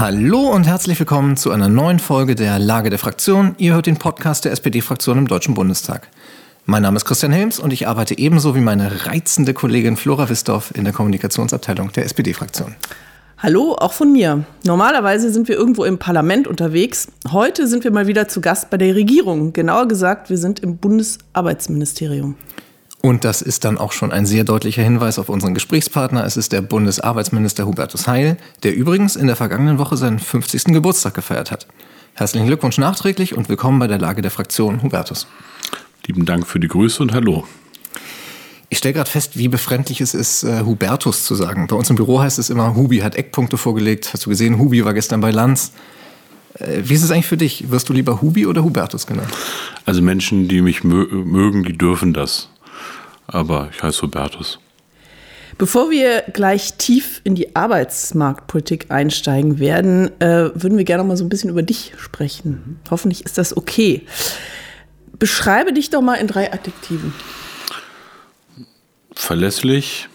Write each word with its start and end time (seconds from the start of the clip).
Hallo 0.00 0.42
und 0.42 0.68
herzlich 0.68 0.96
willkommen 1.00 1.36
zu 1.36 1.50
einer 1.50 1.68
neuen 1.68 1.98
Folge 1.98 2.36
der 2.36 2.60
Lage 2.60 2.88
der 2.88 3.00
Fraktion. 3.00 3.56
Ihr 3.58 3.74
hört 3.74 3.86
den 3.86 3.96
Podcast 3.96 4.44
der 4.44 4.52
SPD-Fraktion 4.52 5.18
im 5.18 5.26
Deutschen 5.26 5.54
Bundestag. 5.54 6.06
Mein 6.66 6.82
Name 6.82 6.98
ist 6.98 7.04
Christian 7.04 7.32
Helms 7.32 7.58
und 7.58 7.72
ich 7.72 7.88
arbeite 7.88 8.16
ebenso 8.16 8.54
wie 8.54 8.60
meine 8.60 9.06
reizende 9.06 9.54
Kollegin 9.54 9.96
Flora 9.96 10.28
Wistorf 10.28 10.70
in 10.72 10.84
der 10.84 10.92
Kommunikationsabteilung 10.92 11.90
der 11.90 12.04
SPD-Fraktion. 12.04 12.76
Hallo, 13.38 13.74
auch 13.74 13.92
von 13.92 14.12
mir. 14.12 14.44
Normalerweise 14.64 15.32
sind 15.32 15.48
wir 15.48 15.56
irgendwo 15.56 15.82
im 15.82 15.98
Parlament 15.98 16.46
unterwegs. 16.46 17.08
Heute 17.32 17.66
sind 17.66 17.82
wir 17.82 17.90
mal 17.90 18.06
wieder 18.06 18.28
zu 18.28 18.40
Gast 18.40 18.70
bei 18.70 18.76
der 18.76 18.94
Regierung. 18.94 19.52
Genauer 19.52 19.88
gesagt, 19.88 20.30
wir 20.30 20.38
sind 20.38 20.60
im 20.60 20.76
Bundesarbeitsministerium. 20.76 22.36
Und 23.00 23.24
das 23.24 23.42
ist 23.42 23.64
dann 23.64 23.78
auch 23.78 23.92
schon 23.92 24.10
ein 24.10 24.26
sehr 24.26 24.42
deutlicher 24.42 24.82
Hinweis 24.82 25.18
auf 25.18 25.28
unseren 25.28 25.54
Gesprächspartner. 25.54 26.24
Es 26.24 26.36
ist 26.36 26.52
der 26.52 26.62
Bundesarbeitsminister 26.62 27.64
Hubertus 27.64 28.08
Heil, 28.08 28.36
der 28.64 28.74
übrigens 28.74 29.14
in 29.14 29.28
der 29.28 29.36
vergangenen 29.36 29.78
Woche 29.78 29.96
seinen 29.96 30.18
50. 30.18 30.64
Geburtstag 30.64 31.14
gefeiert 31.14 31.52
hat. 31.52 31.68
Herzlichen 32.14 32.48
Glückwunsch 32.48 32.78
nachträglich 32.78 33.36
und 33.36 33.48
willkommen 33.48 33.78
bei 33.78 33.86
der 33.86 33.98
Lage 33.98 34.20
der 34.20 34.32
Fraktion, 34.32 34.82
Hubertus. 34.82 35.28
Lieben 36.06 36.24
Dank 36.24 36.46
für 36.46 36.58
die 36.58 36.66
Grüße 36.66 37.00
und 37.00 37.12
Hallo. 37.12 37.44
Ich 38.68 38.78
stelle 38.78 38.94
gerade 38.94 39.08
fest, 39.08 39.38
wie 39.38 39.46
befremdlich 39.46 40.00
es 40.00 40.14
ist, 40.14 40.42
uh, 40.42 40.66
Hubertus 40.66 41.24
zu 41.24 41.36
sagen. 41.36 41.68
Bei 41.68 41.76
uns 41.76 41.88
im 41.90 41.96
Büro 41.96 42.20
heißt 42.20 42.38
es 42.38 42.50
immer, 42.50 42.74
Hubi 42.74 42.98
hat 42.98 43.14
Eckpunkte 43.14 43.56
vorgelegt. 43.56 44.12
Hast 44.12 44.26
du 44.26 44.30
gesehen, 44.30 44.58
Hubi 44.58 44.84
war 44.84 44.92
gestern 44.92 45.20
bei 45.20 45.30
Lanz. 45.30 45.72
Äh, 46.54 46.82
wie 46.82 46.94
ist 46.94 47.04
es 47.04 47.10
eigentlich 47.12 47.26
für 47.26 47.36
dich? 47.36 47.70
Wirst 47.70 47.88
du 47.88 47.92
lieber 47.92 48.20
Hubi 48.20 48.46
oder 48.46 48.64
Hubertus 48.64 49.06
genannt? 49.06 49.30
Also 49.86 50.02
Menschen, 50.02 50.48
die 50.48 50.60
mich 50.60 50.82
mö 50.82 51.06
mögen, 51.06 51.62
die 51.62 51.78
dürfen 51.78 52.12
das 52.12 52.48
aber 53.28 53.68
ich 53.72 53.82
heiße 53.82 54.02
Hubertus. 54.02 54.58
Bevor 55.56 55.90
wir 55.90 56.22
gleich 56.32 56.74
tief 56.74 57.20
in 57.24 57.34
die 57.34 57.56
Arbeitsmarktpolitik 57.56 58.90
einsteigen 58.90 59.58
werden, 59.58 60.10
äh, 60.20 60.50
würden 60.54 60.76
wir 60.78 60.84
gerne 60.84 61.02
noch 61.02 61.08
mal 61.08 61.16
so 61.16 61.24
ein 61.24 61.28
bisschen 61.28 61.50
über 61.50 61.62
dich 61.62 61.94
sprechen. 61.98 62.80
Hoffentlich 62.90 63.24
ist 63.24 63.38
das 63.38 63.56
okay. 63.56 64.06
Beschreibe 65.18 65.72
dich 65.72 65.90
doch 65.90 66.00
mal 66.00 66.14
in 66.14 66.28
drei 66.28 66.52
Adjektiven. 66.52 67.12
Verlässlich, 69.12 70.08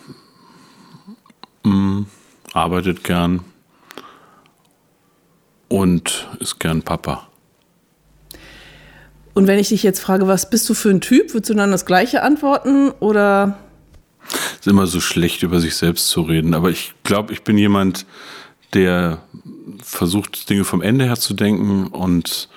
mh, 1.64 1.74
mm, 1.74 2.06
arbeitet 2.54 3.04
gern 3.04 3.44
und 5.68 6.30
ist 6.40 6.60
gern 6.60 6.84
Papa. 6.84 7.28
Und 9.34 9.48
wenn 9.48 9.60
ich 9.60 9.70
dich 9.70 9.84
jetzt 9.84 10.00
frage, 10.00 10.28
was 10.28 10.50
bist 10.50 10.70
du 10.70 10.74
für 10.74 10.90
ein 10.90 11.02
Typ, 11.02 11.34
würdest 11.34 11.50
du 11.50 11.54
dann 11.56 11.72
das 11.72 11.86
gleiche 11.86 12.22
antworten 12.22 12.92
oder? 13.00 13.58
Es 14.30 14.60
ist 14.62 14.68
immer 14.68 14.88
so 14.88 15.02
schlecht, 15.02 15.44
über 15.44 15.60
sich 15.60 15.76
selbst 15.76 16.10
zu 16.10 16.22
reden. 16.22 16.54
Aber 16.54 16.70
ich 16.70 16.94
glaube, 17.04 17.34
ich 17.34 17.44
bin 17.44 17.58
jemand, 17.58 18.06
der 18.74 19.20
versucht, 19.84 20.50
Dinge 20.50 20.64
vom 20.64 20.82
Ende 20.82 21.06
her 21.06 21.18
zu 21.18 21.34
denken 21.34 21.88
und 21.88 22.50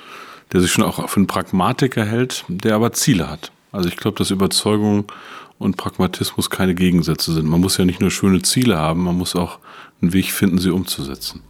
der 0.53 0.61
sich 0.61 0.71
schon 0.71 0.85
auch 0.85 1.09
für 1.09 1.17
einen 1.17 1.27
Pragmatiker 1.27 2.05
hält, 2.05 2.45
der 2.49 2.75
aber 2.75 2.93
Ziele 2.93 3.29
hat. 3.29 3.51
Also 3.73 3.89
ich 3.89 3.97
glaube, 3.97 4.19
dass 4.19 4.31
Überzeugung 4.31 5.05
und 5.59 5.77
Pragmatismus 5.77 6.51
keine 6.51 6.75
Gegensätze 6.75 7.33
sind. 7.33 7.47
Man 7.47 7.61
muss 7.61 7.79
ja 7.79 7.85
nicht 7.85 8.01
nur 8.01 8.11
schöne 8.11 8.43
Ziele 8.43 8.77
haben, 8.77 9.05
man 9.05 9.17
muss 9.17 9.35
auch 9.35 9.59
einen 10.01 10.13
Weg 10.13 10.31
finden, 10.31 10.59
sie 10.59 10.71
umzusetzen. 10.71 11.43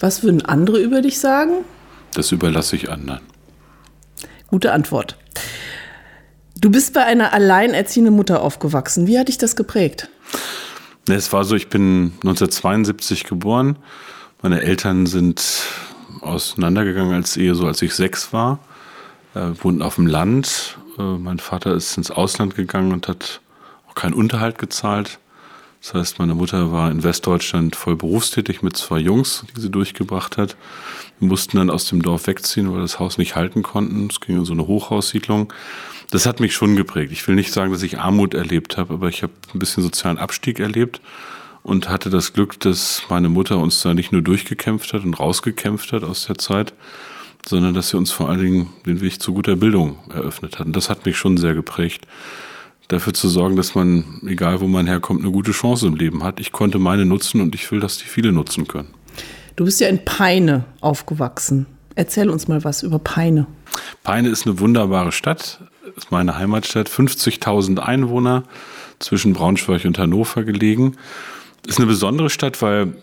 Was 0.00 0.22
würden 0.22 0.44
andere 0.44 0.80
über 0.80 1.00
dich 1.00 1.18
sagen? 1.18 1.64
Das 2.14 2.32
überlasse 2.32 2.76
ich 2.76 2.90
anderen. 2.90 3.20
Gute 4.56 4.72
Antwort. 4.72 5.18
Du 6.58 6.70
bist 6.70 6.94
bei 6.94 7.04
einer 7.04 7.34
alleinerziehenden 7.34 8.16
Mutter 8.16 8.40
aufgewachsen. 8.40 9.06
Wie 9.06 9.18
hat 9.18 9.28
dich 9.28 9.36
das 9.36 9.54
geprägt? 9.54 10.08
Es 11.10 11.30
war 11.34 11.44
so, 11.44 11.54
ich 11.56 11.68
bin 11.68 12.12
1972 12.22 13.24
geboren. 13.24 13.76
Meine 14.40 14.62
Eltern 14.62 15.04
sind 15.04 15.44
auseinandergegangen 16.22 17.12
als 17.12 17.36
Ehe, 17.36 17.54
so 17.54 17.66
als 17.66 17.82
ich 17.82 17.94
sechs 17.94 18.32
war. 18.32 18.60
Äh, 19.34 19.50
wohnten 19.60 19.82
auf 19.82 19.96
dem 19.96 20.06
Land. 20.06 20.78
Äh, 20.98 21.02
mein 21.02 21.38
Vater 21.38 21.74
ist 21.74 21.98
ins 21.98 22.10
Ausland 22.10 22.54
gegangen 22.54 22.94
und 22.94 23.08
hat 23.08 23.42
auch 23.90 23.94
keinen 23.94 24.14
Unterhalt 24.14 24.56
gezahlt. 24.56 25.18
Das 25.82 25.92
heißt, 25.92 26.18
meine 26.18 26.34
Mutter 26.34 26.72
war 26.72 26.90
in 26.90 27.04
Westdeutschland 27.04 27.76
voll 27.76 27.96
berufstätig 27.96 28.62
mit 28.62 28.74
zwei 28.74 29.00
Jungs, 29.00 29.44
die 29.54 29.60
sie 29.60 29.70
durchgebracht 29.70 30.38
hat. 30.38 30.56
Wir 31.18 31.28
mussten 31.28 31.56
dann 31.56 31.70
aus 31.70 31.86
dem 31.86 32.02
Dorf 32.02 32.26
wegziehen, 32.26 32.68
weil 32.68 32.76
wir 32.76 32.82
das 32.82 32.98
Haus 32.98 33.18
nicht 33.18 33.36
halten 33.36 33.62
konnten. 33.62 34.08
Es 34.10 34.20
ging 34.20 34.36
in 34.36 34.44
so 34.44 34.52
eine 34.52 34.66
Hochhaussiedlung. 34.66 35.52
Das 36.10 36.26
hat 36.26 36.40
mich 36.40 36.54
schon 36.54 36.76
geprägt. 36.76 37.12
Ich 37.12 37.26
will 37.26 37.34
nicht 37.34 37.52
sagen, 37.52 37.72
dass 37.72 37.82
ich 37.82 37.98
Armut 37.98 38.34
erlebt 38.34 38.76
habe, 38.76 38.94
aber 38.94 39.08
ich 39.08 39.22
habe 39.22 39.32
ein 39.54 39.58
bisschen 39.58 39.82
sozialen 39.82 40.18
Abstieg 40.18 40.60
erlebt 40.60 41.00
und 41.62 41.88
hatte 41.88 42.10
das 42.10 42.32
Glück, 42.32 42.60
dass 42.60 43.02
meine 43.08 43.28
Mutter 43.28 43.58
uns 43.58 43.80
da 43.80 43.92
nicht 43.92 44.12
nur 44.12 44.22
durchgekämpft 44.22 44.92
hat 44.92 45.04
und 45.04 45.18
rausgekämpft 45.18 45.92
hat 45.92 46.04
aus 46.04 46.26
der 46.26 46.38
Zeit, 46.38 46.74
sondern 47.44 47.74
dass 47.74 47.88
sie 47.88 47.96
uns 47.96 48.12
vor 48.12 48.28
allen 48.28 48.40
Dingen 48.40 48.68
den 48.84 49.00
Weg 49.00 49.20
zu 49.20 49.34
guter 49.34 49.56
Bildung 49.56 49.98
eröffnet 50.10 50.58
hat. 50.58 50.66
Und 50.66 50.76
das 50.76 50.90
hat 50.90 51.06
mich 51.06 51.16
schon 51.16 51.36
sehr 51.36 51.54
geprägt 51.54 52.06
dafür 52.88 53.14
zu 53.14 53.28
sorgen, 53.28 53.56
dass 53.56 53.74
man, 53.74 54.20
egal 54.26 54.60
wo 54.60 54.66
man 54.66 54.86
herkommt, 54.86 55.22
eine 55.22 55.32
gute 55.32 55.52
Chance 55.52 55.86
im 55.86 55.94
Leben 55.94 56.22
hat. 56.22 56.40
Ich 56.40 56.52
konnte 56.52 56.78
meine 56.78 57.04
nutzen 57.04 57.40
und 57.40 57.54
ich 57.54 57.70
will, 57.70 57.80
dass 57.80 57.98
die 57.98 58.04
viele 58.04 58.32
nutzen 58.32 58.68
können. 58.68 58.88
Du 59.56 59.64
bist 59.64 59.80
ja 59.80 59.88
in 59.88 60.04
Peine 60.04 60.64
aufgewachsen. 60.80 61.66
Erzähl 61.94 62.28
uns 62.28 62.46
mal 62.46 62.62
was 62.62 62.82
über 62.82 62.98
Peine. 62.98 63.46
Peine 64.02 64.28
ist 64.28 64.46
eine 64.46 64.60
wunderbare 64.60 65.12
Stadt, 65.12 65.60
ist 65.96 66.10
meine 66.10 66.36
Heimatstadt, 66.36 66.90
50.000 66.90 67.78
Einwohner, 67.78 68.44
zwischen 68.98 69.32
Braunschweig 69.32 69.84
und 69.86 69.98
Hannover 69.98 70.44
gelegen. 70.44 70.96
Ist 71.66 71.78
eine 71.78 71.86
besondere 71.86 72.30
Stadt, 72.30 72.60
weil 72.60 72.94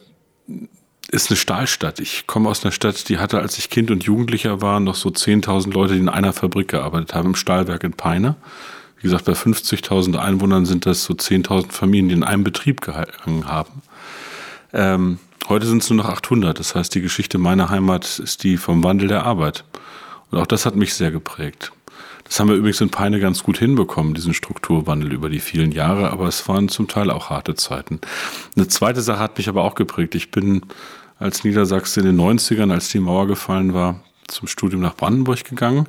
ist 1.10 1.30
eine 1.30 1.38
Stahlstadt. 1.38 2.00
Ich 2.00 2.26
komme 2.26 2.50
aus 2.50 2.64
einer 2.64 2.72
Stadt, 2.72 3.10
die 3.10 3.18
hatte, 3.20 3.40
als 3.40 3.58
ich 3.58 3.70
Kind 3.70 3.92
und 3.92 4.04
Jugendlicher 4.04 4.62
war, 4.62 4.80
noch 4.80 4.96
so 4.96 5.10
10.000 5.10 5.72
Leute, 5.72 5.94
die 5.94 6.00
in 6.00 6.10
einer 6.10 6.34
Fabrik 6.34 6.70
gearbeitet 6.70 7.14
haben, 7.14 7.30
im 7.30 7.36
Stahlwerk 7.36 7.84
in 7.84 7.94
Peine. 7.94 8.36
Wie 8.98 9.04
gesagt, 9.04 9.26
bei 9.26 9.34
50.000 9.34 10.18
Einwohnern 10.18 10.66
sind 10.66 10.86
das 10.86 11.04
so 11.04 11.14
10.000 11.14 11.72
Familien, 11.72 12.10
die 12.10 12.16
in 12.16 12.24
einem 12.24 12.44
Betrieb 12.44 12.82
gehangen 12.82 13.48
haben. 13.48 13.82
Ähm, 14.72 15.20
heute 15.50 15.66
sind 15.66 15.84
es 15.84 15.90
nur 15.90 15.98
noch 15.98 16.10
800. 16.10 16.58
Das 16.60 16.76
heißt, 16.76 16.94
die 16.96 17.02
Geschichte 17.02 17.38
meiner 17.38 17.70
Heimat 17.70 18.20
ist 18.20 18.44
die 18.44 18.58
vom 18.58 18.84
Wandel 18.84 19.08
der 19.08 19.24
Arbeit. 19.26 19.64
Und 20.32 20.40
auch 20.40 20.48
das 20.48 20.66
hat 20.66 20.76
mich 20.76 20.94
sehr 20.94 21.12
geprägt. 21.12 21.72
Das 22.24 22.40
haben 22.40 22.50
wir 22.50 22.56
übrigens 22.56 22.82
in 22.82 22.90
Peine 22.90 23.20
ganz 23.20 23.44
gut 23.44 23.58
hinbekommen, 23.58 24.14
diesen 24.14 24.34
Strukturwandel 24.34 25.12
über 25.12 25.30
die 25.30 25.40
vielen 25.42 25.72
Jahre, 25.72 26.10
aber 26.12 26.28
es 26.28 26.48
waren 26.48 26.70
zum 26.70 26.88
Teil 26.88 27.12
auch 27.12 27.30
harte 27.30 27.56
Zeiten. 27.56 28.00
Eine 28.56 28.68
zweite 28.68 29.02
Sache 29.02 29.20
hat 29.20 29.38
mich 29.38 29.50
aber 29.50 29.64
auch 29.64 29.76
geprägt. 29.76 30.16
Ich 30.16 30.32
bin 30.32 30.62
als 31.20 31.44
Niedersachse 31.44 32.00
in 32.00 32.06
den 32.06 32.20
90ern, 32.20 32.72
als 32.72 32.90
die 32.90 33.00
Mauer 33.00 33.28
gefallen 33.28 33.74
war, 33.74 34.00
zum 34.28 34.48
Studium 34.48 34.82
nach 34.82 34.96
Brandenburg 34.96 35.44
gegangen 35.44 35.88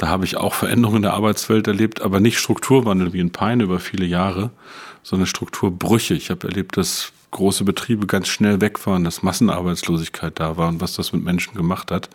da 0.00 0.08
habe 0.08 0.24
ich 0.24 0.38
auch 0.38 0.54
Veränderungen 0.54 0.98
in 0.98 1.02
der 1.02 1.12
Arbeitswelt 1.12 1.66
erlebt, 1.66 2.00
aber 2.00 2.20
nicht 2.20 2.38
Strukturwandel 2.38 3.12
wie 3.12 3.20
in 3.20 3.32
Peine 3.32 3.64
über 3.64 3.80
viele 3.80 4.06
Jahre, 4.06 4.50
sondern 5.02 5.26
Strukturbrüche. 5.26 6.14
Ich 6.14 6.30
habe 6.30 6.48
erlebt, 6.48 6.76
dass 6.76 7.12
große 7.30 7.64
Betriebe 7.64 8.06
ganz 8.06 8.28
schnell 8.28 8.60
weg 8.60 8.86
waren, 8.86 9.04
dass 9.04 9.22
Massenarbeitslosigkeit 9.22 10.38
da 10.38 10.56
war 10.56 10.68
und 10.68 10.80
was 10.80 10.94
das 10.94 11.12
mit 11.12 11.24
Menschen 11.24 11.54
gemacht 11.54 11.90
hat. 11.90 12.08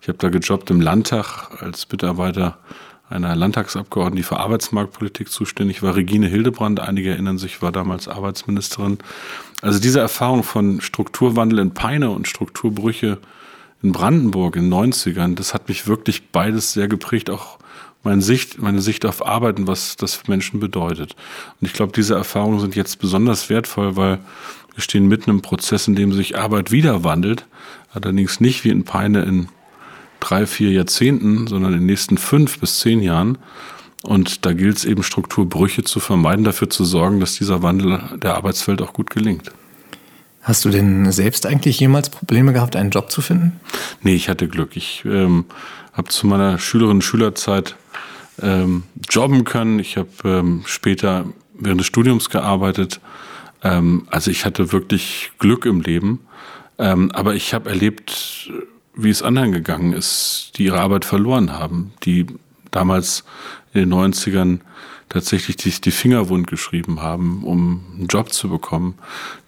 Ich 0.00 0.08
habe 0.08 0.18
da 0.18 0.28
gejobbt 0.28 0.70
im 0.70 0.80
Landtag 0.80 1.62
als 1.62 1.90
Mitarbeiter 1.90 2.58
einer 3.08 3.36
Landtagsabgeordneten, 3.36 4.16
die 4.16 4.22
für 4.22 4.38
Arbeitsmarktpolitik 4.38 5.30
zuständig 5.30 5.82
war. 5.82 5.94
Regine 5.94 6.26
Hildebrand, 6.26 6.80
einige 6.80 7.10
erinnern 7.10 7.38
sich, 7.38 7.62
war 7.62 7.70
damals 7.70 8.08
Arbeitsministerin. 8.08 8.98
Also 9.60 9.78
diese 9.78 10.00
Erfahrung 10.00 10.42
von 10.42 10.80
Strukturwandel 10.80 11.58
in 11.60 11.74
Peine 11.74 12.10
und 12.10 12.26
Strukturbrüche 12.26 13.18
in 13.82 13.92
Brandenburg 13.92 14.56
in 14.56 14.70
den 14.70 14.92
90ern, 14.92 15.34
das 15.34 15.54
hat 15.54 15.68
mich 15.68 15.86
wirklich 15.86 16.30
beides 16.30 16.72
sehr 16.72 16.88
geprägt, 16.88 17.30
auch 17.30 17.58
meine 18.02 18.22
Sicht, 18.22 18.60
meine 18.60 18.80
Sicht 18.80 19.04
auf 19.06 19.24
Arbeiten, 19.24 19.66
was 19.66 19.96
das 19.96 20.14
für 20.14 20.30
Menschen 20.30 20.60
bedeutet. 20.60 21.14
Und 21.60 21.66
ich 21.66 21.72
glaube, 21.72 21.92
diese 21.92 22.14
Erfahrungen 22.14 22.60
sind 22.60 22.74
jetzt 22.74 22.98
besonders 22.98 23.48
wertvoll, 23.48 23.96
weil 23.96 24.18
wir 24.74 24.82
stehen 24.82 25.06
mitten 25.06 25.30
im 25.30 25.42
Prozess, 25.42 25.86
in 25.88 25.94
dem 25.94 26.12
sich 26.12 26.38
Arbeit 26.38 26.72
wieder 26.72 27.04
wandelt. 27.04 27.46
Allerdings 27.92 28.40
nicht 28.40 28.64
wie 28.64 28.70
in 28.70 28.84
Peine 28.84 29.22
in 29.22 29.48
drei, 30.20 30.46
vier 30.46 30.70
Jahrzehnten, 30.70 31.46
sondern 31.46 31.72
in 31.72 31.80
den 31.80 31.86
nächsten 31.86 32.16
fünf 32.16 32.58
bis 32.58 32.78
zehn 32.78 33.02
Jahren. 33.02 33.38
Und 34.02 34.46
da 34.46 34.52
gilt 34.52 34.78
es 34.78 34.84
eben 34.84 35.02
Strukturbrüche 35.02 35.84
zu 35.84 36.00
vermeiden, 36.00 36.44
dafür 36.44 36.70
zu 36.70 36.84
sorgen, 36.84 37.20
dass 37.20 37.34
dieser 37.34 37.62
Wandel 37.62 38.00
der 38.16 38.34
Arbeitswelt 38.36 38.82
auch 38.82 38.92
gut 38.92 39.10
gelingt. 39.10 39.52
Hast 40.42 40.64
du 40.64 40.70
denn 40.70 41.12
selbst 41.12 41.46
eigentlich 41.46 41.78
jemals 41.78 42.10
Probleme 42.10 42.52
gehabt, 42.52 42.74
einen 42.74 42.90
Job 42.90 43.12
zu 43.12 43.20
finden? 43.20 43.60
Nee, 44.02 44.14
ich 44.14 44.28
hatte 44.28 44.48
Glück. 44.48 44.76
Ich 44.76 45.04
ähm, 45.04 45.44
habe 45.92 46.08
zu 46.08 46.26
meiner 46.26 46.58
Schülerinnen- 46.58 46.96
und 46.96 47.02
Schülerzeit 47.02 47.76
ähm, 48.42 48.84
jobben 49.08 49.44
können. 49.44 49.78
Ich 49.78 49.96
habe 49.96 50.10
ähm, 50.24 50.62
später 50.66 51.26
während 51.54 51.80
des 51.80 51.86
Studiums 51.86 52.30
gearbeitet. 52.30 53.00
Ähm, 53.62 54.06
also 54.10 54.30
ich 54.30 54.44
hatte 54.44 54.72
wirklich 54.72 55.32
Glück 55.38 55.64
im 55.64 55.80
Leben. 55.80 56.20
Ähm, 56.78 57.10
aber 57.12 57.34
ich 57.34 57.54
habe 57.54 57.70
erlebt, 57.70 58.50
wie 58.94 59.10
es 59.10 59.22
anderen 59.22 59.52
gegangen 59.52 59.92
ist, 59.92 60.52
die 60.56 60.64
ihre 60.64 60.80
Arbeit 60.80 61.04
verloren 61.04 61.52
haben, 61.52 61.92
die 62.02 62.26
damals 62.70 63.24
in 63.72 63.80
den 63.80 63.94
90ern 63.94 64.60
tatsächlich 65.08 65.56
die, 65.56 65.70
die 65.70 65.90
Finger 65.90 66.30
wund 66.30 66.46
geschrieben 66.46 67.00
haben, 67.02 67.44
um 67.44 67.84
einen 67.96 68.06
Job 68.06 68.32
zu 68.32 68.48
bekommen, 68.48 68.94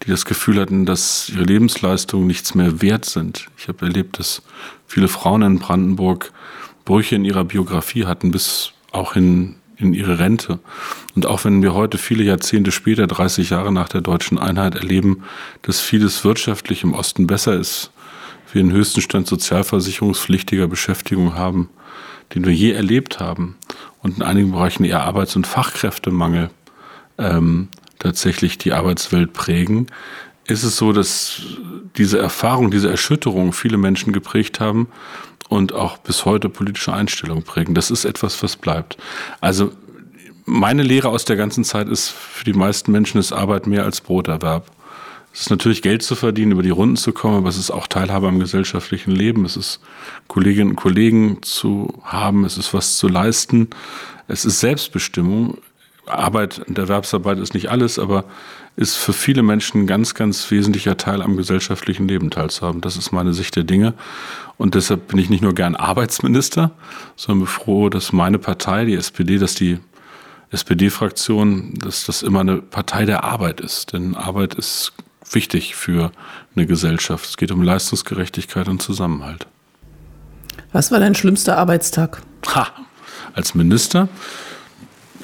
die 0.03 0.11
das 0.11 0.27
Gefühl 0.27 0.61
hatten, 0.61 0.85
dass 0.85 1.31
ihre 1.31 1.45
Lebensleistungen 1.45 2.27
nichts 2.27 2.55
mehr 2.55 2.83
wert 2.83 3.07
sind. 3.07 3.49
Ich 3.57 3.69
habe 3.69 3.87
erlebt, 3.87 4.19
dass 4.19 4.43
viele 4.87 5.09
Frauen 5.09 5.43
in 5.43 5.59
Brandenburg 5.59 6.33
Brüche 6.85 7.17
in 7.17 7.25
ihrer 7.25 7.45
Biografie 7.45 8.05
hatten, 8.05 8.31
bis 8.31 8.74
auch 8.95 9.17
in, 9.17 9.57
in 9.77 9.93
ihre 9.95 10.19
Rente. 10.19 10.59
Und 11.15 11.27
auch 11.27 11.45
wenn 11.45 11.63
wir 11.63 11.75
heute 11.75 11.99
viele 11.99 12.25
Jahrzehnte 12.25 12.73
später, 12.73 13.07
30 13.07 13.51
Jahre 13.51 13.73
nach 13.73 13.89
der 13.89 14.01
deutschen 14.01 14.39
Einheit, 14.39 14.75
erleben, 14.75 15.25
dass 15.63 15.81
vieles 15.81 16.25
wirtschaftlich 16.25 16.83
im 16.83 16.95
Osten 16.95 17.27
besser 17.27 17.55
ist, 17.55 17.91
wir 18.55 18.63
den 18.63 18.73
höchsten 18.73 19.01
Stand 19.01 19.27
sozialversicherungspflichtiger 19.27 20.69
Beschäftigung 20.69 21.35
haben, 21.35 21.69
den 22.35 22.45
wir 22.45 22.55
je 22.55 22.73
erlebt 22.73 23.21
haben 23.21 23.57
und 24.01 24.19
in 24.19 24.23
einigen 24.23 24.53
Bereichen 24.53 24.85
eher 24.85 25.03
Arbeits- 25.03 25.37
und 25.37 25.47
Fachkräftemangel 25.47 26.51
ähm, 27.19 27.69
tatsächlich 27.99 28.57
die 28.57 28.73
Arbeitswelt 28.73 29.33
prägen, 29.33 29.89
ist 30.47 30.63
es 30.63 30.77
so, 30.77 30.93
dass 30.93 31.43
diese 31.97 32.19
Erfahrung, 32.19 32.71
diese 32.71 32.91
Erschütterung 32.91 33.53
viele 33.53 33.77
Menschen 33.77 34.13
geprägt 34.13 34.61
haben 34.61 34.89
und 35.49 35.73
auch 35.73 35.99
bis 35.99 36.25
heute 36.25 36.49
politische 36.49 36.93
Einstellungen 36.93 37.45
prägen. 37.45 37.75
Das 37.75 37.91
ist 37.91 38.05
etwas, 38.05 38.43
was 38.43 38.57
bleibt. 38.57 38.97
Also 39.41 39.73
meine 40.47 40.83
Lehre 40.83 41.09
aus 41.09 41.25
der 41.25 41.37
ganzen 41.37 41.65
Zeit 41.65 41.89
ist, 41.89 42.09
für 42.11 42.45
die 42.45 42.53
meisten 42.53 42.93
Menschen 42.93 43.19
ist 43.19 43.33
Arbeit 43.33 43.67
mehr 43.67 43.85
als 43.85 44.01
Broterwerb. 44.01 44.71
Es 45.33 45.43
ist 45.43 45.51
natürlich 45.51 45.83
Geld 45.83 46.03
zu 46.03 46.15
verdienen, 46.15 46.53
über 46.53 46.63
die 46.63 46.71
Runden 46.71 46.97
zu 46.97 47.13
kommen, 47.13 47.39
aber 47.39 47.49
es 47.49 47.57
ist 47.57 47.73
auch 47.73 47.89
Teilhabe 47.89 48.29
am 48.29 48.39
gesellschaftlichen 48.39 49.11
Leben. 49.11 49.45
Es 49.45 49.57
ist 49.57 49.81
Kolleginnen 50.29 50.71
und 50.71 50.77
Kollegen 50.77 51.43
zu 51.43 51.93
haben, 52.05 52.45
es 52.45 52.57
ist 52.57 52.73
was 52.73 52.97
zu 52.99 53.09
leisten. 53.09 53.69
Es 54.29 54.45
ist 54.45 54.61
Selbstbestimmung. 54.61 55.59
Arbeit 56.07 56.61
und 56.69 56.79
Erwerbsarbeit 56.79 57.39
ist 57.39 57.55
nicht 57.55 57.69
alles, 57.69 57.99
aber 57.99 58.25
ist 58.77 58.97
für 58.97 59.13
viele 59.13 59.43
Menschen 59.43 59.83
ein 59.83 59.87
ganz, 59.87 60.15
ganz 60.15 60.51
wesentlicher 60.51 60.97
Teil 60.97 61.23
am 61.23 61.37
gesellschaftlichen 61.37 62.09
Leben 62.09 62.31
teilzuhaben. 62.31 62.81
Das 62.81 62.97
ist 62.97 63.13
meine 63.13 63.33
Sicht 63.33 63.55
der 63.57 63.65
Dinge. 63.65 63.95
Und 64.57 64.75
deshalb 64.75 65.09
bin 65.09 65.19
ich 65.19 65.31
nicht 65.31 65.43
nur 65.43 65.55
gern 65.55 65.77
Arbeitsminister, 65.77 66.73
sondern 67.17 67.41
bin 67.41 67.49
froh, 67.49 67.89
dass 67.89 68.13
meine 68.13 68.39
Partei, 68.39 68.85
die 68.85 68.95
SPD, 68.95 69.39
dass 69.39 69.55
die 69.55 69.79
SPD-Fraktion, 70.51 71.75
dass 71.75 72.05
das 72.05 72.23
immer 72.23 72.41
eine 72.41 72.63
Partei 72.63 73.05
der 73.05 73.25
Arbeit 73.25 73.61
ist. 73.61 73.93
Denn 73.93 74.15
Arbeit 74.15 74.55
ist 74.55 74.93
wichtig 75.31 75.75
für 75.75 76.13
eine 76.55 76.67
Gesellschaft. 76.67 77.27
Es 77.27 77.37
geht 77.37 77.51
um 77.51 77.63
Leistungsgerechtigkeit 77.63 78.69
und 78.69 78.83
Zusammenhalt. 78.83 79.47
Was 80.73 80.91
war 80.91 81.01
dein 81.01 81.15
schlimmster 81.15 81.59
Arbeitstag? 81.59 82.23
Ha, 82.55 82.69
als 83.35 83.55
Minister? 83.55 84.09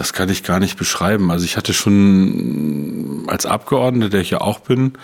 Das 0.01 0.15
kann 0.15 0.31
ich 0.31 0.45
gar 0.45 0.61
nicht 0.61 0.79
beschreiben. 0.79 1.31
Also 1.31 1.45
ich 1.45 1.59
hatte 1.59 1.75
schon 1.75 3.25
als 3.27 3.45
Abgeordneter, 3.45 4.09
der 4.09 4.23
ich 4.23 4.31
ja 4.31 4.41
auch 4.41 4.61
bin, 4.61 4.95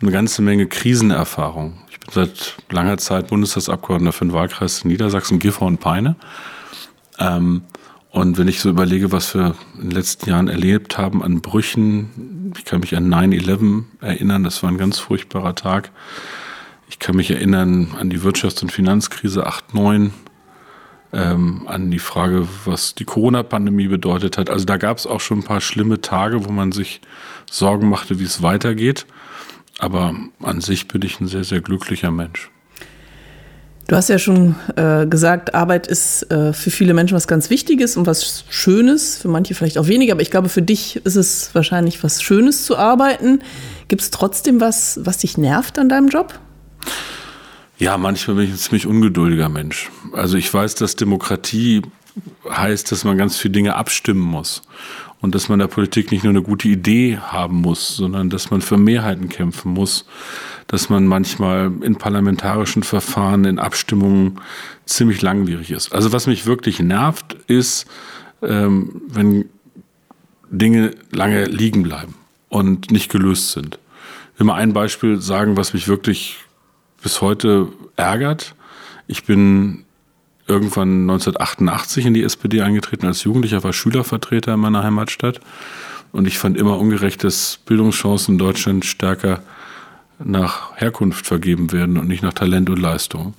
eine 0.00 0.10
ganze 0.10 0.42
Menge 0.42 0.66
Krisenerfahrung. 0.66 1.74
Ich 1.92 2.00
bin 2.00 2.08
seit 2.12 2.56
langer 2.68 2.98
Zeit 2.98 3.28
Bundestagsabgeordneter 3.28 4.12
für 4.12 4.24
den 4.24 4.32
Wahlkreis 4.32 4.84
Niedersachsen, 4.84 5.38
Gifhorn 5.38 5.74
und 5.74 5.80
Peine. 5.80 6.16
Ähm, 7.20 7.62
und 8.10 8.36
wenn 8.36 8.48
ich 8.48 8.58
so 8.58 8.68
überlege, 8.68 9.12
was 9.12 9.32
wir 9.32 9.54
in 9.76 9.82
den 9.82 9.90
letzten 9.92 10.28
Jahren 10.28 10.48
erlebt 10.48 10.98
haben 10.98 11.22
an 11.22 11.40
Brüchen, 11.40 12.52
ich 12.58 12.64
kann 12.64 12.80
mich 12.80 12.96
an 12.96 13.14
9-11 13.14 13.84
erinnern, 14.00 14.42
das 14.42 14.60
war 14.64 14.70
ein 14.70 14.76
ganz 14.76 14.98
furchtbarer 14.98 15.54
Tag. 15.54 15.92
Ich 16.88 16.98
kann 16.98 17.14
mich 17.14 17.30
erinnern 17.30 17.94
an 17.96 18.10
die 18.10 18.18
Wirtschafts- 18.18 18.62
und 18.62 18.72
Finanzkrise 18.72 19.46
8-9, 19.46 20.10
ähm, 21.12 21.62
an 21.66 21.90
die 21.90 21.98
Frage, 21.98 22.48
was 22.64 22.94
die 22.94 23.04
Corona-Pandemie 23.04 23.88
bedeutet 23.88 24.38
hat. 24.38 24.50
Also 24.50 24.64
da 24.64 24.76
gab 24.76 24.98
es 24.98 25.06
auch 25.06 25.20
schon 25.20 25.40
ein 25.40 25.44
paar 25.44 25.60
schlimme 25.60 26.00
Tage, 26.00 26.44
wo 26.44 26.52
man 26.52 26.72
sich 26.72 27.00
Sorgen 27.50 27.88
machte, 27.88 28.18
wie 28.18 28.24
es 28.24 28.42
weitergeht. 28.42 29.06
Aber 29.78 30.14
an 30.40 30.60
sich 30.60 30.88
bin 30.88 31.02
ich 31.02 31.20
ein 31.20 31.26
sehr, 31.26 31.44
sehr 31.44 31.60
glücklicher 31.60 32.10
Mensch. 32.10 32.50
Du 33.88 33.96
hast 33.96 34.08
ja 34.08 34.18
schon 34.18 34.54
äh, 34.76 35.06
gesagt, 35.06 35.54
Arbeit 35.54 35.86
ist 35.86 36.30
äh, 36.30 36.52
für 36.52 36.70
viele 36.70 36.94
Menschen 36.94 37.14
was 37.14 37.26
ganz 37.26 37.50
Wichtiges 37.50 37.96
und 37.96 38.06
was 38.06 38.44
Schönes, 38.48 39.18
für 39.18 39.28
manche 39.28 39.54
vielleicht 39.54 39.76
auch 39.76 39.88
weniger, 39.88 40.12
aber 40.12 40.22
ich 40.22 40.30
glaube, 40.30 40.48
für 40.48 40.62
dich 40.62 41.04
ist 41.04 41.16
es 41.16 41.54
wahrscheinlich 41.54 42.02
was 42.04 42.22
Schönes 42.22 42.64
zu 42.64 42.76
arbeiten. 42.76 43.42
Gibt 43.88 44.02
es 44.02 44.10
trotzdem 44.10 44.60
was, 44.60 45.00
was 45.02 45.18
dich 45.18 45.36
nervt 45.36 45.78
an 45.78 45.88
deinem 45.88 46.08
Job? 46.08 46.38
Ja, 47.82 47.98
manchmal 47.98 48.36
bin 48.36 48.44
ich 48.44 48.52
ein 48.52 48.58
ziemlich 48.58 48.86
ungeduldiger 48.86 49.48
Mensch. 49.48 49.90
Also 50.12 50.36
ich 50.36 50.54
weiß, 50.54 50.76
dass 50.76 50.94
Demokratie 50.94 51.82
heißt, 52.48 52.92
dass 52.92 53.02
man 53.02 53.18
ganz 53.18 53.36
viele 53.36 53.54
Dinge 53.54 53.74
abstimmen 53.74 54.20
muss 54.20 54.62
und 55.20 55.34
dass 55.34 55.48
man 55.48 55.58
der 55.58 55.66
Politik 55.66 56.12
nicht 56.12 56.22
nur 56.22 56.30
eine 56.30 56.42
gute 56.42 56.68
Idee 56.68 57.18
haben 57.18 57.56
muss, 57.56 57.96
sondern 57.96 58.30
dass 58.30 58.52
man 58.52 58.62
für 58.62 58.76
Mehrheiten 58.78 59.28
kämpfen 59.28 59.72
muss, 59.72 60.06
dass 60.68 60.90
man 60.90 61.08
manchmal 61.08 61.72
in 61.82 61.96
parlamentarischen 61.96 62.84
Verfahren, 62.84 63.44
in 63.46 63.58
Abstimmungen 63.58 64.40
ziemlich 64.86 65.20
langwierig 65.20 65.72
ist. 65.72 65.92
Also 65.92 66.12
was 66.12 66.28
mich 66.28 66.46
wirklich 66.46 66.78
nervt, 66.78 67.34
ist, 67.48 67.88
ähm, 68.42 69.02
wenn 69.08 69.46
Dinge 70.48 70.92
lange 71.10 71.46
liegen 71.46 71.82
bleiben 71.82 72.14
und 72.48 72.92
nicht 72.92 73.10
gelöst 73.10 73.50
sind. 73.50 73.80
Ich 74.34 74.38
will 74.38 74.46
mal 74.46 74.54
ein 74.54 74.72
Beispiel 74.72 75.20
sagen, 75.20 75.56
was 75.56 75.74
mich 75.74 75.88
wirklich 75.88 76.38
bis 77.02 77.20
heute 77.20 77.68
ärgert. 77.96 78.54
Ich 79.06 79.24
bin 79.24 79.84
irgendwann 80.46 81.02
1988 81.02 82.06
in 82.06 82.14
die 82.14 82.22
SPD 82.22 82.62
eingetreten 82.62 83.06
als 83.06 83.24
Jugendlicher, 83.24 83.62
war 83.64 83.72
Schülervertreter 83.72 84.54
in 84.54 84.60
meiner 84.60 84.82
Heimatstadt. 84.82 85.40
Und 86.12 86.26
ich 86.26 86.38
fand 86.38 86.56
immer 86.56 86.78
ungerecht, 86.78 87.24
dass 87.24 87.58
Bildungschancen 87.64 88.34
in 88.34 88.38
Deutschland 88.38 88.84
stärker 88.84 89.42
nach 90.18 90.76
Herkunft 90.76 91.26
vergeben 91.26 91.72
werden 91.72 91.96
und 91.96 92.06
nicht 92.06 92.22
nach 92.22 92.34
Talent 92.34 92.70
und 92.70 92.78
Leistung. 92.78 93.34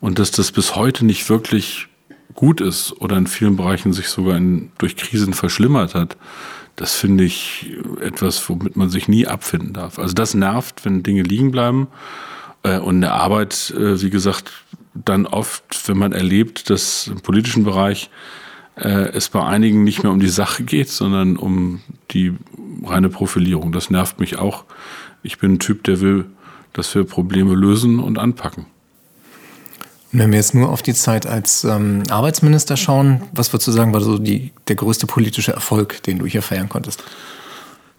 Und 0.00 0.18
dass 0.18 0.30
das 0.30 0.52
bis 0.52 0.74
heute 0.74 1.04
nicht 1.04 1.28
wirklich 1.28 1.88
gut 2.34 2.60
ist 2.60 2.92
oder 3.00 3.16
in 3.16 3.26
vielen 3.26 3.56
Bereichen 3.56 3.92
sich 3.92 4.08
sogar 4.08 4.36
in, 4.36 4.70
durch 4.78 4.96
Krisen 4.96 5.34
verschlimmert 5.34 5.94
hat, 5.94 6.16
das 6.76 6.94
finde 6.94 7.24
ich 7.24 7.72
etwas, 8.00 8.48
womit 8.48 8.76
man 8.76 8.88
sich 8.88 9.08
nie 9.08 9.26
abfinden 9.26 9.72
darf. 9.72 9.98
Also 9.98 10.14
das 10.14 10.34
nervt, 10.34 10.84
wenn 10.84 11.02
Dinge 11.02 11.22
liegen 11.22 11.50
bleiben. 11.50 11.88
Äh, 12.68 12.78
und 12.78 12.96
in 12.96 13.00
der 13.02 13.14
Arbeit, 13.14 13.72
äh, 13.76 14.00
wie 14.00 14.10
gesagt, 14.10 14.50
dann 14.94 15.26
oft, 15.26 15.88
wenn 15.88 15.98
man 15.98 16.12
erlebt, 16.12 16.70
dass 16.70 17.06
im 17.06 17.20
politischen 17.20 17.64
Bereich 17.64 18.10
äh, 18.76 19.10
es 19.10 19.28
bei 19.28 19.44
einigen 19.44 19.84
nicht 19.84 20.02
mehr 20.02 20.12
um 20.12 20.20
die 20.20 20.28
Sache 20.28 20.64
geht, 20.64 20.88
sondern 20.88 21.36
um 21.36 21.80
die 22.10 22.34
reine 22.84 23.08
Profilierung. 23.08 23.72
Das 23.72 23.90
nervt 23.90 24.20
mich 24.20 24.38
auch. 24.38 24.64
Ich 25.22 25.38
bin 25.38 25.54
ein 25.54 25.58
Typ, 25.58 25.84
der 25.84 26.00
will, 26.00 26.26
dass 26.72 26.94
wir 26.94 27.04
Probleme 27.04 27.54
lösen 27.54 28.00
und 28.00 28.18
anpacken. 28.18 28.66
Wenn 30.10 30.30
wir 30.30 30.38
jetzt 30.38 30.54
nur 30.54 30.70
auf 30.70 30.82
die 30.82 30.94
Zeit 30.94 31.26
als 31.26 31.64
ähm, 31.64 32.02
Arbeitsminister 32.08 32.78
schauen, 32.78 33.22
was 33.32 33.52
würdest 33.52 33.68
du 33.68 33.72
sagen, 33.72 33.92
war 33.92 34.00
so 34.00 34.18
die, 34.18 34.52
der 34.66 34.76
größte 34.76 35.06
politische 35.06 35.52
Erfolg, 35.52 36.02
den 36.04 36.18
du 36.18 36.24
hier 36.24 36.40
feiern 36.40 36.70
konntest? 36.70 37.04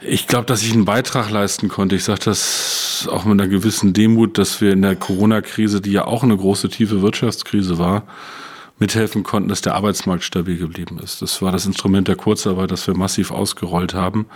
Ich 0.01 0.27
glaube, 0.27 0.45
dass 0.45 0.63
ich 0.63 0.71
einen 0.71 0.85
Beitrag 0.85 1.29
leisten 1.29 1.67
konnte. 1.67 1.97
Ich 1.97 2.05
sage 2.05 2.21
das 2.23 3.07
auch 3.11 3.25
mit 3.25 3.33
einer 3.33 3.49
gewissen 3.49 3.91
Demut, 3.91 4.37
dass 4.37 4.61
wir 4.61 4.71
in 4.71 4.81
der 4.81 4.95
Corona-Krise, 4.95 5.81
die 5.81 5.91
ja 5.91 6.05
auch 6.05 6.23
eine 6.23 6.37
große, 6.37 6.69
tiefe 6.69 7.01
Wirtschaftskrise 7.01 7.77
war, 7.77 8.03
mithelfen 8.77 9.23
konnten, 9.23 9.49
dass 9.49 9.59
der 9.59 9.75
Arbeitsmarkt 9.75 10.23
stabil 10.23 10.57
geblieben 10.57 10.99
ist. 11.03 11.21
Das 11.21 11.41
war 11.41 11.51
das 11.51 11.65
Instrument 11.65 12.07
der 12.07 12.15
Kurzarbeit, 12.15 12.71
das 12.71 12.87
wir 12.87 12.95
massiv 12.95 13.31
ausgerollt 13.31 13.93
haben. 13.93 14.27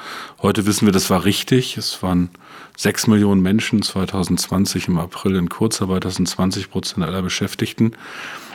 Heute 0.41 0.65
wissen 0.65 0.85
wir, 0.85 0.91
das 0.91 1.09
war 1.09 1.23
richtig. 1.23 1.77
Es 1.77 2.03
waren 2.03 2.29
sechs 2.75 3.07
Millionen 3.07 3.41
Menschen 3.41 3.81
2020 3.81 4.89
im 4.89 4.97
April 4.97 5.37
in 5.37 5.47
Kurzarbeit. 5.47 6.03
Das 6.03 6.15
sind 6.15 6.27
20 6.27 6.71
Prozent 6.71 7.05
aller 7.05 7.21
Beschäftigten. 7.21 7.93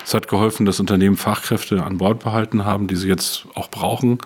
Es 0.04 0.12
hat 0.12 0.28
geholfen, 0.28 0.66
dass 0.66 0.78
Unternehmen 0.78 1.16
Fachkräfte 1.16 1.82
an 1.82 1.98
Bord 1.98 2.20
behalten 2.20 2.66
haben, 2.66 2.86
die 2.86 2.96
sie 2.96 3.08
jetzt 3.08 3.46
auch 3.54 3.70
brauchen. 3.70 4.18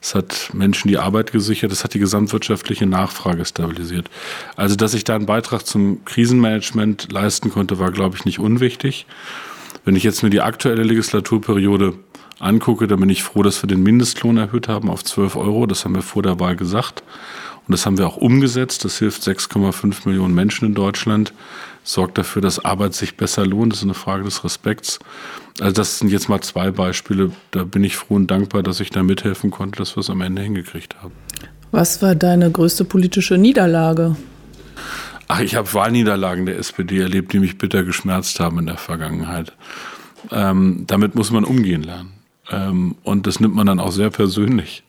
Es 0.00 0.14
hat 0.14 0.50
Menschen 0.52 0.88
die 0.88 0.98
Arbeit 0.98 1.32
gesichert, 1.32 1.72
es 1.72 1.84
hat 1.84 1.94
die 1.94 1.98
gesamtwirtschaftliche 1.98 2.86
Nachfrage 2.86 3.44
stabilisiert. 3.44 4.08
Also, 4.56 4.76
dass 4.76 4.94
ich 4.94 5.04
da 5.04 5.14
einen 5.14 5.26
Beitrag 5.26 5.66
zum 5.66 6.04
Krisenmanagement 6.04 7.10
leisten 7.10 7.50
konnte, 7.50 7.78
war, 7.78 7.90
glaube 7.90 8.16
ich, 8.16 8.24
nicht 8.24 8.38
unwichtig. 8.38 9.06
Wenn 9.84 9.96
ich 9.96 10.02
jetzt 10.02 10.22
mir 10.22 10.30
die 10.30 10.40
aktuelle 10.40 10.82
Legislaturperiode 10.82 11.94
angucke, 12.38 12.86
dann 12.86 13.00
bin 13.00 13.08
ich 13.08 13.22
froh, 13.22 13.42
dass 13.42 13.62
wir 13.62 13.68
den 13.68 13.82
Mindestlohn 13.82 14.36
erhöht 14.36 14.68
haben 14.68 14.90
auf 14.90 15.04
12 15.04 15.36
Euro. 15.36 15.66
Das 15.66 15.84
haben 15.84 15.94
wir 15.94 16.02
vor 16.02 16.22
der 16.22 16.38
Wahl 16.40 16.56
gesagt. 16.56 17.02
Und 17.66 17.72
das 17.72 17.86
haben 17.86 17.98
wir 17.98 18.06
auch 18.06 18.16
umgesetzt. 18.16 18.84
Das 18.84 18.98
hilft 18.98 19.22
6,5 19.22 20.06
Millionen 20.08 20.34
Menschen 20.34 20.66
in 20.66 20.74
Deutschland, 20.74 21.32
sorgt 21.82 22.18
dafür, 22.18 22.42
dass 22.42 22.64
Arbeit 22.64 22.94
sich 22.94 23.16
besser 23.16 23.46
lohnt. 23.46 23.72
Das 23.72 23.80
ist 23.80 23.84
eine 23.84 23.94
Frage 23.94 24.24
des 24.24 24.44
Respekts. 24.44 24.98
Also 25.60 25.72
das 25.72 25.98
sind 25.98 26.10
jetzt 26.10 26.28
mal 26.28 26.40
zwei 26.40 26.70
Beispiele. 26.70 27.32
Da 27.50 27.64
bin 27.64 27.82
ich 27.82 27.96
froh 27.96 28.14
und 28.14 28.30
dankbar, 28.30 28.62
dass 28.62 28.80
ich 28.80 28.90
da 28.90 29.02
mithelfen 29.02 29.50
konnte, 29.50 29.78
dass 29.78 29.96
wir 29.96 30.00
es 30.00 30.10
am 30.10 30.20
Ende 30.20 30.42
hingekriegt 30.42 30.96
haben. 31.02 31.12
Was 31.70 32.02
war 32.02 32.14
deine 32.14 32.50
größte 32.50 32.84
politische 32.84 33.38
Niederlage? 33.38 34.16
Ach, 35.28 35.40
ich 35.40 35.56
habe 35.56 35.72
Wahlniederlagen 35.74 36.46
der 36.46 36.58
SPD 36.58 37.00
erlebt, 37.00 37.32
die 37.32 37.40
mich 37.40 37.58
bitter 37.58 37.82
geschmerzt 37.84 38.38
haben 38.38 38.58
in 38.58 38.66
der 38.66 38.76
Vergangenheit. 38.76 39.52
Ähm, 40.30 40.84
damit 40.86 41.14
muss 41.14 41.30
man 41.30 41.44
umgehen 41.44 41.82
lernen. 41.82 42.12
Ähm, 42.50 42.96
und 43.02 43.26
das 43.26 43.40
nimmt 43.40 43.54
man 43.54 43.66
dann 43.66 43.80
auch 43.80 43.92
sehr 43.92 44.10
persönlich. 44.10 44.84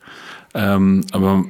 Ähm, 0.54 1.06
aber 1.12 1.46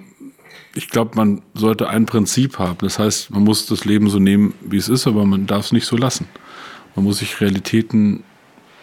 ich 0.73 0.89
glaube, 0.89 1.15
man 1.15 1.41
sollte 1.53 1.89
ein 1.89 2.05
Prinzip 2.05 2.59
haben. 2.59 2.77
Das 2.81 2.99
heißt, 2.99 3.31
man 3.31 3.43
muss 3.43 3.65
das 3.65 3.83
Leben 3.83 4.09
so 4.09 4.19
nehmen, 4.19 4.53
wie 4.61 4.77
es 4.77 4.89
ist, 4.89 5.07
aber 5.07 5.25
man 5.25 5.47
darf 5.47 5.65
es 5.65 5.71
nicht 5.71 5.85
so 5.85 5.97
lassen. 5.97 6.27
Man 6.95 7.03
muss 7.03 7.17
sich 7.17 7.41
Realitäten 7.41 8.23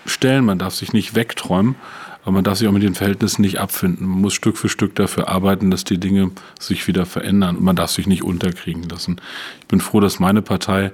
stellen, 0.07 0.45
man 0.45 0.59
darf 0.59 0.75
sich 0.75 0.93
nicht 0.93 1.15
wegträumen, 1.15 1.77
aber 2.23 2.33
man 2.33 2.45
darf 2.45 2.59
sich 2.59 2.69
auch 2.69 2.73
mit 2.73 2.83
den 2.83 2.95
Verhältnissen 2.95 3.43
nicht 3.43 3.61
abfinden. 3.61 4.07
Man 4.07 4.21
muss 4.21 4.35
Stück 4.35 4.57
für 4.57 4.69
Stück 4.69 4.95
dafür 4.95 5.29
arbeiten, 5.29 5.71
dass 5.71 5.85
die 5.85 5.99
Dinge 5.99 6.31
sich 6.59 6.87
wieder 6.87 7.07
verändern 7.07 7.57
und 7.57 7.65
man 7.65 7.77
darf 7.77 7.91
sich 7.91 8.07
nicht 8.07 8.23
unterkriegen 8.23 8.89
lassen. 8.89 9.21
Ich 9.61 9.67
bin 9.67 9.81
froh, 9.81 10.01
dass 10.01 10.21
meine 10.21 10.43
Partei 10.43 10.93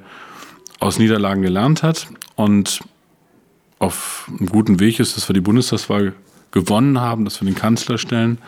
aus 0.81 0.99
Niederlagen 0.99 1.43
gelernt 1.43 1.83
hat 1.83 2.09
und 2.35 2.81
auf 3.79 4.29
einem 4.29 4.49
guten 4.49 4.81
Weg 4.81 5.01
ist, 5.01 5.17
dass 5.17 5.29
wir 5.29 5.35
die 5.35 5.41
Bundestagswahl 5.41 6.15
gewonnen 6.51 7.01
haben, 7.01 7.25
dass 7.25 7.41
wir 7.41 7.47
den 7.47 7.55
Kanzler 7.55 7.99
stellen, 7.99 8.39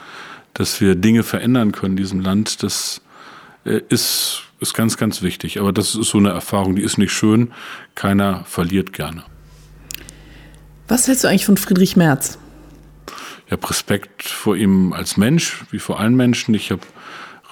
dass 0.54 0.80
wir 0.80 0.94
Dinge 0.94 1.22
verändern 1.22 1.72
können 1.72 1.92
in 1.92 1.96
diesem 1.96 2.20
Land. 2.20 2.62
Das 2.62 3.00
äh, 3.64 3.80
ist, 3.88 4.42
ist 4.60 4.74
ganz, 4.74 4.96
ganz 4.96 5.22
wichtig. 5.22 5.60
Aber 5.60 5.72
das 5.72 5.94
ist 5.94 6.10
so 6.10 6.18
eine 6.18 6.30
Erfahrung, 6.30 6.76
die 6.76 6.82
ist 6.82 6.98
nicht 6.98 7.12
schön. 7.12 7.52
Keiner 7.94 8.44
verliert 8.44 8.92
gerne. 8.92 9.24
Was 10.88 11.06
hältst 11.08 11.24
du 11.24 11.28
eigentlich 11.28 11.46
von 11.46 11.56
Friedrich 11.56 11.96
Merz? 11.96 12.38
Ich 13.46 13.52
habe 13.52 13.68
Respekt 13.68 14.22
vor 14.22 14.56
ihm 14.56 14.92
als 14.92 15.16
Mensch, 15.16 15.64
wie 15.70 15.78
vor 15.78 16.00
allen 16.00 16.16
Menschen. 16.16 16.54
Ich 16.54 16.70
habe 16.70 16.82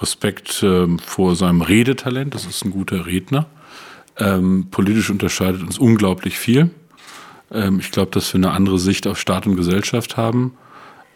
Respekt 0.01 0.63
äh, 0.63 0.87
vor 0.97 1.35
seinem 1.35 1.61
Redetalent. 1.61 2.33
Das 2.33 2.45
ist 2.45 2.65
ein 2.65 2.71
guter 2.71 3.05
Redner. 3.05 3.45
Ähm, 4.17 4.67
politisch 4.71 5.09
unterscheidet 5.09 5.61
uns 5.61 5.77
unglaublich 5.77 6.37
viel. 6.37 6.71
Ähm, 7.51 7.79
ich 7.79 7.91
glaube, 7.91 8.11
dass 8.11 8.33
wir 8.33 8.39
eine 8.39 8.51
andere 8.51 8.79
Sicht 8.79 9.07
auf 9.07 9.19
Staat 9.19 9.45
und 9.47 9.55
Gesellschaft 9.55 10.17
haben. 10.17 10.53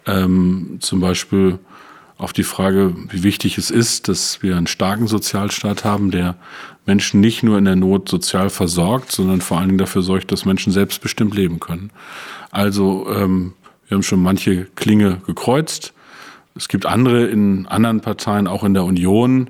Ähm, 0.05 0.77
zum 0.81 0.99
Beispiel 0.99 1.59
auf 2.17 2.33
die 2.33 2.43
Frage, 2.43 2.95
wie 3.09 3.23
wichtig 3.23 3.57
es 3.57 3.69
ist, 3.69 4.07
dass 4.07 4.41
wir 4.41 4.55
einen 4.55 4.67
starken 4.67 5.07
Sozialstaat 5.07 5.83
haben, 5.83 6.11
der 6.11 6.35
Menschen 6.85 7.19
nicht 7.19 7.43
nur 7.43 7.57
in 7.57 7.65
der 7.65 7.75
Not 7.75 8.09
sozial 8.09 8.49
versorgt, 8.49 9.11
sondern 9.11 9.41
vor 9.41 9.57
allen 9.57 9.69
Dingen 9.69 9.79
dafür 9.79 10.01
sorgt, 10.01 10.31
dass 10.31 10.45
Menschen 10.45 10.71
selbstbestimmt 10.71 11.35
leben 11.35 11.59
können. 11.59 11.91
Also 12.51 13.07
ähm, 13.09 13.53
wir 13.87 13.95
haben 13.95 14.03
schon 14.03 14.21
manche 14.21 14.65
Klinge 14.75 15.21
gekreuzt. 15.25 15.93
Es 16.55 16.69
gibt 16.69 16.85
andere 16.85 17.25
in 17.25 17.67
anderen 17.67 18.01
Parteien, 18.01 18.47
auch 18.47 18.63
in 18.63 18.73
der 18.73 18.85
Union, 18.85 19.49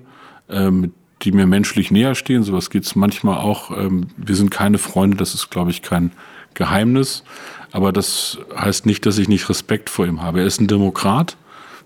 ähm, 0.49 0.91
die 1.21 1.31
mir 1.31 1.45
menschlich 1.45 1.91
näher 1.91 2.15
stehen. 2.15 2.43
Sowas 2.43 2.69
geht 2.69 2.83
es 2.83 2.95
manchmal 2.95 3.37
auch. 3.37 3.77
Ähm, 3.77 4.07
wir 4.17 4.35
sind 4.35 4.49
keine 4.49 4.79
Freunde, 4.79 5.17
das 5.17 5.33
ist, 5.35 5.51
glaube 5.51 5.71
ich, 5.71 5.81
kein 5.81 6.11
Geheimnis. 6.55 7.23
Aber 7.71 7.91
das 7.91 8.39
heißt 8.57 8.85
nicht, 8.85 9.05
dass 9.05 9.17
ich 9.17 9.27
nicht 9.27 9.49
Respekt 9.49 9.89
vor 9.89 10.07
ihm 10.07 10.21
habe. 10.21 10.39
Er 10.39 10.47
ist 10.47 10.61
ein 10.61 10.67
Demokrat. 10.67 11.37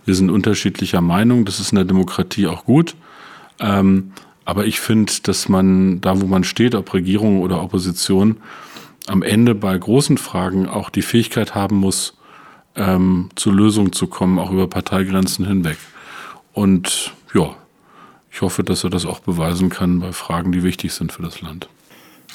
Wir 0.10 0.16
sind 0.16 0.32
unterschiedlicher 0.32 1.01
Meinung. 1.01 1.46
Das 1.46 1.60
ist 1.60 1.72
in 1.72 1.75
der 1.75 1.86
Demokratie 1.86 2.48
auch 2.48 2.66
gut. 2.66 2.96
Ähm, 3.60 4.12
aber 4.44 4.66
ich 4.66 4.80
finde, 4.80 5.13
dass 5.22 5.50
man 5.50 6.01
da, 6.01 6.20
wo 6.20 6.25
man 6.25 6.44
steht, 6.44 6.74
ob 6.74 6.96
Regierung 6.96 7.42
oder 7.42 7.62
Opposition, 7.62 8.38
am 9.06 9.22
Ende 9.22 9.54
bei 9.54 9.78
großen 9.78 10.18
Fragen 10.18 10.68
auch 10.68 10.89
die 10.89 11.04
Fähigkeit 11.04 11.54
haben 11.54 11.75
muss, 11.75 12.18
ähm, 12.75 13.30
zu 13.36 13.51
Lösungen 13.51 13.94
zu 13.94 14.08
kommen, 14.08 14.39
auch 14.39 14.50
über 14.50 14.66
Parteigrenzen 14.66 15.46
hinweg. 15.46 15.78
Und 16.54 17.13
ja, 17.36 17.56
ich 18.32 18.42
hoffe, 18.42 18.63
dass 18.63 18.84
er 18.84 18.89
das 18.89 19.06
auch 19.06 19.20
beweisen 19.20 19.70
kann 19.70 20.00
bei 20.00 20.12
Fragen, 20.12 20.51
die 20.51 20.63
wichtig 20.63 20.92
sind 20.94 21.12
für 21.12 21.22
das 21.22 21.42
Land. 21.42 21.70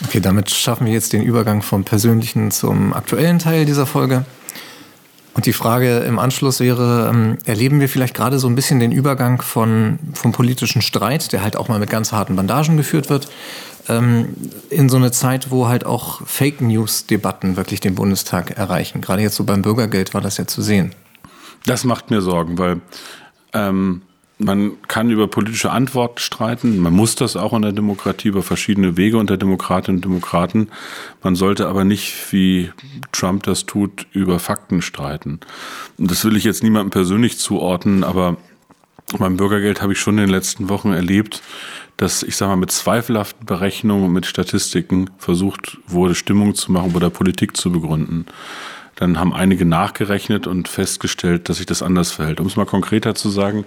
Okay, 0.05 0.21
damit 0.21 0.49
schaffen 0.49 0.87
wir 0.87 0.93
jetzt 0.93 1.13
den 1.13 1.23
Übergang 1.23 1.61
vom 1.61 1.83
persönlichen 1.83 2.53
zum 2.53 2.93
aktuellen 2.95 3.41
Teil 3.41 3.67
dieser 3.67 3.87
Folge. 3.87 4.25
Und 5.35 5.47
die 5.47 5.53
Frage 5.53 5.99
im 5.99 6.19
Anschluss 6.19 6.61
wäre, 6.61 7.11
ähm, 7.13 7.39
erleben 7.45 7.81
wir 7.81 7.89
vielleicht 7.89 8.15
gerade 8.15 8.39
so 8.39 8.49
ein 8.49 8.55
bisschen 8.55 8.79
den 8.79 8.93
Übergang 8.93 9.43
von, 9.43 9.99
vom 10.15 10.31
politischen 10.31 10.81
Streit, 10.81 11.33
der 11.33 11.43
halt 11.43 11.57
auch 11.57 11.69
mal 11.69 11.81
mit 11.81 11.91
ganz 11.91 12.13
harten 12.13 12.37
Bandagen 12.37 12.77
geführt 12.77 13.11
wird, 13.11 13.29
ähm, 13.89 14.35
in 14.71 14.89
so 14.89 14.97
eine 14.97 15.11
Zeit, 15.11 15.51
wo 15.51 15.67
halt 15.67 15.85
auch 15.85 16.25
Fake 16.25 16.61
News-Debatten 16.61 17.57
wirklich 17.57 17.81
den 17.81 17.97
Bundestag 17.97 18.53
erreichen. 18.53 19.01
Gerade 19.01 19.23
jetzt 19.23 19.35
so 19.35 19.45
beim 19.45 19.63
Bürgergeld 19.63 20.15
war 20.15 20.21
das 20.21 20.37
ja 20.37 20.47
zu 20.47 20.63
sehen. 20.63 20.95
Das 21.67 21.85
macht 21.85 22.11
mir 22.11 22.21
Sorgen, 22.21 22.57
weil 22.59 22.81
ähm, 23.53 24.03
man 24.39 24.73
kann 24.89 25.11
über 25.11 25.29
politische 25.29 25.71
Antworten 25.71 26.19
streiten. 26.19 26.79
Man 26.79 26.93
muss 26.93 27.15
das 27.15 27.37
auch 27.37 27.53
in 27.53 27.63
der 27.63 27.73
Demokratie 27.73 28.29
über 28.29 28.43
verschiedene 28.43 28.97
Wege 28.97 29.19
unter 29.19 29.37
Demokratinnen 29.37 29.99
und 29.99 30.05
Demokraten. 30.05 30.69
Man 31.23 31.37
sollte 31.37 31.69
aber 31.69 31.85
nicht, 31.85 32.33
wie 32.33 32.71
Trump 33.13 33.45
das 33.45 33.65
tut, 33.67 34.07
über 34.13 34.39
Fakten 34.41 34.83
streiten. 34.83 35.41
Und 35.99 36.11
das 36.11 36.25
will 36.25 36.37
ich 36.37 36.45
jetzt 36.45 36.63
niemandem 36.65 36.91
persönlich 36.91 37.39
zuordnen, 37.39 38.03
aber 38.03 38.37
beim 39.19 39.37
Bürgergeld 39.37 39.83
habe 39.83 39.93
ich 39.93 40.01
schon 40.01 40.19
in 40.19 40.25
den 40.25 40.31
letzten 40.31 40.69
Wochen 40.69 40.93
erlebt, 40.93 41.43
dass 41.97 42.25
ich 42.25 42.37
sage 42.37 42.51
mal 42.51 42.57
mit 42.57 42.73
zweifelhaften 42.73 43.47
Berechnungen 43.47 44.07
und 44.07 44.13
mit 44.13 44.27
Statistiken 44.27 45.11
versucht 45.19 45.79
wurde, 45.87 46.17
Stimmung 46.17 46.57
zu 46.57 46.73
machen 46.73 46.97
oder 46.97 47.11
Politik 47.11 47.57
zu 47.57 47.71
begründen. 47.71 48.27
Dann 48.97 49.19
haben 49.19 49.33
einige 49.33 49.65
nachgerechnet 49.65 50.47
und 50.47 50.69
festgestellt, 50.69 51.49
dass 51.49 51.59
sich 51.59 51.67
das 51.67 51.83
anders 51.83 52.11
verhält. 52.13 52.41
Um 52.41 52.47
es 52.47 52.57
mal 52.57 52.67
konkreter 52.67 53.15
zu 53.15 53.29
sagen, 53.29 53.65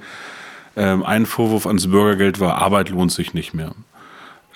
ähm, 0.77 1.03
ein 1.03 1.25
Vorwurf 1.25 1.65
ans 1.65 1.88
Bürgergeld 1.88 2.39
war, 2.39 2.62
Arbeit 2.62 2.89
lohnt 2.89 3.12
sich 3.12 3.34
nicht 3.34 3.53
mehr. 3.53 3.74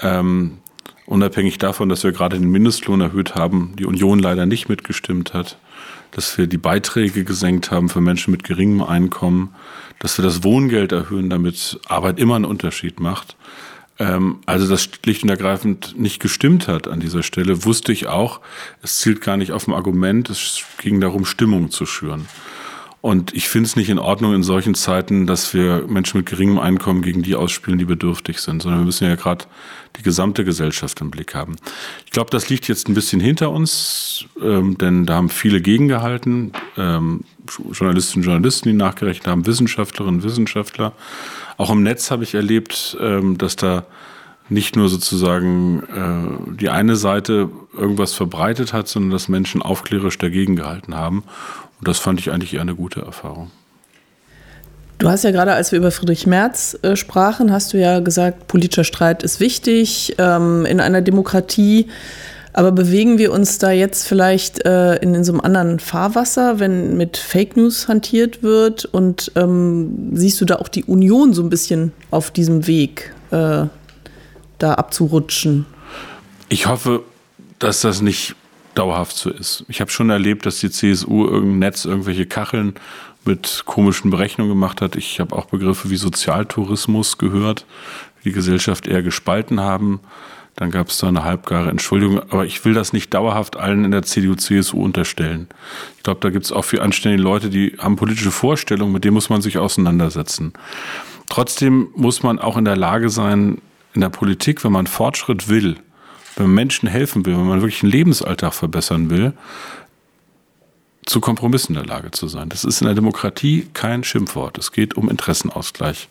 Ähm, 0.01 0.59
unabhängig 1.05 1.57
davon, 1.57 1.89
dass 1.89 2.03
wir 2.03 2.11
gerade 2.11 2.39
den 2.39 2.49
Mindestlohn 2.49 3.01
erhöht 3.01 3.35
haben, 3.35 3.73
die 3.77 3.85
Union 3.85 4.19
leider 4.19 4.45
nicht 4.45 4.69
mitgestimmt 4.69 5.33
hat, 5.33 5.57
dass 6.11 6.37
wir 6.37 6.47
die 6.47 6.57
Beiträge 6.57 7.23
gesenkt 7.23 7.71
haben 7.71 7.89
für 7.89 8.01
Menschen 8.01 8.31
mit 8.31 8.43
geringem 8.43 8.83
Einkommen, 8.83 9.53
dass 9.99 10.17
wir 10.17 10.23
das 10.23 10.43
Wohngeld 10.43 10.91
erhöhen, 10.91 11.29
damit 11.29 11.79
Arbeit 11.87 12.19
immer 12.19 12.35
einen 12.35 12.45
Unterschied 12.45 12.99
macht. 12.99 13.35
Ähm, 13.97 14.39
also 14.45 14.67
das 14.67 14.83
schlicht 14.83 15.23
und 15.23 15.29
ergreifend 15.29 15.95
nicht 15.97 16.19
gestimmt 16.19 16.67
hat 16.67 16.87
an 16.87 16.99
dieser 16.99 17.23
Stelle, 17.23 17.65
wusste 17.65 17.91
ich 17.91 18.07
auch, 18.07 18.41
es 18.83 18.99
zielt 18.99 19.21
gar 19.21 19.37
nicht 19.37 19.51
auf 19.51 19.67
ein 19.67 19.73
Argument, 19.73 20.29
es 20.29 20.63
ging 20.77 21.01
darum, 21.01 21.25
Stimmung 21.25 21.71
zu 21.71 21.87
schüren. 21.87 22.27
Und 23.01 23.33
ich 23.33 23.49
finde 23.49 23.65
es 23.65 23.75
nicht 23.75 23.89
in 23.89 23.97
Ordnung 23.97 24.35
in 24.35 24.43
solchen 24.43 24.75
Zeiten, 24.75 25.25
dass 25.25 25.55
wir 25.55 25.85
Menschen 25.87 26.17
mit 26.17 26.27
geringem 26.27 26.59
Einkommen 26.59 27.01
gegen 27.01 27.23
die 27.23 27.35
ausspielen, 27.35 27.79
die 27.79 27.85
bedürftig 27.85 28.39
sind, 28.39 28.61
sondern 28.61 28.81
wir 28.81 28.85
müssen 28.85 29.07
ja 29.07 29.15
gerade 29.15 29.45
die 29.97 30.03
gesamte 30.03 30.45
Gesellschaft 30.45 31.01
im 31.01 31.09
Blick 31.09 31.33
haben. 31.33 31.55
Ich 32.05 32.11
glaube, 32.11 32.29
das 32.29 32.49
liegt 32.49 32.67
jetzt 32.67 32.87
ein 32.87 32.93
bisschen 32.93 33.19
hinter 33.19 33.49
uns, 33.49 34.25
ähm, 34.39 34.77
denn 34.77 35.07
da 35.07 35.15
haben 35.15 35.29
viele 35.29 35.61
gegengehalten, 35.61 36.51
ähm, 36.77 37.21
Journalistinnen 37.71 38.23
und 38.23 38.31
Journalisten, 38.31 38.69
die 38.69 38.75
nachgerechnet 38.75 39.27
haben, 39.27 39.47
Wissenschaftlerinnen 39.47 40.21
und 40.21 40.23
Wissenschaftler. 40.23 40.93
Auch 41.57 41.71
im 41.71 41.81
Netz 41.81 42.11
habe 42.11 42.23
ich 42.23 42.35
erlebt, 42.35 42.95
ähm, 43.01 43.39
dass 43.39 43.55
da 43.55 43.83
nicht 44.51 44.75
nur 44.75 44.89
sozusagen 44.89 45.81
äh, 45.83 46.55
die 46.55 46.69
eine 46.69 46.97
Seite 46.97 47.49
irgendwas 47.73 48.13
verbreitet 48.13 48.73
hat, 48.73 48.87
sondern 48.87 49.11
dass 49.11 49.29
Menschen 49.29 49.61
aufklärerisch 49.61 50.17
dagegen 50.17 50.55
gehalten 50.55 50.95
haben. 50.95 51.23
Und 51.81 51.87
das 51.87 51.97
fand 51.97 52.19
ich 52.19 52.31
eigentlich 52.31 52.53
eher 52.53 52.61
eine 52.61 52.75
gute 52.75 53.01
Erfahrung. 53.01 53.49
Du 54.99 55.09
hast 55.09 55.23
ja 55.23 55.31
gerade, 55.31 55.53
als 55.53 55.71
wir 55.71 55.79
über 55.79 55.89
Friedrich 55.89 56.27
Merz 56.27 56.77
äh, 56.83 56.95
sprachen, 56.95 57.51
hast 57.51 57.73
du 57.73 57.79
ja 57.79 58.01
gesagt, 58.01 58.47
politischer 58.47 58.83
Streit 58.83 59.23
ist 59.23 59.39
wichtig 59.39 60.13
ähm, 60.19 60.67
in 60.67 60.79
einer 60.79 61.01
Demokratie. 61.01 61.87
Aber 62.53 62.71
bewegen 62.71 63.17
wir 63.17 63.31
uns 63.31 63.57
da 63.57 63.71
jetzt 63.71 64.07
vielleicht 64.07 64.63
äh, 64.63 64.97
in, 64.97 65.15
in, 65.15 65.23
so 65.23 65.31
einem 65.31 65.41
anderen 65.41 65.79
Fahrwasser, 65.79 66.59
wenn 66.59 66.97
mit 66.97 67.17
Fake 67.17 67.57
News 67.57 67.87
hantiert 67.87 68.43
wird? 68.43 68.85
Und 68.85 69.31
ähm, 69.35 70.11
siehst 70.13 70.39
du 70.39 70.45
da 70.45 70.57
auch 70.57 70.67
die 70.67 70.83
Union 70.83 71.33
so 71.33 71.41
ein 71.41 71.49
bisschen 71.49 71.93
auf 72.11 72.29
diesem 72.29 72.67
Weg, 72.67 73.11
äh, 73.31 73.65
da 74.59 74.73
abzurutschen? 74.75 75.65
Ich 76.49 76.67
hoffe, 76.67 77.01
dass 77.57 77.81
das 77.81 78.03
nicht 78.03 78.35
dauerhaft 78.75 79.15
so 79.15 79.29
ist. 79.29 79.65
Ich 79.67 79.81
habe 79.81 79.91
schon 79.91 80.09
erlebt, 80.09 80.45
dass 80.45 80.59
die 80.59 80.69
CSU 80.69 81.25
irgendein 81.25 81.59
Netz 81.59 81.85
irgendwelche 81.85 82.25
Kacheln 82.25 82.75
mit 83.25 83.63
komischen 83.65 84.09
Berechnungen 84.11 84.51
gemacht 84.51 84.81
hat. 84.81 84.95
Ich 84.95 85.19
habe 85.19 85.35
auch 85.35 85.45
Begriffe 85.45 85.89
wie 85.89 85.97
Sozialtourismus 85.97 87.17
gehört, 87.17 87.65
die 88.19 88.29
die 88.29 88.31
Gesellschaft 88.33 88.87
eher 88.87 89.03
gespalten 89.03 89.59
haben. 89.59 89.99
Dann 90.55 90.71
gab 90.71 90.89
es 90.89 90.97
da 90.97 91.07
eine 91.07 91.23
halbgare 91.23 91.69
Entschuldigung. 91.69 92.19
Aber 92.29 92.45
ich 92.45 92.63
will 92.65 92.73
das 92.73 92.93
nicht 92.93 93.13
dauerhaft 93.13 93.57
allen 93.57 93.85
in 93.85 93.91
der 93.91 94.03
CDU, 94.03 94.35
CSU 94.35 94.83
unterstellen. 94.83 95.47
Ich 95.97 96.03
glaube, 96.03 96.19
da 96.21 96.29
gibt 96.29 96.45
es 96.45 96.51
auch 96.51 96.65
für 96.65 96.81
anständige 96.81 97.23
Leute, 97.23 97.49
die 97.49 97.75
haben 97.77 97.95
politische 97.95 98.31
Vorstellungen, 98.31 98.91
mit 98.91 99.03
denen 99.03 99.13
muss 99.13 99.29
man 99.29 99.41
sich 99.41 99.57
auseinandersetzen. 99.57 100.53
Trotzdem 101.29 101.87
muss 101.95 102.23
man 102.23 102.39
auch 102.39 102.57
in 102.57 102.65
der 102.65 102.75
Lage 102.75 103.09
sein, 103.09 103.61
in 103.93 104.01
der 104.01 104.09
Politik, 104.09 104.63
wenn 104.63 104.71
man 104.71 104.87
Fortschritt 104.87 105.47
will, 105.47 105.77
wenn 106.35 106.47
man 106.47 106.55
Menschen 106.55 106.87
helfen 106.87 107.25
will, 107.25 107.37
wenn 107.37 107.47
man 107.47 107.61
wirklich 107.61 107.83
einen 107.83 107.91
Lebensalltag 107.91 108.53
verbessern 108.53 109.09
will, 109.09 109.33
zu 111.05 111.19
Kompromissen 111.19 111.75
in 111.75 111.81
der 111.81 111.93
Lage 111.93 112.11
zu 112.11 112.27
sein. 112.27 112.49
Das 112.49 112.63
ist 112.63 112.81
in 112.81 112.85
der 112.85 112.95
Demokratie 112.95 113.67
kein 113.73 114.03
Schimpfwort. 114.03 114.57
Es 114.57 114.71
geht 114.71 114.95
um 114.95 115.09
Interessenausgleich. 115.09 116.09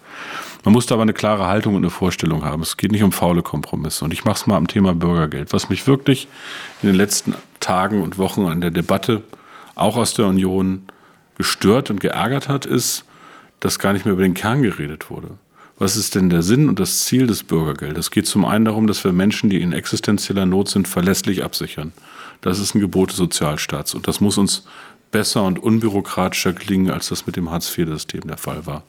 Man 0.64 0.72
muss 0.72 0.86
da 0.86 0.96
aber 0.96 1.02
eine 1.02 1.12
klare 1.12 1.46
Haltung 1.46 1.74
und 1.74 1.82
eine 1.82 1.90
Vorstellung 1.90 2.44
haben. 2.44 2.62
Es 2.62 2.76
geht 2.76 2.90
nicht 2.90 3.02
um 3.02 3.12
faule 3.12 3.42
Kompromisse. 3.42 4.04
Und 4.04 4.12
ich 4.12 4.24
mache 4.24 4.36
es 4.36 4.46
mal 4.46 4.56
am 4.56 4.66
Thema 4.66 4.94
Bürgergeld. 4.94 5.52
Was 5.52 5.68
mich 5.68 5.86
wirklich 5.86 6.28
in 6.82 6.88
den 6.88 6.96
letzten 6.96 7.34
Tagen 7.60 8.02
und 8.02 8.18
Wochen 8.18 8.46
an 8.46 8.60
der 8.60 8.70
Debatte, 8.70 9.22
auch 9.76 9.96
aus 9.96 10.14
der 10.14 10.26
Union, 10.26 10.82
gestört 11.36 11.90
und 11.90 12.00
geärgert 12.00 12.48
hat, 12.48 12.66
ist, 12.66 13.04
dass 13.60 13.78
gar 13.78 13.92
nicht 13.92 14.04
mehr 14.04 14.12
über 14.12 14.22
den 14.22 14.34
Kern 14.34 14.62
geredet 14.62 15.08
wurde. 15.08 15.38
Was 15.80 15.96
ist 15.96 16.14
denn 16.14 16.28
der 16.28 16.42
Sinn 16.42 16.68
und 16.68 16.78
das 16.78 17.06
Ziel 17.06 17.26
des 17.26 17.42
Bürgergeldes? 17.42 18.08
Es 18.08 18.10
geht 18.10 18.26
zum 18.26 18.44
einen 18.44 18.66
darum, 18.66 18.86
dass 18.86 19.02
wir 19.02 19.12
Menschen, 19.12 19.48
die 19.48 19.62
in 19.62 19.72
existenzieller 19.72 20.44
Not 20.44 20.68
sind, 20.68 20.86
verlässlich 20.86 21.42
absichern. 21.42 21.94
Das 22.42 22.58
ist 22.58 22.74
ein 22.74 22.80
Gebot 22.80 23.08
des 23.08 23.16
Sozialstaats 23.16 23.94
und 23.94 24.06
das 24.06 24.20
muss 24.20 24.36
uns 24.36 24.66
besser 25.10 25.42
und 25.42 25.58
unbürokratischer 25.58 26.52
gelingen, 26.52 26.90
als 26.90 27.08
das 27.08 27.24
mit 27.24 27.36
dem 27.36 27.50
Hartz-IV-System 27.50 28.26
der 28.26 28.36
Fall 28.36 28.66
war. 28.66 28.82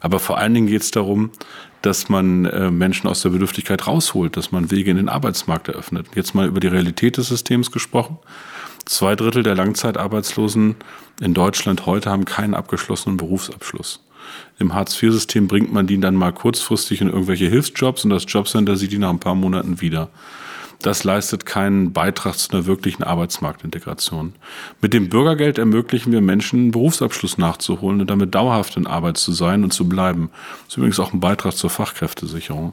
Aber 0.00 0.18
vor 0.18 0.36
allen 0.36 0.52
Dingen 0.52 0.66
geht 0.66 0.82
es 0.82 0.90
darum, 0.90 1.30
dass 1.80 2.08
man 2.08 2.46
äh, 2.46 2.72
Menschen 2.72 3.06
aus 3.06 3.22
der 3.22 3.30
Bedürftigkeit 3.30 3.86
rausholt, 3.86 4.36
dass 4.36 4.50
man 4.50 4.72
Wege 4.72 4.90
in 4.90 4.96
den 4.96 5.08
Arbeitsmarkt 5.08 5.68
eröffnet. 5.68 6.08
Jetzt 6.16 6.34
mal 6.34 6.48
über 6.48 6.58
die 6.58 6.66
Realität 6.66 7.18
des 7.18 7.28
Systems 7.28 7.70
gesprochen. 7.70 8.18
Zwei 8.84 9.14
Drittel 9.14 9.44
der 9.44 9.54
Langzeitarbeitslosen 9.54 10.74
in 11.20 11.34
Deutschland 11.34 11.86
heute 11.86 12.10
haben 12.10 12.24
keinen 12.24 12.54
abgeschlossenen 12.54 13.16
Berufsabschluss. 13.16 14.00
Im 14.58 14.74
Hartz-IV-System 14.74 15.48
bringt 15.48 15.72
man 15.72 15.86
die 15.86 15.98
dann 15.98 16.14
mal 16.14 16.32
kurzfristig 16.32 17.00
in 17.00 17.08
irgendwelche 17.08 17.48
Hilfsjobs 17.48 18.04
und 18.04 18.10
das 18.10 18.24
Jobcenter 18.26 18.76
sieht 18.76 18.92
die 18.92 18.98
nach 18.98 19.10
ein 19.10 19.20
paar 19.20 19.34
Monaten 19.34 19.80
wieder. 19.80 20.10
Das 20.82 21.04
leistet 21.04 21.46
keinen 21.46 21.92
Beitrag 21.92 22.36
zu 22.36 22.50
einer 22.50 22.66
wirklichen 22.66 23.04
Arbeitsmarktintegration. 23.04 24.34
Mit 24.80 24.92
dem 24.92 25.08
Bürgergeld 25.08 25.58
ermöglichen 25.58 26.12
wir 26.12 26.20
Menschen, 26.20 26.58
einen 26.58 26.70
Berufsabschluss 26.72 27.38
nachzuholen 27.38 28.00
und 28.00 28.10
damit 28.10 28.34
dauerhaft 28.34 28.76
in 28.76 28.88
Arbeit 28.88 29.16
zu 29.16 29.32
sein 29.32 29.62
und 29.62 29.72
zu 29.72 29.88
bleiben. 29.88 30.30
Das 30.64 30.72
ist 30.72 30.76
übrigens 30.78 30.98
auch 30.98 31.12
ein 31.12 31.20
Beitrag 31.20 31.54
zur 31.54 31.70
Fachkräftesicherung. 31.70 32.72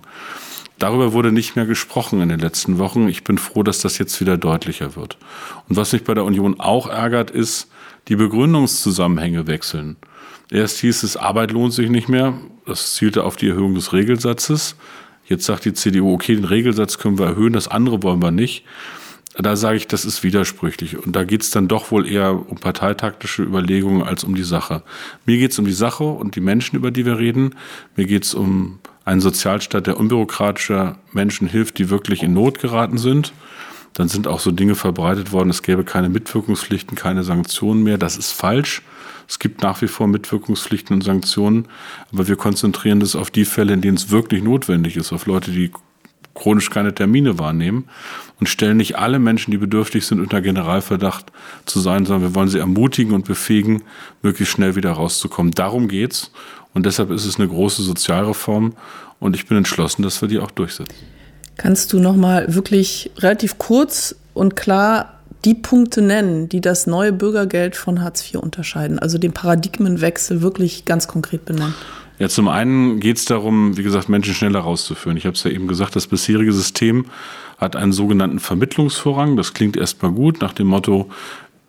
Darüber 0.79 1.13
wurde 1.13 1.31
nicht 1.31 1.55
mehr 1.55 1.65
gesprochen 1.65 2.21
in 2.21 2.29
den 2.29 2.39
letzten 2.39 2.79
Wochen. 2.79 3.07
Ich 3.09 3.23
bin 3.23 3.37
froh, 3.37 3.61
dass 3.63 3.79
das 3.79 3.99
jetzt 3.99 4.19
wieder 4.21 4.37
deutlicher 4.37 4.95
wird. 4.95 5.17
Und 5.67 5.75
was 5.75 5.93
mich 5.93 6.03
bei 6.03 6.13
der 6.15 6.23
Union 6.23 6.59
auch 6.59 6.87
ärgert, 6.87 7.29
ist, 7.29 7.69
die 8.07 8.15
Begründungszusammenhänge 8.15 9.45
wechseln. 9.45 9.97
Erst 10.51 10.79
hieß 10.79 11.03
es, 11.03 11.15
Arbeit 11.15 11.51
lohnt 11.51 11.73
sich 11.73 11.89
nicht 11.89 12.09
mehr. 12.09 12.33
Das 12.65 12.93
zielte 12.93 13.23
auf 13.23 13.35
die 13.35 13.49
Erhöhung 13.49 13.75
des 13.75 13.93
Regelsatzes. 13.93 14.75
Jetzt 15.25 15.45
sagt 15.45 15.65
die 15.65 15.73
CDU, 15.73 16.13
okay, 16.13 16.35
den 16.35 16.45
Regelsatz 16.45 16.97
können 16.97 17.19
wir 17.19 17.27
erhöhen, 17.27 17.53
das 17.53 17.67
andere 17.67 18.01
wollen 18.01 18.21
wir 18.21 18.31
nicht. 18.31 18.65
Da 19.37 19.55
sage 19.55 19.77
ich, 19.77 19.87
das 19.87 20.05
ist 20.05 20.23
widersprüchlich. 20.23 20.97
Und 20.97 21.15
da 21.15 21.23
geht 21.23 21.43
es 21.43 21.51
dann 21.51 21.67
doch 21.67 21.91
wohl 21.91 22.07
eher 22.09 22.49
um 22.49 22.57
parteitaktische 22.57 23.43
Überlegungen 23.43 24.01
als 24.01 24.23
um 24.23 24.33
die 24.33 24.43
Sache. 24.43 24.83
Mir 25.25 25.37
geht 25.37 25.51
es 25.51 25.59
um 25.59 25.65
die 25.65 25.71
Sache 25.71 26.03
und 26.03 26.35
die 26.35 26.41
Menschen, 26.41 26.75
über 26.75 26.89
die 26.89 27.05
wir 27.05 27.19
reden. 27.19 27.55
Mir 27.95 28.05
geht 28.05 28.25
es 28.25 28.33
um 28.33 28.79
einen 29.05 29.21
Sozialstaat, 29.21 29.87
der 29.87 29.97
unbürokratischer 29.97 30.97
Menschen 31.13 31.47
hilft, 31.47 31.77
die 31.77 31.89
wirklich 31.89 32.23
in 32.23 32.33
Not 32.33 32.59
geraten 32.59 32.97
sind. 32.97 33.31
Dann 33.93 34.07
sind 34.07 34.27
auch 34.27 34.39
so 34.39 34.51
Dinge 34.51 34.75
verbreitet 34.75 35.31
worden, 35.31 35.49
es 35.49 35.63
gäbe 35.63 35.83
keine 35.83 36.09
Mitwirkungspflichten, 36.09 36.95
keine 36.95 37.23
Sanktionen 37.23 37.83
mehr. 37.83 37.97
Das 37.97 38.17
ist 38.17 38.31
falsch. 38.31 38.81
Es 39.27 39.39
gibt 39.39 39.61
nach 39.61 39.81
wie 39.81 39.87
vor 39.87 40.07
Mitwirkungspflichten 40.07 40.95
und 40.95 41.01
Sanktionen, 41.03 41.67
aber 42.11 42.27
wir 42.27 42.35
konzentrieren 42.35 42.99
das 42.99 43.15
auf 43.15 43.29
die 43.29 43.45
Fälle, 43.45 43.73
in 43.73 43.81
denen 43.81 43.97
es 43.97 44.09
wirklich 44.09 44.41
notwendig 44.41 44.97
ist, 44.97 45.13
auf 45.13 45.27
Leute, 45.27 45.51
die 45.51 45.71
chronisch 46.33 46.69
keine 46.69 46.95
Termine 46.95 47.37
wahrnehmen 47.37 47.85
und 48.39 48.47
stellen 48.47 48.77
nicht 48.77 48.97
alle 48.97 49.19
Menschen, 49.19 49.51
die 49.51 49.57
bedürftig 49.57 50.05
sind, 50.05 50.19
unter 50.19 50.41
Generalverdacht 50.41 51.31
zu 51.65 51.79
sein, 51.79 52.05
sondern 52.05 52.29
wir 52.29 52.35
wollen 52.35 52.47
sie 52.47 52.59
ermutigen 52.59 53.13
und 53.13 53.25
befähigen, 53.25 53.83
möglichst 54.23 54.53
schnell 54.53 54.75
wieder 54.75 54.93
rauszukommen. 54.93 55.51
Darum 55.51 55.87
geht's 55.87 56.31
und 56.73 56.85
deshalb 56.85 57.11
ist 57.11 57.25
es 57.25 57.37
eine 57.37 57.47
große 57.47 57.83
Sozialreform 57.83 58.73
und 59.19 59.35
ich 59.35 59.47
bin 59.47 59.57
entschlossen, 59.57 60.01
dass 60.01 60.21
wir 60.21 60.29
die 60.29 60.39
auch 60.39 60.51
durchsetzen. 60.51 61.18
Kannst 61.57 61.91
du 61.93 61.99
noch 61.99 62.15
mal 62.15 62.53
wirklich 62.53 63.11
relativ 63.17 63.57
kurz 63.57 64.15
und 64.33 64.55
klar 64.55 65.19
die 65.45 65.53
Punkte 65.53 66.01
nennen, 66.01 66.49
die 66.49 66.61
das 66.61 66.87
neue 66.87 67.13
Bürgergeld 67.13 67.75
von 67.75 68.01
Hartz 68.01 68.25
IV 68.25 68.41
unterscheiden, 68.41 68.99
also 68.99 69.17
den 69.17 69.31
Paradigmenwechsel 69.31 70.41
wirklich 70.41 70.85
ganz 70.85 71.07
konkret 71.07 71.45
benennen? 71.45 71.73
Ja, 72.17 72.27
zum 72.27 72.49
einen 72.49 72.99
geht 72.99 73.17
es 73.17 73.25
darum, 73.25 73.77
wie 73.77 73.83
gesagt, 73.83 74.09
Menschen 74.09 74.33
schneller 74.33 74.59
rauszuführen. 74.59 75.17
Ich 75.17 75.25
habe 75.25 75.35
es 75.35 75.43
ja 75.43 75.51
eben 75.51 75.69
gesagt, 75.69 75.95
das 75.95 76.07
bisherige 76.07 76.51
System 76.51 77.05
hat 77.57 77.77
einen 77.77 77.93
sogenannten 77.93 78.39
Vermittlungsvorrang. 78.39 79.37
Das 79.37 79.53
klingt 79.53 79.77
erstmal 79.77 80.11
gut 80.11 80.41
nach 80.41 80.51
dem 80.51 80.67
Motto, 80.67 81.09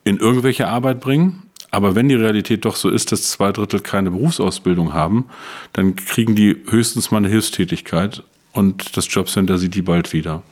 in 0.03 0.19
irgendwelche 0.19 0.67
Arbeit 0.67 1.01
bringen. 1.01 1.45
Aber 1.71 1.95
wenn 1.95 2.09
die 2.09 2.17
Realität 2.17 2.65
doch 2.65 2.75
so 2.75 2.91
ist, 2.91 3.13
dass 3.13 3.31
zwei 3.31 3.53
Drittel 3.53 3.79
keine 3.79 4.11
Berufsausbildung 4.11 4.93
haben, 4.93 5.27
dann 5.73 5.95
kriegen 5.95 6.35
die 6.35 6.57
höchstens 6.69 7.13
mal 7.13 7.19
eine 7.19 7.29
Hilfstätigkeit 7.29 8.25
und 8.53 8.97
das 8.97 9.13
Jobcenter 9.13 9.59
sieht 9.59 9.75
die 9.75 9.83
bald 9.83 10.13
wieder. 10.13 10.43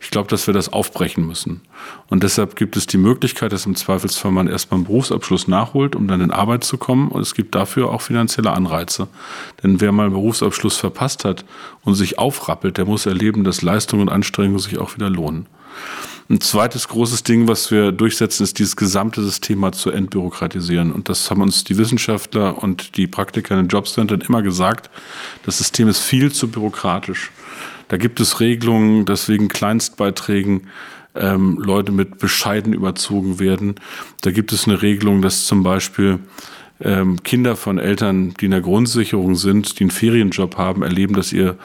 Ich 0.00 0.10
glaube, 0.10 0.28
dass 0.28 0.46
wir 0.46 0.54
das 0.54 0.72
aufbrechen 0.72 1.26
müssen. 1.26 1.60
Und 2.08 2.22
deshalb 2.22 2.56
gibt 2.56 2.76
es 2.76 2.86
die 2.86 2.96
Möglichkeit, 2.96 3.52
dass 3.52 3.66
im 3.66 3.76
Zweifelsfall 3.76 4.32
man 4.32 4.48
erstmal 4.48 4.78
einen 4.78 4.86
Berufsabschluss 4.86 5.48
nachholt, 5.48 5.94
um 5.94 6.08
dann 6.08 6.20
in 6.20 6.30
Arbeit 6.30 6.64
zu 6.64 6.78
kommen. 6.78 7.08
Und 7.08 7.20
es 7.20 7.34
gibt 7.34 7.54
dafür 7.54 7.90
auch 7.90 8.00
finanzielle 8.00 8.50
Anreize. 8.50 9.06
Denn 9.62 9.80
wer 9.80 9.92
mal 9.92 10.04
einen 10.04 10.14
Berufsabschluss 10.14 10.76
verpasst 10.76 11.24
hat 11.24 11.44
und 11.82 11.94
sich 11.94 12.18
aufrappelt, 12.18 12.78
der 12.78 12.86
muss 12.86 13.06
erleben, 13.06 13.44
dass 13.44 13.62
Leistung 13.62 14.00
und 14.00 14.08
Anstrengung 14.08 14.58
sich 14.58 14.78
auch 14.78 14.94
wieder 14.94 15.10
lohnen. 15.10 15.46
Ein 16.28 16.40
zweites 16.40 16.88
großes 16.88 17.24
Ding, 17.24 17.48
was 17.48 17.70
wir 17.70 17.92
durchsetzen, 17.92 18.44
ist 18.44 18.58
dieses 18.58 18.76
gesamte 18.76 19.22
System 19.22 19.70
zu 19.72 19.90
entbürokratisieren. 19.90 20.92
Und 20.92 21.08
das 21.08 21.30
haben 21.30 21.42
uns 21.42 21.64
die 21.64 21.76
Wissenschaftler 21.76 22.62
und 22.62 22.96
die 22.96 23.06
Praktiker 23.06 23.54
in 23.54 23.64
den 23.64 23.68
Jobcentern 23.68 24.22
immer 24.22 24.42
gesagt. 24.42 24.88
Das 25.44 25.58
System 25.58 25.88
ist 25.88 26.00
viel 26.00 26.32
zu 26.32 26.48
bürokratisch. 26.48 27.30
Da 27.88 27.96
gibt 27.96 28.20
es 28.20 28.40
Regelungen, 28.40 29.04
dass 29.04 29.28
wegen 29.28 29.48
Kleinstbeiträgen 29.48 30.68
ähm, 31.14 31.58
Leute 31.58 31.92
mit 31.92 32.18
Bescheiden 32.18 32.72
überzogen 32.72 33.38
werden. 33.38 33.74
Da 34.22 34.30
gibt 34.30 34.52
es 34.52 34.66
eine 34.66 34.80
Regelung, 34.80 35.20
dass 35.20 35.44
zum 35.44 35.62
Beispiel 35.62 36.20
ähm, 36.80 37.22
Kinder 37.22 37.56
von 37.56 37.78
Eltern, 37.78 38.34
die 38.40 38.46
in 38.46 38.50
der 38.52 38.60
Grundsicherung 38.60 39.34
sind, 39.34 39.78
die 39.78 39.84
einen 39.84 39.90
Ferienjob 39.90 40.56
haben, 40.56 40.82
erleben, 40.82 41.14
dass 41.14 41.32
ihr 41.32 41.56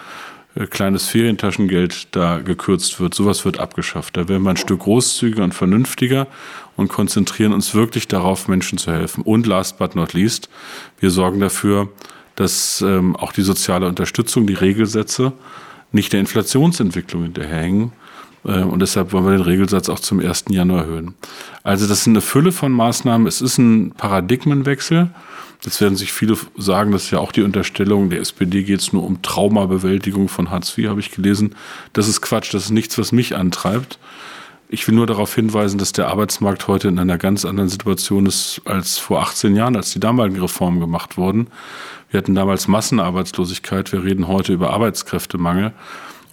kleines 0.65 1.07
Ferientaschengeld 1.07 2.15
da 2.15 2.39
gekürzt 2.39 2.99
wird. 2.99 3.13
Sowas 3.13 3.45
wird 3.45 3.59
abgeschafft. 3.59 4.17
Da 4.17 4.27
werden 4.27 4.43
wir 4.43 4.49
ein 4.49 4.57
Stück 4.57 4.79
großzügiger 4.79 5.43
und 5.43 5.53
vernünftiger 5.53 6.27
und 6.75 6.87
konzentrieren 6.87 7.53
uns 7.53 7.75
wirklich 7.75 8.07
darauf, 8.07 8.47
Menschen 8.47 8.77
zu 8.77 8.91
helfen. 8.91 9.21
Und 9.23 9.45
last 9.45 9.77
but 9.77 9.95
not 9.95 10.13
least, 10.13 10.49
wir 10.99 11.11
sorgen 11.11 11.39
dafür, 11.39 11.89
dass 12.35 12.81
ähm, 12.81 13.15
auch 13.15 13.33
die 13.33 13.41
soziale 13.41 13.87
Unterstützung, 13.87 14.47
die 14.47 14.53
Regelsätze 14.53 15.33
nicht 15.91 16.13
der 16.13 16.19
Inflationsentwicklung 16.19 17.23
hinterherhängen. 17.23 17.91
Äh, 18.45 18.61
und 18.61 18.79
deshalb 18.79 19.11
wollen 19.11 19.25
wir 19.25 19.31
den 19.31 19.41
Regelsatz 19.41 19.89
auch 19.89 19.99
zum 19.99 20.19
1. 20.19 20.45
Januar 20.49 20.83
erhöhen. 20.83 21.15
Also 21.63 21.87
das 21.87 22.01
ist 22.01 22.07
eine 22.07 22.21
Fülle 22.21 22.51
von 22.51 22.71
Maßnahmen. 22.71 23.27
Es 23.27 23.41
ist 23.41 23.57
ein 23.57 23.91
Paradigmenwechsel. 23.91 25.09
Jetzt 25.63 25.81
werden 25.81 25.95
sich 25.95 26.13
viele 26.13 26.37
sagen, 26.55 26.91
das 26.91 27.05
ist 27.05 27.11
ja 27.11 27.19
auch 27.19 27.31
die 27.31 27.41
Unterstellung, 27.41 28.09
der 28.09 28.19
SPD 28.19 28.63
geht 28.63 28.79
es 28.79 28.93
nur 28.93 29.03
um 29.03 29.21
Traumabewältigung 29.21 30.29
von 30.29 30.51
Hartz 30.51 30.77
IV, 30.77 30.89
habe 30.89 30.99
ich 30.99 31.11
gelesen. 31.11 31.55
Das 31.93 32.07
ist 32.07 32.21
Quatsch, 32.21 32.53
das 32.53 32.65
ist 32.65 32.71
nichts, 32.71 32.97
was 32.97 33.11
mich 33.11 33.35
antreibt. 33.35 33.97
Ich 34.69 34.85
will 34.87 34.95
nur 34.95 35.07
darauf 35.07 35.33
hinweisen, 35.33 35.77
dass 35.77 35.93
der 35.93 36.09
Arbeitsmarkt 36.09 36.67
heute 36.67 36.89
in 36.89 36.99
einer 36.99 37.17
ganz 37.17 37.45
anderen 37.45 37.69
Situation 37.69 38.25
ist 38.25 38.61
als 38.65 38.97
vor 38.97 39.21
18 39.21 39.55
Jahren, 39.55 39.77
als 39.77 39.91
die 39.91 39.99
damaligen 39.99 40.41
Reformen 40.41 40.81
gemacht 40.81 41.17
wurden. 41.17 41.47
Wir 42.11 42.17
hatten 42.19 42.35
damals 42.35 42.67
Massenarbeitslosigkeit, 42.67 43.91
wir 43.93 44.03
reden 44.03 44.27
heute 44.27 44.53
über 44.53 44.71
Arbeitskräftemangel. 44.71 45.73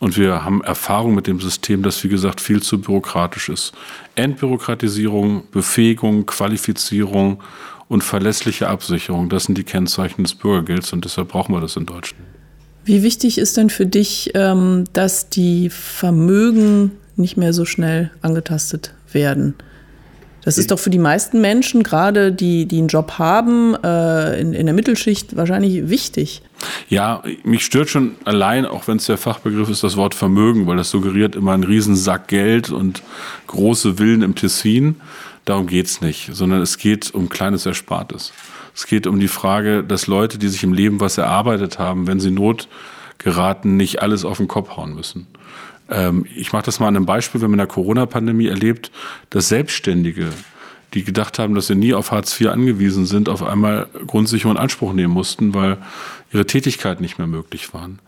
Und 0.00 0.18
wir 0.18 0.44
haben 0.44 0.62
Erfahrung 0.62 1.14
mit 1.14 1.28
dem 1.28 1.40
System, 1.40 1.82
das, 1.82 2.02
wie 2.02 2.08
gesagt, 2.08 2.40
viel 2.40 2.60
zu 2.60 2.80
bürokratisch 2.80 3.48
ist. 3.48 3.72
Entbürokratisierung, 4.16 5.44
Befähigung, 5.50 6.26
Qualifizierung 6.26 7.40
und 7.88 8.02
verlässliche 8.02 8.68
Absicherung, 8.68 9.28
das 9.28 9.44
sind 9.44 9.58
die 9.58 9.64
Kennzeichen 9.64 10.24
des 10.24 10.34
Bürgergelds 10.34 10.92
und 10.92 11.04
deshalb 11.04 11.28
brauchen 11.28 11.54
wir 11.54 11.60
das 11.60 11.76
in 11.76 11.86
Deutschland. 11.86 12.24
Wie 12.84 13.02
wichtig 13.02 13.38
ist 13.38 13.56
denn 13.56 13.70
für 13.70 13.86
dich, 13.86 14.32
ähm, 14.34 14.84
dass 14.92 15.30
die 15.30 15.70
Vermögen 15.70 16.92
nicht 17.16 17.36
mehr 17.36 17.52
so 17.52 17.64
schnell 17.64 18.10
angetastet 18.20 18.94
werden? 19.12 19.54
Das 20.44 20.58
ist 20.58 20.70
doch 20.70 20.78
für 20.78 20.90
die 20.90 20.98
meisten 20.98 21.40
Menschen, 21.40 21.82
gerade 21.82 22.30
die, 22.30 22.66
die 22.66 22.76
einen 22.76 22.88
Job 22.88 23.12
haben, 23.18 23.74
äh, 23.82 24.38
in, 24.38 24.52
in 24.52 24.66
der 24.66 24.74
Mittelschicht, 24.74 25.36
wahrscheinlich 25.36 25.88
wichtig. 25.88 26.42
Ja, 26.90 27.22
mich 27.44 27.64
stört 27.64 27.88
schon 27.88 28.16
allein, 28.26 28.66
auch 28.66 28.86
wenn 28.86 28.98
es 28.98 29.06
der 29.06 29.16
Fachbegriff 29.16 29.70
ist, 29.70 29.82
das 29.82 29.96
Wort 29.96 30.14
Vermögen, 30.14 30.66
weil 30.66 30.76
das 30.76 30.90
suggeriert 30.90 31.34
immer 31.34 31.52
einen 31.52 31.64
Riesensack 31.64 32.28
Geld 32.28 32.70
und 32.70 33.02
große 33.46 33.94
Villen 33.94 34.20
im 34.20 34.34
Tessin. 34.34 34.96
Darum 35.44 35.66
geht's 35.66 36.00
nicht, 36.00 36.30
sondern 36.32 36.62
es 36.62 36.78
geht 36.78 37.12
um 37.14 37.28
kleines 37.28 37.66
Erspartes. 37.66 38.32
Es 38.74 38.86
geht 38.86 39.06
um 39.06 39.20
die 39.20 39.28
Frage, 39.28 39.84
dass 39.84 40.06
Leute, 40.06 40.38
die 40.38 40.48
sich 40.48 40.64
im 40.64 40.72
Leben 40.72 41.00
was 41.00 41.18
erarbeitet 41.18 41.78
haben, 41.78 42.06
wenn 42.06 42.18
sie 42.18 42.30
Not 42.30 42.68
geraten, 43.18 43.76
nicht 43.76 44.02
alles 44.02 44.24
auf 44.24 44.38
den 44.38 44.48
Kopf 44.48 44.76
hauen 44.76 44.94
müssen. 44.94 45.26
Ähm, 45.90 46.26
ich 46.34 46.52
mache 46.52 46.64
das 46.64 46.80
mal 46.80 46.88
an 46.88 46.96
einem 46.96 47.06
Beispiel. 47.06 47.40
Wir 47.40 47.46
haben 47.46 47.52
in 47.52 47.58
der 47.58 47.66
Corona-Pandemie 47.66 48.46
erlebt, 48.46 48.90
dass 49.30 49.48
Selbstständige, 49.48 50.30
die 50.94 51.04
gedacht 51.04 51.38
haben, 51.38 51.54
dass 51.54 51.66
sie 51.66 51.74
nie 51.74 51.92
auf 51.92 52.12
Hartz 52.12 52.40
IV 52.40 52.48
angewiesen 52.48 53.06
sind, 53.06 53.28
auf 53.28 53.42
einmal 53.42 53.88
Grundsicherung 54.06 54.56
in 54.56 54.62
Anspruch 54.62 54.92
nehmen 54.92 55.12
mussten, 55.12 55.54
weil 55.54 55.78
ihre 56.32 56.46
Tätigkeit 56.46 57.00
nicht 57.00 57.18
mehr 57.18 57.28
möglich 57.28 57.72
waren. 57.74 58.00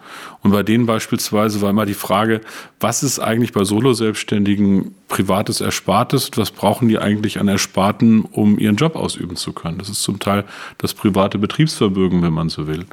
Und 0.43 0.51
bei 0.51 0.65
denen 0.65 0.87
beispielsweise 0.87 1.61
war 1.61 1.71
immer 1.71 1.87
die 1.87 1.95
Frage, 1.95 2.41
was 2.81 3.05
ist 3.05 3.21
eigentlich 3.21 3.53
bei 3.53 3.65
Solo-Selbstständigen 3.65 4.95
privates 5.09 5.61
Erspartes 5.61 6.31
was 6.35 6.51
brauchen 6.51 6.89
die 6.89 6.99
eigentlich 6.99 7.39
an 7.39 7.47
Ersparten, 7.47 8.23
um 8.23 8.59
ihren 8.59 8.77
Job 8.77 8.97
ausüben 8.97 9.37
zu 9.37 9.53
können? 9.53 9.79
Das 9.79 9.89
ist 9.89 10.03
zum 10.03 10.19
Teil 10.19 10.45
das 10.79 10.93
private 10.93 11.39
Betriebsvermögen, 11.39 12.23
wenn 12.23 12.33
man 12.33 12.49
so 12.49 12.67
will. 12.67 12.85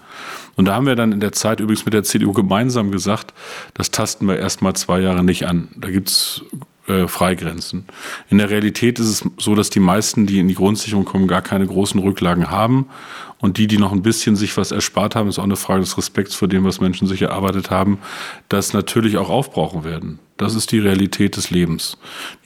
Und 0.56 0.66
da 0.66 0.76
haben 0.76 0.86
wir 0.86 0.96
dann 0.96 1.12
in 1.12 1.20
der 1.20 1.32
Zeit 1.32 1.60
übrigens 1.60 1.86
mit 1.86 1.96
der 1.96 2.04
CDU 2.04 2.32
gemeinsam 2.34 2.92
gesagt, 2.92 3.34
das 3.74 3.90
tasten 3.90 4.28
wir 4.28 4.38
erst 4.38 4.62
mal 4.62 4.76
zwei 4.76 5.00
Jahre 5.00 5.24
nicht 5.24 5.48
an. 5.48 5.70
Da 5.76 5.90
gibt's 5.90 6.44
äh, 6.88 7.08
Freigrenzen. 7.08 7.86
In 8.30 8.40
der 8.40 8.50
Realität 8.50 9.00
ist 9.00 9.08
es 9.08 9.30
so, 9.38 9.56
dass 9.56 9.70
die 9.70 9.80
meisten, 9.80 10.26
die 10.26 10.40
in 10.40 10.48
die 10.48 10.56
Grundsicherung 10.56 11.06
kommen, 11.06 11.28
gar 11.28 11.42
keine 11.42 11.66
großen 11.66 12.00
Rücklagen 12.00 12.52
haben. 12.52 12.88
Und 13.40 13.58
die, 13.58 13.68
die 13.68 13.78
noch 13.78 13.92
ein 13.92 14.04
bisschen 14.04 14.38
sich 14.38 14.56
was 14.56 14.72
erspart 14.72 15.16
haben, 15.16 15.28
ist 15.28 15.38
auch 15.38 15.44
eine 15.44 15.58
Frage 15.58 15.82
des 15.82 15.98
Respekts 15.98 16.34
vor 16.34 16.48
dem, 16.48 16.64
was 16.64 16.80
Menschen 16.80 17.10
sich 17.10 17.22
erarbeitet 17.22 17.72
haben, 17.72 18.00
das 18.48 18.72
natürlich 18.72 19.18
auch 19.18 19.30
aufbrauchen 19.30 19.84
werden. 19.84 20.20
Das 20.38 20.56
ist 20.56 20.72
die 20.72 20.80
Realität 20.80 21.36
des 21.36 21.52
Lebens. 21.52 21.98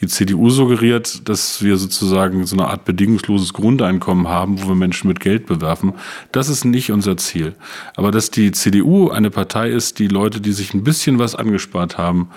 Die 0.02 0.08
CDU 0.08 0.50
suggeriert, 0.50 1.30
dass 1.30 1.63
wir 1.63 1.78
sozusagen 1.78 2.45
so 2.45 2.56
eine 2.56 2.67
Art 2.67 2.84
bedingungsloses 2.84 3.54
Grundeinkommen 3.54 4.28
haben, 4.28 4.62
wo 4.62 4.67
wir 4.69 4.76
Menschen 4.76 5.08
mit 5.08 5.19
Geld 5.19 5.45
bewerfen. 5.45 5.93
Das 6.32 6.50
ist 6.50 6.65
nicht 6.65 6.91
unser 6.91 7.15
Ziel. 7.15 7.56
Aber 7.95 8.12
dass 8.12 8.30
die 8.30 8.52
CDU 8.52 9.10
eine 9.10 9.30
Partei 9.30 9.69
ist, 9.69 10.00
die 10.00 10.08
Leute, 10.08 10.41
die 10.41 10.52
sich 10.52 10.73
ein 10.73 10.84
bisschen 10.84 11.17
was 11.17 11.36
angespart 11.36 11.97
haben, 11.97 12.30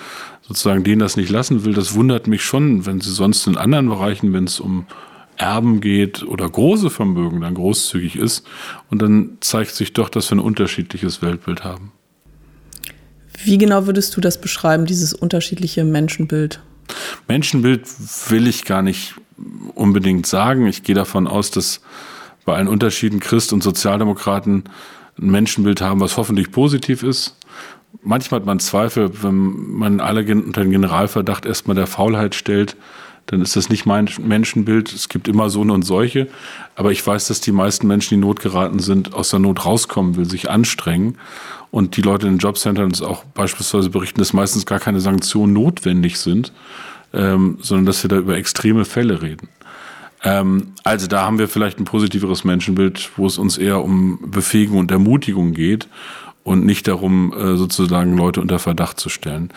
sozusagen 0.50 0.82
denen 0.82 0.98
das 0.98 1.16
nicht 1.16 1.30
lassen 1.30 1.64
will, 1.64 1.74
das 1.74 1.94
wundert 1.94 2.26
mich 2.26 2.42
schon, 2.42 2.84
wenn 2.84 3.00
sie 3.00 3.12
sonst 3.12 3.46
in 3.46 3.56
anderen 3.56 3.88
Bereichen, 3.88 4.32
wenn 4.32 4.44
es 4.44 4.58
um 4.58 4.84
Erben 5.36 5.80
geht 5.80 6.24
oder 6.24 6.48
große 6.48 6.90
Vermögen 6.90 7.40
dann 7.40 7.54
großzügig 7.54 8.16
ist. 8.16 8.44
Und 8.90 9.00
dann 9.00 9.38
zeigt 9.38 9.76
sich 9.76 9.92
doch, 9.92 10.08
dass 10.08 10.28
wir 10.28 10.38
ein 10.38 10.40
unterschiedliches 10.40 11.22
Weltbild 11.22 11.62
haben. 11.62 11.92
Wie 13.44 13.58
genau 13.58 13.86
würdest 13.86 14.16
du 14.16 14.20
das 14.20 14.40
beschreiben, 14.40 14.86
dieses 14.86 15.14
unterschiedliche 15.14 15.84
Menschenbild? 15.84 16.60
Menschenbild 17.28 17.82
will 18.28 18.48
ich 18.48 18.64
gar 18.64 18.82
nicht 18.82 19.14
unbedingt 19.76 20.26
sagen. 20.26 20.66
Ich 20.66 20.82
gehe 20.82 20.96
davon 20.96 21.28
aus, 21.28 21.52
dass 21.52 21.80
bei 22.44 22.56
allen 22.56 22.66
Unterschieden 22.66 23.20
Christ 23.20 23.52
und 23.52 23.62
Sozialdemokraten 23.62 24.64
ein 25.16 25.30
Menschenbild 25.30 25.80
haben, 25.80 26.00
was 26.00 26.16
hoffentlich 26.16 26.50
positiv 26.50 27.04
ist. 27.04 27.36
Manchmal 28.02 28.40
hat 28.40 28.46
man 28.46 28.60
Zweifel, 28.60 29.22
wenn 29.22 29.74
man 29.74 30.00
alle 30.00 30.20
unter 30.20 30.62
den 30.62 30.70
Generalverdacht 30.70 31.44
erstmal 31.44 31.76
der 31.76 31.86
Faulheit 31.86 32.34
stellt, 32.34 32.76
dann 33.26 33.42
ist 33.42 33.54
das 33.54 33.68
nicht 33.68 33.86
mein 33.86 34.08
Menschenbild. 34.20 34.92
Es 34.92 35.08
gibt 35.08 35.28
immer 35.28 35.50
so 35.50 35.60
und 35.60 35.82
solche. 35.82 36.26
Aber 36.74 36.90
ich 36.90 37.06
weiß, 37.06 37.28
dass 37.28 37.40
die 37.40 37.52
meisten 37.52 37.86
Menschen, 37.86 38.08
die 38.10 38.14
in 38.14 38.20
Not 38.20 38.40
geraten 38.40 38.80
sind, 38.80 39.14
aus 39.14 39.30
der 39.30 39.38
Not 39.38 39.64
rauskommen 39.64 40.16
will, 40.16 40.28
sich 40.28 40.50
anstrengen. 40.50 41.16
Und 41.70 41.96
die 41.96 42.02
Leute 42.02 42.26
in 42.26 42.34
den 42.34 42.38
Jobcentern 42.38 42.86
uns 42.86 43.02
auch 43.02 43.22
beispielsweise 43.24 43.90
berichten, 43.90 44.18
dass 44.18 44.32
meistens 44.32 44.66
gar 44.66 44.80
keine 44.80 45.00
Sanktionen 45.00 45.52
notwendig 45.52 46.18
sind, 46.18 46.52
ähm, 47.12 47.58
sondern 47.60 47.86
dass 47.86 48.02
wir 48.02 48.08
da 48.08 48.16
über 48.16 48.36
extreme 48.36 48.84
Fälle 48.84 49.22
reden. 49.22 49.48
Ähm, 50.24 50.72
also 50.82 51.06
da 51.06 51.22
haben 51.22 51.38
wir 51.38 51.46
vielleicht 51.46 51.78
ein 51.78 51.84
positiveres 51.84 52.42
Menschenbild, 52.42 53.10
wo 53.16 53.26
es 53.26 53.38
uns 53.38 53.58
eher 53.58 53.84
um 53.84 54.18
Befähigung 54.30 54.78
und 54.78 54.90
Ermutigung 54.90 55.52
geht 55.52 55.86
und 56.44 56.64
nicht 56.64 56.88
darum, 56.88 57.32
äh, 57.32 57.56
sozusagen 57.56 58.16
Leute 58.16 58.40
unter 58.40 58.58
Verdacht 58.58 58.98
zu 58.98 59.08
stellen. 59.08 59.50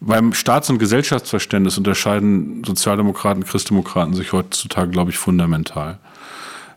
Beim 0.00 0.32
Staats- 0.32 0.70
und 0.70 0.78
Gesellschaftsverständnis 0.78 1.76
unterscheiden 1.76 2.64
Sozialdemokraten, 2.64 3.44
Christdemokraten 3.44 4.14
sich 4.14 4.32
heutzutage, 4.32 4.90
glaube 4.90 5.10
ich, 5.10 5.18
fundamental. 5.18 5.98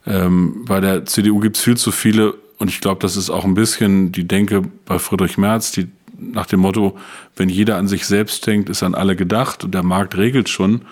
Ähm, 0.06 0.66
bei 0.66 0.82
der 0.82 1.06
CDU 1.06 1.39
gibt 1.39 1.58
es 1.58 1.63
viel 1.63 1.78
zu 1.78 1.92
viele, 1.92 2.34
und 2.58 2.70
ich 2.70 2.82
glaube, 2.82 3.00
das 3.00 3.16
ist 3.16 3.30
auch 3.30 3.46
ein 3.46 3.54
bisschen 3.54 4.12
die 4.12 4.28
Denke 4.28 4.63
bei 4.86 5.00
Friedrich 5.00 5.38
Merz, 5.38 5.72
die 5.72 5.88
nach 6.18 6.46
dem 6.46 6.62
Motto, 6.62 6.98
wenn 7.36 7.50
jeder 7.50 7.78
an 7.78 7.88
sich 7.88 8.06
selbst 8.06 8.46
denkt, 8.46 8.70
ist 8.70 8.84
an 8.84 8.96
alle 8.96 9.16
gedacht 9.16 9.63
und 9.63 9.74
der 9.74 9.84
Markt 9.84 10.18
regelt 10.18 10.50
schon, 10.50 10.84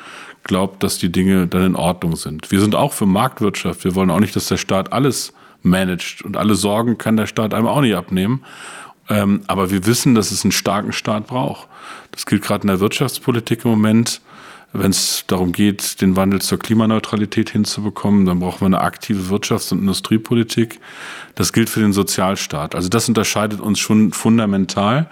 glaubt, 0.43 0.83
dass 0.83 0.97
die 0.97 1.11
Dinge 1.11 1.47
dann 1.47 1.63
in 1.63 1.75
Ordnung 1.75 2.15
sind. 2.15 2.51
Wir 2.51 2.59
sind 2.59 2.75
auch 2.75 2.93
für 2.93 3.05
Marktwirtschaft. 3.05 3.83
Wir 3.83 3.95
wollen 3.95 4.09
auch 4.09 4.19
nicht, 4.19 4.35
dass 4.35 4.47
der 4.47 4.57
Staat 4.57 4.91
alles 4.91 5.33
managt 5.63 6.21
und 6.23 6.37
alle 6.37 6.55
Sorgen 6.55 6.97
kann 6.97 7.17
der 7.17 7.27
Staat 7.27 7.53
einem 7.53 7.67
auch 7.67 7.81
nicht 7.81 7.95
abnehmen. 7.95 8.43
Ähm, 9.09 9.41
aber 9.47 9.71
wir 9.71 9.85
wissen, 9.85 10.15
dass 10.15 10.31
es 10.31 10.43
einen 10.43 10.51
starken 10.51 10.93
Staat 10.93 11.27
braucht. 11.27 11.67
Das 12.11 12.25
gilt 12.25 12.43
gerade 12.43 12.63
in 12.63 12.67
der 12.67 12.79
Wirtschaftspolitik 12.79 13.65
im 13.65 13.71
Moment. 13.71 14.21
Wenn 14.73 14.91
es 14.91 15.25
darum 15.27 15.51
geht, 15.51 15.99
den 16.01 16.15
Wandel 16.15 16.41
zur 16.41 16.57
Klimaneutralität 16.57 17.49
hinzubekommen, 17.49 18.25
dann 18.25 18.39
brauchen 18.39 18.61
wir 18.61 18.67
eine 18.67 18.81
aktive 18.81 19.33
Wirtschafts- 19.33 19.73
und 19.73 19.79
Industriepolitik. 19.79 20.79
Das 21.35 21.51
gilt 21.51 21.69
für 21.69 21.81
den 21.81 21.91
Sozialstaat. 21.91 22.73
Also 22.73 22.87
das 22.87 23.09
unterscheidet 23.09 23.59
uns 23.59 23.79
schon 23.79 24.13
fundamental. 24.13 25.09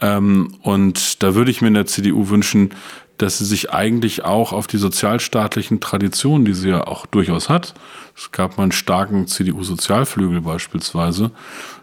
Ähm, 0.00 0.54
und 0.62 1.22
da 1.22 1.34
würde 1.34 1.50
ich 1.50 1.60
mir 1.60 1.68
in 1.68 1.74
der 1.74 1.86
CDU 1.86 2.30
wünschen, 2.30 2.70
dass 3.18 3.38
sie 3.38 3.44
sich 3.44 3.72
eigentlich 3.72 4.24
auch 4.24 4.52
auf 4.52 4.66
die 4.66 4.76
sozialstaatlichen 4.76 5.80
Traditionen, 5.80 6.44
die 6.44 6.54
sie 6.54 6.68
ja 6.70 6.86
auch 6.86 7.06
durchaus 7.06 7.48
hat, 7.48 7.74
es 8.16 8.32
gab 8.32 8.56
mal 8.56 8.64
einen 8.64 8.72
starken 8.72 9.26
CDU-Sozialflügel 9.26 10.40
beispielsweise, 10.40 11.30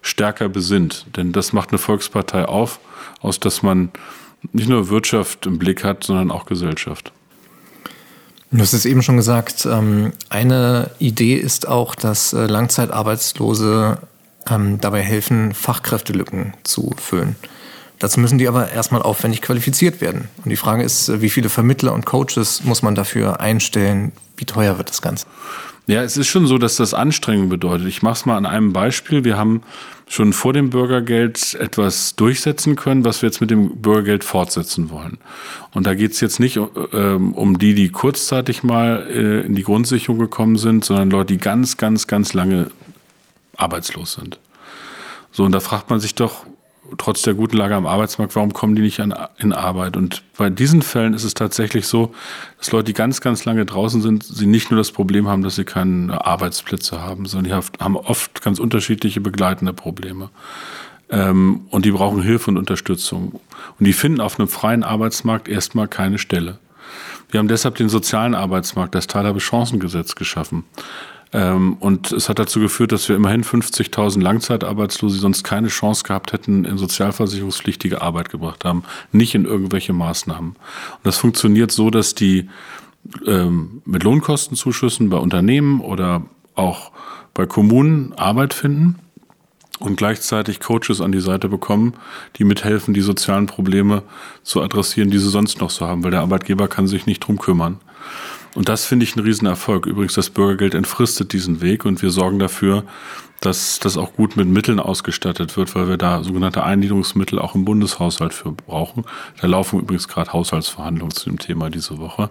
stärker 0.01 0.49
besinnt. 0.49 1.05
Denn 1.15 1.31
das 1.31 1.53
macht 1.53 1.69
eine 1.69 1.77
Volkspartei 1.77 2.45
auf, 2.45 2.79
aus 3.21 3.39
dass 3.39 3.61
man 3.61 3.91
nicht 4.51 4.67
nur 4.67 4.89
Wirtschaft 4.89 5.45
im 5.45 5.59
Blick 5.59 5.83
hat, 5.83 6.03
sondern 6.03 6.31
auch 6.31 6.45
Gesellschaft. 6.45 7.11
Du 8.51 8.59
hast 8.59 8.73
es 8.73 8.85
eben 8.85 9.01
schon 9.01 9.17
gesagt, 9.17 9.65
ähm, 9.65 10.11
eine 10.29 10.91
Idee 10.99 11.35
ist 11.35 11.67
auch, 11.67 11.95
dass 11.95 12.33
äh, 12.33 12.45
Langzeitarbeitslose 12.45 13.99
ähm, 14.47 14.79
dabei 14.79 15.01
helfen, 15.01 15.53
Fachkräftelücken 15.53 16.53
zu 16.63 16.91
füllen. 16.97 17.35
Dazu 18.03 18.19
müssen 18.19 18.37
die 18.37 18.49
aber 18.49 18.69
erstmal 18.69 19.01
aufwendig 19.01 19.41
qualifiziert 19.41 20.01
werden. 20.01 20.27
Und 20.43 20.49
die 20.49 20.57
Frage 20.57 20.83
ist, 20.83 21.07
äh, 21.07 21.21
wie 21.21 21.29
viele 21.29 21.47
Vermittler 21.47 21.93
und 21.93 22.05
Coaches 22.05 22.61
muss 22.65 22.81
man 22.81 22.95
dafür 22.95 23.39
einstellen? 23.39 24.11
Wie 24.35 24.43
teuer 24.43 24.77
wird 24.77 24.89
das 24.89 25.01
Ganze? 25.01 25.25
Ja, 25.87 26.03
es 26.03 26.17
ist 26.17 26.27
schon 26.27 26.45
so, 26.45 26.57
dass 26.57 26.75
das 26.75 26.93
Anstrengung 26.93 27.47
bedeutet. 27.47 27.87
Ich 27.87 28.01
mache 28.01 28.15
es 28.15 28.25
mal 28.25 28.35
an 28.35 28.45
einem 28.45 28.73
Beispiel. 28.73 29.23
Wir 29.23 29.37
haben 29.37 29.63
schon 30.09 30.33
vor 30.33 30.51
dem 30.51 30.69
Bürgergeld 30.69 31.53
etwas 31.53 32.17
durchsetzen 32.17 32.75
können, 32.75 33.05
was 33.05 33.21
wir 33.21 33.29
jetzt 33.29 33.39
mit 33.39 33.49
dem 33.49 33.77
Bürgergeld 33.77 34.25
fortsetzen 34.25 34.89
wollen. 34.89 35.17
Und 35.71 35.87
da 35.87 35.95
geht 35.95 36.11
es 36.11 36.19
jetzt 36.19 36.41
nicht 36.41 36.59
ähm, 36.91 37.33
um 37.33 37.57
die, 37.57 37.73
die 37.73 37.87
kurzzeitig 37.87 38.63
mal 38.63 39.07
äh, 39.09 39.45
in 39.45 39.55
die 39.55 39.63
Grundsicherung 39.63 40.19
gekommen 40.19 40.57
sind, 40.57 40.83
sondern 40.83 41.09
Leute, 41.09 41.35
die 41.35 41.39
ganz, 41.39 41.77
ganz, 41.77 42.05
ganz 42.07 42.33
lange 42.33 42.69
arbeitslos 43.55 44.15
sind. 44.15 44.39
So, 45.31 45.45
und 45.45 45.53
da 45.53 45.61
fragt 45.61 45.89
man 45.89 46.01
sich 46.01 46.15
doch, 46.15 46.45
trotz 46.97 47.21
der 47.21 47.33
guten 47.33 47.57
Lage 47.57 47.75
am 47.75 47.85
Arbeitsmarkt, 47.85 48.35
warum 48.35 48.53
kommen 48.53 48.75
die 48.75 48.81
nicht 48.81 48.99
an, 48.99 49.13
in 49.37 49.53
Arbeit? 49.53 49.97
Und 49.97 50.23
bei 50.37 50.49
diesen 50.49 50.81
Fällen 50.81 51.13
ist 51.13 51.23
es 51.23 51.33
tatsächlich 51.33 51.87
so, 51.87 52.13
dass 52.57 52.71
Leute, 52.71 52.85
die 52.85 52.93
ganz, 52.93 53.21
ganz 53.21 53.45
lange 53.45 53.65
draußen 53.65 54.01
sind, 54.01 54.23
sie 54.23 54.45
nicht 54.45 54.71
nur 54.71 54.77
das 54.77 54.91
Problem 54.91 55.27
haben, 55.27 55.43
dass 55.43 55.55
sie 55.55 55.65
keine 55.65 56.25
Arbeitsplätze 56.25 57.01
haben, 57.01 57.25
sondern 57.25 57.63
die 57.63 57.83
haben 57.83 57.95
oft 57.95 58.41
ganz 58.41 58.59
unterschiedliche 58.59 59.21
begleitende 59.21 59.73
Probleme. 59.73 60.29
Ähm, 61.09 61.61
und 61.69 61.85
die 61.85 61.91
brauchen 61.91 62.21
Hilfe 62.21 62.51
und 62.51 62.57
Unterstützung. 62.57 63.39
Und 63.79 63.85
die 63.85 63.93
finden 63.93 64.21
auf 64.21 64.39
einem 64.39 64.49
freien 64.49 64.83
Arbeitsmarkt 64.83 65.47
erstmal 65.47 65.87
keine 65.87 66.17
Stelle. 66.17 66.59
Wir 67.29 67.39
haben 67.39 67.47
deshalb 67.47 67.75
den 67.75 67.89
sozialen 67.89 68.35
Arbeitsmarkt, 68.35 68.93
das 68.93 69.07
Teilhabe-Chancengesetz 69.07 70.15
geschaffen. 70.15 70.65
Ähm, 71.33 71.77
und 71.79 72.11
es 72.11 72.29
hat 72.29 72.39
dazu 72.39 72.59
geführt, 72.59 72.91
dass 72.91 73.09
wir 73.09 73.15
immerhin 73.15 73.43
50.000 73.43 74.21
Langzeitarbeitslose, 74.21 75.15
die 75.15 75.21
sonst 75.21 75.43
keine 75.43 75.67
Chance 75.67 76.03
gehabt 76.03 76.31
hätten, 76.31 76.63
in 76.63 76.77
sozialversicherungspflichtige 76.77 78.01
Arbeit 78.01 78.29
gebracht 78.29 78.63
haben, 78.63 78.83
nicht 79.11 79.33
in 79.35 79.45
irgendwelche 79.45 79.93
Maßnahmen. 79.93 80.51
Und 80.51 81.03
das 81.03 81.17
funktioniert 81.17 81.71
so, 81.71 81.89
dass 81.89 82.13
die 82.15 82.49
ähm, 83.25 83.81
mit 83.85 84.03
Lohnkostenzuschüssen 84.03 85.09
bei 85.09 85.17
Unternehmen 85.17 85.81
oder 85.81 86.23
auch 86.55 86.91
bei 87.33 87.47
Kommunen 87.47 88.13
Arbeit 88.13 88.53
finden 88.53 88.99
und 89.79 89.97
gleichzeitig 89.97 90.59
Coaches 90.59 91.01
an 91.01 91.11
die 91.11 91.19
Seite 91.19 91.49
bekommen, 91.49 91.93
die 92.37 92.43
mithelfen, 92.43 92.93
die 92.93 93.01
sozialen 93.01 93.47
Probleme 93.47 94.03
zu 94.43 94.61
adressieren, 94.61 95.09
die 95.09 95.17
sie 95.17 95.29
sonst 95.29 95.59
noch 95.59 95.71
so 95.71 95.87
haben, 95.87 96.03
weil 96.03 96.11
der 96.11 96.21
Arbeitgeber 96.21 96.67
kann 96.67 96.87
sich 96.87 97.05
nicht 97.07 97.19
drum 97.19 97.39
kümmern. 97.39 97.79
Und 98.55 98.69
das 98.69 98.85
finde 98.85 99.03
ich 99.03 99.15
ein 99.15 99.19
Riesenerfolg. 99.19 99.85
Übrigens, 99.85 100.13
das 100.13 100.29
Bürgergeld 100.29 100.75
entfristet 100.75 101.33
diesen 101.33 101.61
Weg 101.61 101.85
und 101.85 102.01
wir 102.01 102.11
sorgen 102.11 102.39
dafür, 102.39 102.83
dass 103.43 103.79
das 103.79 103.97
auch 103.97 104.13
gut 104.13 104.37
mit 104.37 104.47
Mitteln 104.47 104.79
ausgestattet 104.79 105.57
wird, 105.57 105.75
weil 105.75 105.89
wir 105.89 105.97
da 105.97 106.23
sogenannte 106.23 106.63
Eingliederungsmittel 106.63 107.39
auch 107.39 107.55
im 107.55 107.65
Bundeshaushalt 107.65 108.33
für 108.33 108.51
brauchen. 108.51 109.03
Da 109.41 109.47
laufen 109.47 109.79
übrigens 109.79 110.07
gerade 110.07 110.31
Haushaltsverhandlungen 110.31 111.13
zu 111.13 111.29
dem 111.29 111.39
Thema 111.39 111.69
diese 111.69 111.97
Woche, 111.97 112.29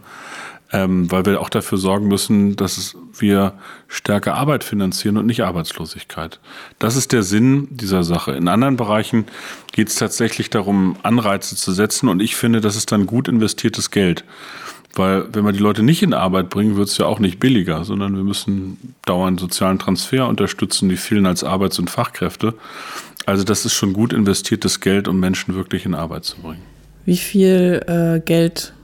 ähm, 0.73 1.11
weil 1.11 1.27
wir 1.27 1.41
auch 1.41 1.51
dafür 1.51 1.77
sorgen 1.77 2.09
müssen, 2.09 2.57
dass 2.57 2.97
wir 3.19 3.53
stärker 3.89 4.37
Arbeit 4.37 4.65
finanzieren 4.65 5.19
und 5.19 5.27
nicht 5.27 5.43
Arbeitslosigkeit. 5.45 6.41
Das 6.79 6.97
ist 6.97 7.13
der 7.13 7.25
Sinn 7.25 7.69
dieser 7.71 8.05
Sache. 8.05 8.33
In 8.33 8.49
anderen 8.49 8.79
Bereichen 8.79 9.27
geht 9.73 9.89
es 9.89 9.97
tatsächlich 9.97 10.49
darum, 10.49 10.97
Anreize 11.03 11.57
zu 11.57 11.73
setzen 11.73 12.09
und 12.09 12.21
ich 12.21 12.37
finde, 12.37 12.63
das 12.63 12.75
ist 12.75 12.91
dann 12.91 13.05
gut 13.07 13.29
investiertes 13.29 13.91
Geld. 13.91 14.25
Weil 14.95 15.25
wenn 15.33 15.45
wir 15.45 15.53
die 15.53 15.59
Leute 15.59 15.83
nicht 15.83 16.03
in 16.03 16.13
Arbeit 16.13 16.51
bringen, 16.51 16.77
wird 16.77 16.89
es 16.89 16.99
ja 16.99 17.07
auch 17.07 17.19
nicht 17.19 17.41
billiger, 17.41 17.85
sondern 17.85 18.15
wir 18.15 18.25
müssen 18.25 18.95
dauernd 19.07 19.41
sozialen 19.41 19.79
Transfer 19.79 20.29
unterstützen, 20.29 20.89
die 20.89 20.97
fehlen 20.97 21.27
als 21.27 21.45
Arbeits- 21.45 21.79
und 21.79 21.89
Fachkräfte. 21.89 22.55
Also 23.25 23.45
das 23.45 23.65
ist 23.65 23.73
schon 23.73 23.93
gut 23.93 24.13
investiertes 24.13 24.81
Geld, 24.81 25.09
um 25.09 25.19
Menschen 25.19 25.55
wirklich 25.55 25.87
in 25.87 25.95
Arbeit 25.95 26.25
zu 26.25 26.37
bringen. 26.39 26.63
Wie 27.05 27.17
viel 27.17 27.83
äh, 27.87 28.21
Geld 28.21 28.75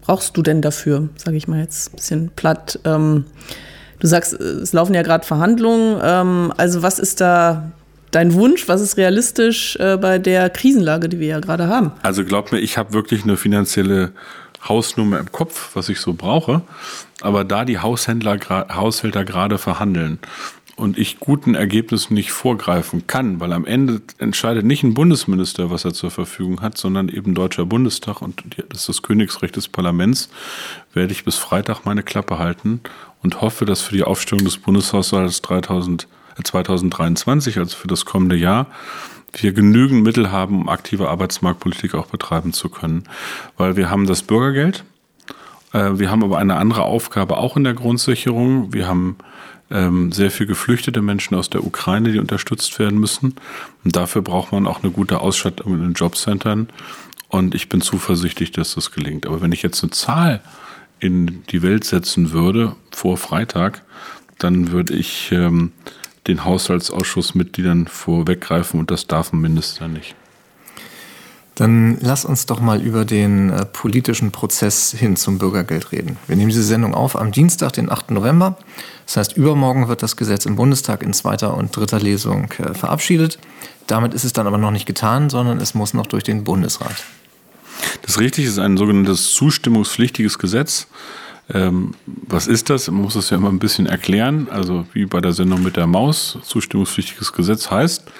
brauchst 0.00 0.36
du 0.36 0.42
denn 0.42 0.62
dafür, 0.62 1.08
sage 1.16 1.36
ich 1.36 1.48
mal 1.48 1.60
jetzt 1.60 1.92
ein 1.92 1.96
bisschen 1.96 2.30
platt? 2.34 2.78
Ähm, 2.84 3.24
du 4.00 4.06
sagst, 4.06 4.32
es 4.32 4.72
laufen 4.72 4.94
ja 4.94 5.02
gerade 5.02 5.26
Verhandlungen. 5.26 6.00
Ähm, 6.02 6.52
also 6.56 6.82
was 6.82 6.98
ist 6.98 7.20
da 7.20 7.72
dein 8.10 8.34
Wunsch? 8.34 8.68
Was 8.68 8.80
ist 8.80 8.96
realistisch 8.96 9.76
äh, 9.76 9.96
bei 9.96 10.18
der 10.18 10.50
Krisenlage, 10.50 11.08
die 11.08 11.18
wir 11.18 11.28
ja 11.28 11.40
gerade 11.40 11.66
haben? 11.68 11.92
Also 12.02 12.24
glaub 12.24 12.52
mir, 12.52 12.60
ich 12.60 12.78
habe 12.78 12.92
wirklich 12.92 13.24
eine 13.24 13.36
finanzielle 13.36 14.12
Hausnummer 14.68 15.18
im 15.18 15.32
Kopf, 15.32 15.74
was 15.74 15.88
ich 15.88 16.00
so 16.00 16.14
brauche. 16.14 16.62
Aber 17.20 17.44
da 17.44 17.64
die 17.64 17.78
Haushändler, 17.78 18.38
Haushälter 18.74 19.24
gerade 19.24 19.58
verhandeln 19.58 20.18
und 20.76 20.98
ich 20.98 21.20
guten 21.20 21.54
Ergebnissen 21.54 22.14
nicht 22.14 22.32
vorgreifen 22.32 23.06
kann, 23.06 23.40
weil 23.40 23.52
am 23.52 23.66
Ende 23.66 24.00
entscheidet 24.18 24.64
nicht 24.64 24.82
ein 24.82 24.94
Bundesminister, 24.94 25.70
was 25.70 25.84
er 25.84 25.92
zur 25.92 26.10
Verfügung 26.10 26.60
hat, 26.62 26.78
sondern 26.78 27.08
eben 27.08 27.34
Deutscher 27.34 27.66
Bundestag 27.66 28.22
und 28.22 28.42
das 28.70 28.80
ist 28.80 28.88
das 28.88 29.02
Königsrecht 29.02 29.56
des 29.56 29.68
Parlaments, 29.68 30.30
werde 30.94 31.12
ich 31.12 31.24
bis 31.24 31.36
Freitag 31.36 31.84
meine 31.84 32.02
Klappe 32.02 32.38
halten 32.38 32.80
und 33.22 33.40
hoffe, 33.40 33.64
dass 33.64 33.82
für 33.82 33.94
die 33.94 34.04
Aufstellung 34.04 34.44
des 34.44 34.58
Bundeshaushalts 34.58 35.42
3000, 35.42 36.08
äh 36.38 36.42
2023, 36.42 37.58
also 37.58 37.76
für 37.76 37.88
das 37.88 38.04
kommende 38.04 38.36
Jahr, 38.36 38.66
wir 39.34 39.52
genügend 39.52 40.02
Mittel 40.02 40.30
haben, 40.30 40.62
um 40.62 40.68
aktive 40.68 41.08
Arbeitsmarktpolitik 41.08 41.94
auch 41.94 42.06
betreiben 42.06 42.52
zu 42.52 42.68
können. 42.68 43.04
Weil 43.56 43.76
wir 43.76 43.90
haben 43.90 44.06
das 44.06 44.22
Bürgergeld, 44.22 44.84
äh, 45.72 45.98
wir 45.98 46.10
haben 46.10 46.22
aber 46.22 46.38
eine 46.38 46.56
andere 46.56 46.82
Aufgabe 46.82 47.36
auch 47.36 47.56
in 47.56 47.64
der 47.64 47.74
Grundsicherung. 47.74 48.72
Wir 48.72 48.86
haben 48.86 49.16
ähm, 49.70 50.12
sehr 50.12 50.30
viel 50.30 50.46
geflüchtete 50.46 51.02
Menschen 51.02 51.34
aus 51.34 51.50
der 51.50 51.64
Ukraine, 51.64 52.12
die 52.12 52.18
unterstützt 52.18 52.78
werden 52.78 52.98
müssen. 52.98 53.34
Und 53.84 53.96
dafür 53.96 54.22
braucht 54.22 54.52
man 54.52 54.66
auch 54.66 54.82
eine 54.82 54.92
gute 54.92 55.20
Ausstattung 55.20 55.74
in 55.74 55.80
den 55.80 55.92
Jobcentern. 55.94 56.68
Und 57.28 57.54
ich 57.54 57.68
bin 57.68 57.80
zuversichtlich, 57.80 58.52
dass 58.52 58.74
das 58.74 58.90
gelingt. 58.90 59.26
Aber 59.26 59.40
wenn 59.40 59.52
ich 59.52 59.62
jetzt 59.62 59.82
eine 59.82 59.90
Zahl 59.90 60.40
in 61.00 61.42
die 61.50 61.62
Welt 61.62 61.84
setzen 61.84 62.32
würde 62.32 62.76
vor 62.90 63.16
Freitag, 63.16 63.82
dann 64.38 64.70
würde 64.72 64.94
ich 64.94 65.32
ähm, 65.32 65.72
den 66.26 66.44
Haushaltsausschussmitgliedern 66.44 67.86
vorweggreifen 67.88 68.80
und 68.80 68.90
das 68.90 69.06
darf 69.06 69.32
ein 69.32 69.40
Minister 69.40 69.88
nicht. 69.88 70.14
Dann 71.54 71.98
lass 72.00 72.24
uns 72.24 72.46
doch 72.46 72.60
mal 72.60 72.80
über 72.80 73.04
den 73.04 73.50
äh, 73.50 73.66
politischen 73.66 74.32
Prozess 74.32 74.94
hin 74.98 75.16
zum 75.16 75.38
Bürgergeld 75.38 75.92
reden. 75.92 76.16
Wir 76.26 76.36
nehmen 76.36 76.48
diese 76.48 76.62
Sendung 76.62 76.94
auf 76.94 77.14
am 77.14 77.30
Dienstag, 77.30 77.74
den 77.74 77.90
8. 77.90 78.10
November. 78.12 78.56
Das 79.04 79.18
heißt, 79.18 79.36
übermorgen 79.36 79.86
wird 79.88 80.02
das 80.02 80.16
Gesetz 80.16 80.46
im 80.46 80.56
Bundestag 80.56 81.02
in 81.02 81.12
zweiter 81.12 81.54
und 81.54 81.76
dritter 81.76 82.00
Lesung 82.00 82.50
äh, 82.52 82.72
verabschiedet. 82.72 83.38
Damit 83.86 84.14
ist 84.14 84.24
es 84.24 84.32
dann 84.32 84.46
aber 84.46 84.56
noch 84.56 84.70
nicht 84.70 84.86
getan, 84.86 85.28
sondern 85.28 85.58
es 85.58 85.74
muss 85.74 85.92
noch 85.92 86.06
durch 86.06 86.24
den 86.24 86.44
Bundesrat. 86.44 87.04
Das 88.00 88.18
richtig, 88.18 88.46
ist 88.46 88.58
ein 88.58 88.78
sogenanntes 88.78 89.32
zustimmungspflichtiges 89.32 90.38
Gesetz. 90.38 90.86
Ähm, 91.52 91.94
was 92.06 92.46
ist 92.46 92.70
das? 92.70 92.90
Man 92.90 93.02
muss 93.02 93.14
es 93.14 93.30
ja 93.30 93.36
immer 93.36 93.50
ein 93.50 93.58
bisschen 93.58 93.86
erklären. 93.86 94.48
Also 94.50 94.86
wie 94.92 95.06
bei 95.06 95.20
der 95.20 95.32
Sendung 95.32 95.62
mit 95.62 95.76
der 95.76 95.86
Maus. 95.86 96.38
Zustimmungspflichtiges 96.42 97.32
Gesetz 97.32 97.70
heißt, 97.70 98.10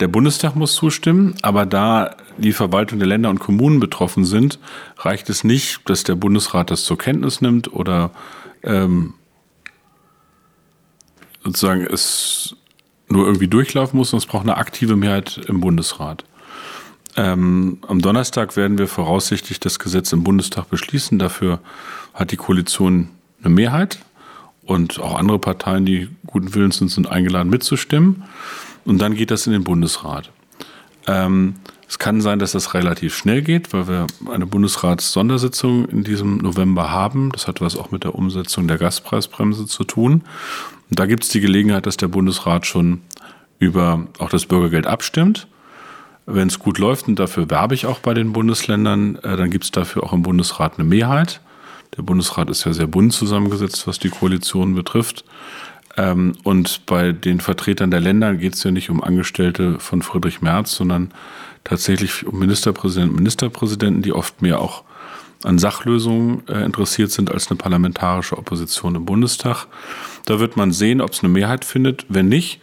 der 0.00 0.08
Bundestag 0.08 0.56
muss 0.56 0.74
zustimmen, 0.74 1.36
aber 1.42 1.64
da 1.64 2.16
die 2.38 2.52
Verwaltung 2.52 2.98
der 2.98 3.06
Länder 3.06 3.30
und 3.30 3.38
Kommunen 3.38 3.78
betroffen 3.78 4.24
sind, 4.24 4.58
reicht 4.96 5.30
es 5.30 5.44
nicht, 5.44 5.88
dass 5.88 6.02
der 6.02 6.16
Bundesrat 6.16 6.70
das 6.70 6.84
zur 6.84 6.98
Kenntnis 6.98 7.40
nimmt 7.40 7.72
oder 7.72 8.10
ähm, 8.64 9.14
sozusagen 11.44 11.86
es 11.86 12.56
nur 13.08 13.26
irgendwie 13.26 13.48
durchlaufen 13.48 13.96
muss, 13.96 14.10
sondern 14.10 14.24
es 14.24 14.30
braucht 14.30 14.42
eine 14.42 14.56
aktive 14.56 14.96
Mehrheit 14.96 15.40
im 15.46 15.60
Bundesrat. 15.60 16.24
Ähm, 17.16 17.78
am 17.86 18.00
Donnerstag 18.00 18.56
werden 18.56 18.78
wir 18.78 18.88
voraussichtlich 18.88 19.60
das 19.60 19.78
Gesetz 19.78 20.12
im 20.12 20.24
Bundestag 20.24 20.70
beschließen. 20.70 21.18
Dafür 21.18 21.60
hat 22.14 22.30
die 22.30 22.36
Koalition 22.36 23.08
eine 23.42 23.52
Mehrheit 23.52 23.98
und 24.64 25.00
auch 25.00 25.16
andere 25.16 25.38
Parteien, 25.38 25.84
die 25.84 26.08
guten 26.26 26.54
Willens 26.54 26.78
sind, 26.78 26.88
sind 26.88 27.08
eingeladen 27.08 27.50
mitzustimmen. 27.50 28.24
Und 28.84 28.98
dann 28.98 29.14
geht 29.14 29.30
das 29.30 29.46
in 29.46 29.52
den 29.52 29.64
Bundesrat. 29.64 30.30
Ähm, 31.06 31.56
es 31.88 31.98
kann 31.98 32.22
sein, 32.22 32.38
dass 32.38 32.52
das 32.52 32.72
relativ 32.72 33.14
schnell 33.14 33.42
geht, 33.42 33.74
weil 33.74 33.86
wir 33.86 34.06
eine 34.32 34.46
Bundesrats-Sondersitzung 34.46 35.86
in 35.90 36.04
diesem 36.04 36.38
November 36.38 36.90
haben. 36.90 37.30
Das 37.32 37.46
hat 37.46 37.60
was 37.60 37.76
auch 37.76 37.90
mit 37.90 38.04
der 38.04 38.14
Umsetzung 38.14 38.66
der 38.66 38.78
Gaspreisbremse 38.78 39.66
zu 39.66 39.84
tun. 39.84 40.22
Und 40.88 40.98
da 40.98 41.04
gibt 41.04 41.24
es 41.24 41.30
die 41.30 41.40
Gelegenheit, 41.40 41.84
dass 41.84 41.98
der 41.98 42.08
Bundesrat 42.08 42.66
schon 42.66 43.02
über 43.58 44.06
auch 44.18 44.30
das 44.30 44.46
Bürgergeld 44.46 44.86
abstimmt. 44.86 45.48
Wenn 46.26 46.48
es 46.48 46.58
gut 46.58 46.78
läuft, 46.78 47.08
und 47.08 47.18
dafür 47.18 47.50
werbe 47.50 47.74
ich 47.74 47.86
auch 47.86 47.98
bei 47.98 48.14
den 48.14 48.32
Bundesländern, 48.32 49.16
äh, 49.16 49.36
dann 49.36 49.50
gibt 49.50 49.64
es 49.64 49.70
dafür 49.70 50.04
auch 50.04 50.12
im 50.12 50.22
Bundesrat 50.22 50.78
eine 50.78 50.88
Mehrheit. 50.88 51.40
Der 51.96 52.02
Bundesrat 52.02 52.48
ist 52.48 52.64
ja 52.64 52.72
sehr 52.72 52.86
bunt 52.86 53.12
zusammengesetzt, 53.12 53.86
was 53.86 53.98
die 53.98 54.08
Koalition 54.08 54.74
betrifft. 54.74 55.24
Ähm, 55.96 56.34
und 56.42 56.86
bei 56.86 57.12
den 57.12 57.40
Vertretern 57.40 57.90
der 57.90 58.00
Länder 58.00 58.34
geht 58.34 58.54
es 58.54 58.62
ja 58.62 58.70
nicht 58.70 58.88
um 58.88 59.02
Angestellte 59.02 59.78
von 59.78 60.02
Friedrich 60.02 60.40
Merz, 60.40 60.74
sondern 60.74 61.12
tatsächlich 61.64 62.26
um 62.26 62.38
Ministerpräsidenten, 62.38 63.16
Ministerpräsidenten, 63.16 64.02
die 64.02 64.12
oft 64.12 64.42
mehr 64.42 64.60
auch 64.60 64.84
an 65.44 65.58
Sachlösungen 65.58 66.46
äh, 66.48 66.64
interessiert 66.64 67.10
sind 67.10 67.30
als 67.30 67.50
eine 67.50 67.58
parlamentarische 67.58 68.38
Opposition 68.38 68.94
im 68.94 69.04
Bundestag. 69.04 69.66
Da 70.24 70.38
wird 70.38 70.56
man 70.56 70.72
sehen, 70.72 71.00
ob 71.00 71.12
es 71.12 71.20
eine 71.20 71.32
Mehrheit 71.32 71.64
findet. 71.64 72.06
Wenn 72.08 72.28
nicht, 72.28 72.60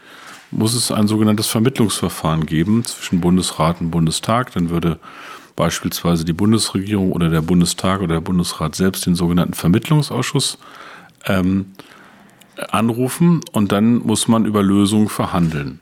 muss 0.52 0.74
es 0.74 0.92
ein 0.92 1.08
sogenanntes 1.08 1.48
Vermittlungsverfahren 1.48 2.46
geben 2.46 2.84
zwischen 2.86 3.22
Bundesrat 3.22 3.82
und 3.82 3.92
Bundestag. 3.92 4.54
Dann 4.54 4.70
würde 4.70 5.00
beispielsweise 5.56 6.26
die 6.26 6.34
Bundesregierung 6.34 7.12
oder 7.12 7.30
der 7.30 7.42
Bundestag 7.42 8.02
oder 8.02 8.16
der 8.16 8.22
Bundesrat 8.22 8.76
selbst 8.76 9.06
den 9.06 9.16
sogenannten 9.16 9.54
Vermittlungsausschuss 9.54 10.58
ähm, 11.26 11.74
anrufen 12.70 13.42
und 13.52 13.72
dann 13.72 13.98
muss 13.98 14.28
man 14.28 14.46
über 14.46 14.64
Lösungen 14.64 15.10
verhandeln. 15.10 15.80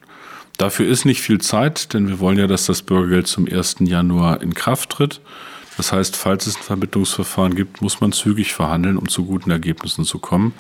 Dafür 0.58 0.88
ist 0.88 1.06
nicht 1.06 1.22
viel 1.22 1.40
Zeit, 1.40 1.94
denn 1.94 2.08
wir 2.08 2.20
wollen 2.20 2.40
ja, 2.40 2.48
dass 2.48 2.66
das 2.66 2.82
Bürgergeld 2.82 3.28
zum 3.28 3.48
1. 3.48 3.78
Januar 3.82 4.42
in 4.42 4.56
Kraft 4.56 4.90
tritt. 4.90 5.22
Das 5.78 5.92
heißt, 5.92 6.16
falls 6.16 6.48
es 6.48 6.58
ein 6.58 6.64
Vermittlungsverfahren 6.64 7.54
gibt, 7.54 7.84
muss 7.84 8.02
man 8.02 8.12
zügig 8.12 8.54
verhandeln, 8.54 8.98
um 8.98 9.08
zu 9.08 9.26
guten 9.26 9.52
Ergebnissen 9.52 10.06
zu 10.06 10.18
kommen. 10.18 10.54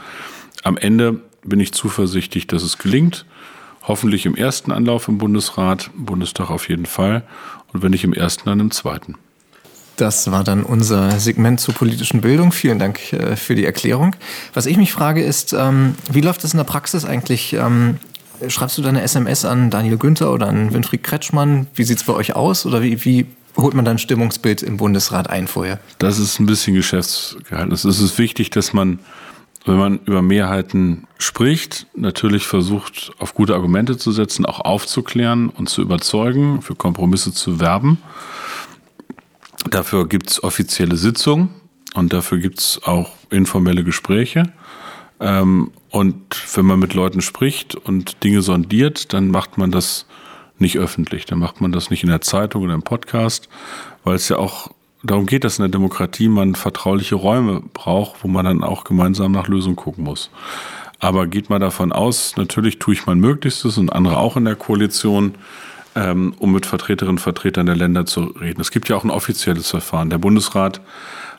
Am 0.63 0.77
Ende 0.77 1.21
bin 1.43 1.59
ich 1.59 1.71
zuversichtlich, 1.71 2.45
dass 2.45 2.61
es 2.61 2.77
gelingt. 2.77 3.25
Hoffentlich 3.87 4.25
im 4.25 4.35
ersten 4.35 4.71
Anlauf 4.71 5.07
im 5.07 5.17
Bundesrat, 5.17 5.89
im 5.95 6.05
Bundestag 6.05 6.49
auf 6.49 6.67
jeden 6.69 6.85
Fall. 6.85 7.23
Und 7.73 7.83
wenn 7.83 7.91
nicht 7.91 8.03
im 8.03 8.13
ersten, 8.13 8.49
dann 8.49 8.59
im 8.59 8.71
zweiten. 8.71 9.15
Das 9.95 10.29
war 10.29 10.43
dann 10.43 10.63
unser 10.63 11.19
Segment 11.19 11.59
zur 11.59 11.73
politischen 11.73 12.21
Bildung. 12.21 12.51
Vielen 12.51 12.77
Dank 12.77 13.13
äh, 13.13 13.35
für 13.35 13.55
die 13.55 13.65
Erklärung. 13.65 14.15
Was 14.53 14.67
ich 14.67 14.77
mich 14.77 14.93
frage 14.93 15.23
ist, 15.23 15.53
ähm, 15.53 15.95
wie 16.11 16.21
läuft 16.21 16.43
das 16.43 16.53
in 16.53 16.57
der 16.57 16.65
Praxis 16.65 17.03
eigentlich? 17.03 17.53
Ähm, 17.53 17.97
schreibst 18.47 18.77
du 18.77 18.83
deine 18.83 19.01
SMS 19.01 19.43
an 19.43 19.71
Daniel 19.71 19.97
Günther 19.97 20.31
oder 20.31 20.47
an 20.47 20.73
Winfried 20.73 21.03
Kretschmann? 21.03 21.67
Wie 21.73 21.83
sieht 21.83 21.97
es 21.97 22.03
bei 22.03 22.13
euch 22.13 22.35
aus? 22.35 22.65
Oder 22.65 22.83
wie, 22.83 23.03
wie 23.05 23.25
holt 23.55 23.73
man 23.73 23.85
dann 23.85 23.97
Stimmungsbild 23.97 24.61
im 24.61 24.77
Bundesrat 24.77 25.29
ein 25.29 25.47
vorher? 25.47 25.79
Das 25.97 26.19
ist 26.19 26.39
ein 26.39 26.45
bisschen 26.45 26.75
Geschäftsgeheimnis. 26.75 27.83
Es 27.83 27.99
ist 27.99 28.19
wichtig, 28.19 28.51
dass 28.51 28.73
man, 28.73 28.99
wenn 29.67 29.77
man 29.77 29.99
über 30.05 30.21
Mehrheiten 30.21 31.07
spricht, 31.17 31.87
natürlich 31.95 32.47
versucht, 32.47 33.11
auf 33.19 33.33
gute 33.33 33.53
Argumente 33.53 33.97
zu 33.97 34.11
setzen, 34.11 34.45
auch 34.45 34.61
aufzuklären 34.61 35.49
und 35.49 35.69
zu 35.69 35.81
überzeugen, 35.81 36.61
für 36.61 36.75
Kompromisse 36.75 37.33
zu 37.33 37.59
werben. 37.59 37.97
Dafür 39.69 40.07
gibt 40.07 40.29
es 40.29 40.43
offizielle 40.43 40.95
Sitzungen 40.95 41.49
und 41.93 42.13
dafür 42.13 42.37
gibt 42.37 42.59
es 42.59 42.81
auch 42.83 43.11
informelle 43.29 43.83
Gespräche. 43.83 44.51
Ähm, 45.19 45.71
und 45.89 46.55
wenn 46.55 46.65
man 46.65 46.79
mit 46.79 46.93
Leuten 46.93 47.21
spricht 47.21 47.75
und 47.75 48.23
Dinge 48.23 48.41
sondiert, 48.41 49.13
dann 49.13 49.29
macht 49.29 49.57
man 49.57 49.71
das 49.71 50.05
nicht 50.59 50.77
öffentlich. 50.77 51.25
Dann 51.25 51.39
macht 51.39 51.61
man 51.61 51.71
das 51.71 51.89
nicht 51.89 52.03
in 52.03 52.09
der 52.09 52.21
Zeitung 52.21 52.63
oder 52.63 52.73
im 52.73 52.83
Podcast, 52.83 53.49
weil 54.03 54.15
es 54.15 54.29
ja 54.29 54.37
auch 54.37 54.71
darum 55.07 55.25
geht, 55.25 55.43
dass 55.43 55.57
in 55.57 55.63
der 55.63 55.71
Demokratie 55.71 56.27
man 56.27 56.55
vertrauliche 56.55 57.15
Räume 57.15 57.63
braucht, 57.73 58.23
wo 58.23 58.27
man 58.27 58.45
dann 58.45 58.63
auch 58.63 58.83
gemeinsam 58.83 59.31
nach 59.31 59.47
Lösungen 59.47 59.75
gucken 59.75 60.03
muss. 60.03 60.29
Aber 60.99 61.27
geht 61.27 61.49
mal 61.49 61.59
davon 61.59 61.91
aus, 61.91 62.35
natürlich 62.37 62.79
tue 62.79 62.93
ich 62.93 63.05
mein 63.05 63.19
Möglichstes 63.19 63.77
und 63.77 63.91
andere 63.91 64.17
auch 64.17 64.35
in 64.35 64.45
der 64.45 64.55
Koalition, 64.55 65.35
ähm, 65.95 66.33
um 66.39 66.51
mit 66.51 66.65
Vertreterinnen 66.65 67.17
und 67.17 67.21
Vertretern 67.21 67.65
der 67.65 67.75
Länder 67.75 68.05
zu 68.05 68.21
reden. 68.21 68.61
Es 68.61 68.71
gibt 68.71 68.89
ja 68.89 68.95
auch 68.95 69.03
ein 69.03 69.11
offizielles 69.11 69.69
Verfahren. 69.69 70.09
Der 70.09 70.17
Bundesrat 70.17 70.81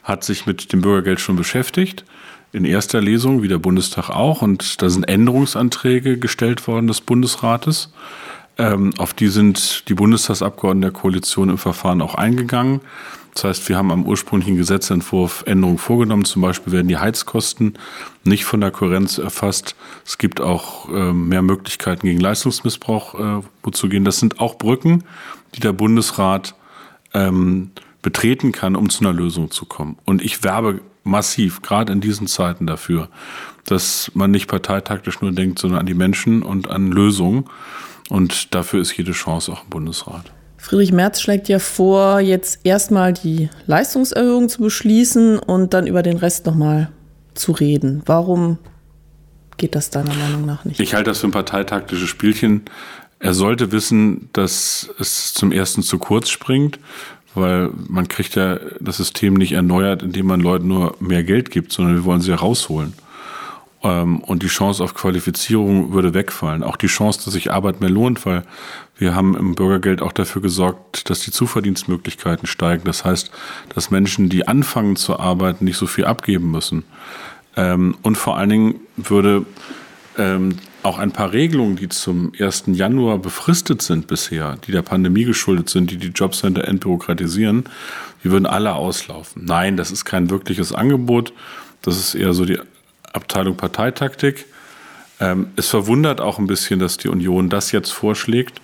hat 0.05 0.25
sich 0.25 0.47
mit 0.47 0.73
dem 0.73 0.81
Bürgergeld 0.81 1.21
schon 1.21 1.37
beschäftigt, 1.37 2.05
in 2.53 2.65
erster 2.65 3.01
Lesung, 3.01 3.43
wie 3.43 3.49
der 3.49 3.59
Bundestag 3.59 4.11
auch. 4.11 4.43
Und 4.43 4.81
da 4.81 4.89
sind 4.89 5.05
Änderungsanträge 5.05 6.19
gestellt 6.19 6.67
worden 6.67 6.87
des 6.87 7.01
Bundesrates. 7.01 7.93
Ähm, 8.57 8.93
auf 8.99 9.13
die 9.13 9.29
sind 9.29 9.89
die 9.89 9.95
Bundestagsabgeordneten 9.95 10.93
der 10.93 11.01
Koalition 11.01 11.51
im 11.51 11.59
Verfahren 11.59 12.01
auch 12.01 12.15
eingegangen. 12.15 12.81
Das 13.38 13.44
heißt, 13.44 13.68
wir 13.68 13.77
haben 13.77 13.92
am 13.92 14.05
ursprünglichen 14.05 14.57
Gesetzentwurf 14.57 15.44
Änderungen 15.46 15.79
vorgenommen. 15.79 16.24
Zum 16.24 16.42
Beispiel 16.42 16.72
werden 16.72 16.88
die 16.88 16.96
Heizkosten 16.96 17.74
nicht 18.24 18.44
von 18.44 18.61
der 18.61 18.72
Kohärenz 18.72 19.18
erfasst. 19.18 19.77
Es 20.05 20.18
gibt 20.18 20.40
auch 20.40 20.88
äh, 20.88 21.12
mehr 21.12 21.42
Möglichkeiten 21.42 22.05
gegen 22.05 22.18
Leistungsmissbrauch 22.18 23.42
äh, 23.44 23.70
zu 23.70 23.88
gehen. 23.88 24.05
Das 24.05 24.18
sind 24.18 24.40
auch 24.40 24.59
Brücken, 24.59 25.05
die 25.55 25.61
der 25.61 25.72
Bundesrat 25.72 26.57
ähm, 27.14 27.70
betreten 28.03 28.51
kann, 28.51 28.74
um 28.74 28.90
zu 28.90 29.05
einer 29.05 29.12
Lösung 29.12 29.53
zu 29.53 29.66
kommen. 29.66 29.98
Und 30.05 30.20
ich 30.20 30.42
werbe 30.42 30.81
massiv, 31.05 31.62
gerade 31.62 31.92
in 31.92 32.01
diesen 32.01 32.27
Zeiten 32.27 32.66
dafür, 32.66 33.09
dass 33.66 34.11
man 34.14 34.33
nicht 34.33 34.48
parteitaktisch 34.48 35.20
nur 35.20 35.31
denkt, 35.31 35.61
sondern 35.61 35.79
an 35.79 35.87
die 35.87 35.94
Menschen 35.94 36.42
und 36.42 36.68
an 36.68 36.90
Lösungen. 36.90 37.44
Und 38.09 38.53
dafür 38.57 38.81
ist 38.81 38.96
jede 38.96 39.12
Chance 39.12 39.53
auch 39.53 39.62
im 39.62 39.70
Bundesrat. 39.70 40.33
Friedrich 40.59 40.92
Merz 40.92 41.21
schlägt 41.21 41.49
ja 41.49 41.61
vor, 41.61 42.21
jetzt 42.21 42.61
erstmal 42.64 43.12
die 43.12 43.49
Leistungserhöhung 43.66 44.49
zu 44.49 44.61
beschließen 44.61 45.38
und 45.38 45.73
dann 45.73 45.87
über 45.87 46.03
den 46.03 46.16
Rest 46.18 46.47
nochmal 46.47 46.90
zu 47.35 47.53
reden. 47.53 48.03
Warum 48.07 48.59
geht 49.57 49.77
das 49.77 49.90
deiner 49.90 50.14
Meinung 50.14 50.44
nach 50.44 50.64
nicht? 50.64 50.81
Ich 50.81 50.94
halte 50.94 51.11
das 51.11 51.21
für 51.21 51.29
ein 51.29 51.33
parteitaktisches 51.33 52.09
Spielchen. 52.09 52.62
Er 53.21 53.35
sollte 53.35 53.71
wissen, 53.73 54.31
dass 54.33 54.90
es 54.99 55.33
zum 55.33 55.53
ersten 55.53 55.83
zu 55.83 55.99
kurz 55.99 56.29
springt, 56.29 56.81
weil 57.35 57.71
man 57.88 58.09
kriegt 58.09 58.35
ja 58.35 58.59
das 58.81 58.97
System 58.97 59.35
nicht 59.35 59.53
erneuert, 59.53 60.03
indem 60.03 60.27
man 60.27 60.40
Leuten 60.40 60.66
nur 60.66 60.97
mehr 60.99 61.23
Geld 61.23 61.51
gibt, 61.51 61.73
sondern 61.73 61.94
wir 61.94 62.05
wollen 62.05 62.21
sie 62.21 62.31
ja 62.31 62.37
rausholen. 62.37 62.94
Ähm, 63.83 64.21
und 64.21 64.43
die 64.43 64.49
Chance 64.49 64.83
auf 64.83 64.95
Qualifizierung 64.95 65.93
würde 65.93 66.14
wegfallen. 66.14 66.62
Auch 66.62 66.77
die 66.77 66.88
Chance, 66.88 67.21
dass 67.25 67.35
sich 67.35 67.53
Arbeit 67.53 67.81
mehr 67.81 67.91
lohnt, 67.91 68.27
weil 68.27 68.43
wir 68.97 69.14
haben 69.14 69.37
im 69.37 69.55
Bürgergeld 69.55 70.03
auch 70.03 70.12
dafür 70.12 70.43
gesorgt, 70.43 71.09
dass 71.11 71.21
die 71.21 71.31
Zuverdienstmöglichkeiten 71.31 72.47
steigen. 72.47 72.85
Das 72.85 73.05
heißt, 73.05 73.31
dass 73.75 73.91
Menschen, 73.91 74.29
die 74.29 74.49
anfangen 74.49 74.97
zu 74.97 75.19
arbeiten, 75.19 75.64
nicht 75.64 75.77
so 75.77 75.87
viel 75.87 76.07
abgeben 76.07 76.51
müssen. 76.51 76.85
Ähm, 77.57 77.97
und 78.03 78.17
vor 78.19 78.37
allen 78.37 78.51
Dingen 78.51 78.81
würde 78.97 79.47
ähm, 80.17 80.57
auch 80.83 80.99
ein 80.99 81.12
paar 81.12 81.33
Regelungen, 81.33 81.77
die 81.77 81.88
zum 81.88 82.33
1. 82.38 82.64
Januar 82.69 83.19
befristet 83.19 83.83
sind 83.83 84.07
bisher, 84.07 84.57
die 84.67 84.73
der 84.73 84.83
Pandemie 84.83 85.25
geschuldet 85.25 85.69
sind, 85.69 85.91
die 85.91 85.97
die 85.97 86.09
Jobcenter 86.09 86.67
entbürokratisieren, 86.67 87.64
die 88.25 88.31
würden 88.31 88.47
alle 88.47 88.75
auslaufen. 88.75 89.45
Nein, 89.45 89.77
das 89.77 89.91
ist 89.93 90.05
kein 90.05 90.31
wirkliches 90.31 90.73
Angebot. 90.73 91.33
Das 91.83 91.97
ist 91.99 92.14
eher 92.14 92.33
so 92.33 92.45
die 92.45 92.59
Abteilung 93.12 93.57
Parteitaktik. 93.57 94.47
Ähm, 95.21 95.49
es 95.57 95.68
verwundert 95.68 96.21
auch 96.21 96.38
ein 96.38 96.47
bisschen, 96.47 96.79
dass 96.79 96.97
die 96.97 97.09
Union 97.09 97.49
das 97.49 97.73
jetzt 97.73 97.90
vorschlägt, 97.90 98.61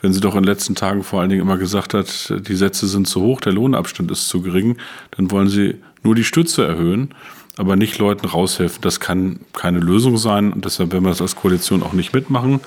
wenn 0.00 0.12
sie 0.12 0.20
doch 0.20 0.34
in 0.34 0.42
den 0.42 0.48
letzten 0.48 0.74
Tagen 0.74 1.04
vor 1.04 1.20
allen 1.20 1.30
Dingen 1.30 1.42
immer 1.42 1.58
gesagt 1.58 1.94
hat, 1.94 2.34
die 2.48 2.56
Sätze 2.56 2.88
sind 2.88 3.06
zu 3.06 3.22
hoch, 3.22 3.40
der 3.40 3.52
Lohnabstand 3.52 4.10
ist 4.10 4.28
zu 4.28 4.42
gering, 4.42 4.76
dann 5.12 5.30
wollen 5.30 5.48
sie 5.48 5.76
nur 6.02 6.16
die 6.16 6.24
Stütze 6.24 6.66
erhöhen, 6.66 7.14
aber 7.56 7.76
nicht 7.76 7.98
Leuten 7.98 8.26
raushelfen. 8.26 8.80
Das 8.80 8.98
kann 8.98 9.40
keine 9.52 9.78
Lösung 9.78 10.16
sein 10.16 10.52
und 10.52 10.64
deshalb 10.64 10.92
werden 10.92 11.04
wir 11.04 11.10
das 11.10 11.20
als 11.20 11.36
Koalition 11.36 11.84
auch 11.84 11.92
nicht 11.92 12.12
mitmachen. 12.12 12.60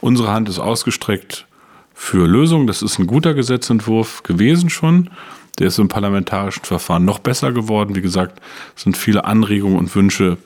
Unsere 0.00 0.32
Hand 0.32 0.48
ist 0.48 0.58
ausgestreckt 0.58 1.46
für 1.94 2.26
Lösungen. 2.26 2.66
Das 2.66 2.82
ist 2.82 2.98
ein 2.98 3.06
guter 3.06 3.34
Gesetzentwurf 3.34 4.24
gewesen 4.24 4.68
schon. 4.68 5.10
Der 5.58 5.68
ist 5.68 5.78
im 5.78 5.88
parlamentarischen 5.88 6.64
Verfahren 6.64 7.04
noch 7.04 7.18
besser 7.18 7.52
geworden. 7.52 7.94
Wie 7.94 8.00
gesagt, 8.00 8.40
sind 8.74 8.96
viele 8.96 9.26
Anregungen 9.26 9.78
und 9.78 9.94
Wünsche 9.94 10.38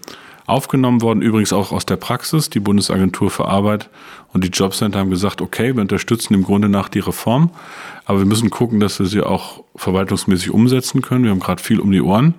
aufgenommen 0.46 1.02
worden, 1.02 1.22
übrigens 1.22 1.52
auch 1.52 1.72
aus 1.72 1.86
der 1.86 1.96
Praxis. 1.96 2.50
Die 2.50 2.60
Bundesagentur 2.60 3.30
für 3.30 3.46
Arbeit 3.46 3.88
und 4.32 4.44
die 4.44 4.48
Jobcenter 4.48 4.98
haben 4.98 5.10
gesagt, 5.10 5.40
okay, 5.40 5.74
wir 5.74 5.82
unterstützen 5.82 6.34
im 6.34 6.42
Grunde 6.42 6.68
nach 6.68 6.88
die 6.88 6.98
Reform, 6.98 7.50
aber 8.04 8.18
wir 8.18 8.26
müssen 8.26 8.50
gucken, 8.50 8.80
dass 8.80 8.98
wir 8.98 9.06
sie 9.06 9.22
auch 9.22 9.64
verwaltungsmäßig 9.76 10.50
umsetzen 10.50 11.02
können. 11.02 11.24
Wir 11.24 11.30
haben 11.30 11.40
gerade 11.40 11.62
viel 11.62 11.80
um 11.80 11.90
die 11.90 12.02
Ohren. 12.02 12.34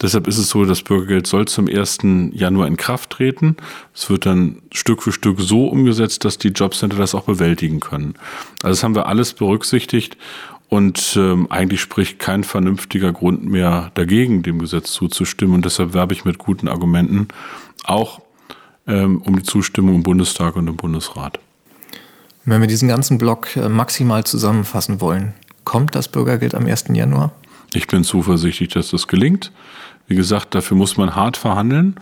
Deshalb 0.00 0.28
ist 0.28 0.38
es 0.38 0.48
so, 0.50 0.64
das 0.64 0.82
Bürgergeld 0.82 1.26
soll 1.26 1.48
zum 1.48 1.66
1. 1.66 1.98
Januar 2.32 2.68
in 2.68 2.76
Kraft 2.76 3.10
treten. 3.10 3.56
Es 3.92 4.08
wird 4.08 4.26
dann 4.26 4.62
Stück 4.72 5.02
für 5.02 5.10
Stück 5.10 5.40
so 5.40 5.66
umgesetzt, 5.66 6.24
dass 6.24 6.38
die 6.38 6.48
Jobcenter 6.48 6.96
das 6.96 7.16
auch 7.16 7.24
bewältigen 7.24 7.80
können. 7.80 8.14
Also 8.62 8.74
das 8.74 8.84
haben 8.84 8.94
wir 8.94 9.06
alles 9.06 9.32
berücksichtigt 9.32 10.16
und 10.68 11.16
ähm, 11.16 11.50
eigentlich 11.50 11.80
spricht 11.80 12.18
kein 12.18 12.44
vernünftiger 12.44 13.12
Grund 13.12 13.44
mehr 13.44 13.90
dagegen, 13.94 14.42
dem 14.42 14.58
Gesetz 14.58 14.92
zuzustimmen. 14.92 15.54
Und 15.54 15.64
deshalb 15.64 15.94
werbe 15.94 16.12
ich 16.12 16.24
mit 16.24 16.38
guten 16.38 16.68
Argumenten 16.68 17.28
auch 17.84 18.20
ähm, 18.86 19.22
um 19.22 19.36
die 19.36 19.42
Zustimmung 19.42 19.96
im 19.96 20.02
Bundestag 20.02 20.56
und 20.56 20.68
im 20.68 20.76
Bundesrat. 20.76 21.40
Wenn 22.44 22.60
wir 22.60 22.68
diesen 22.68 22.88
ganzen 22.88 23.18
Block 23.18 23.56
äh, 23.56 23.68
maximal 23.68 24.24
zusammenfassen 24.24 25.00
wollen, 25.00 25.34
kommt 25.64 25.94
das 25.94 26.08
Bürgergeld 26.08 26.54
am 26.54 26.66
1. 26.66 26.86
Januar? 26.92 27.32
Ich 27.72 27.86
bin 27.86 28.04
zuversichtlich, 28.04 28.70
dass 28.70 28.90
das 28.90 29.06
gelingt. 29.06 29.52
Wie 30.06 30.16
gesagt, 30.16 30.54
dafür 30.54 30.76
muss 30.76 30.96
man 30.96 31.14
hart 31.14 31.36
verhandeln. 31.36 31.96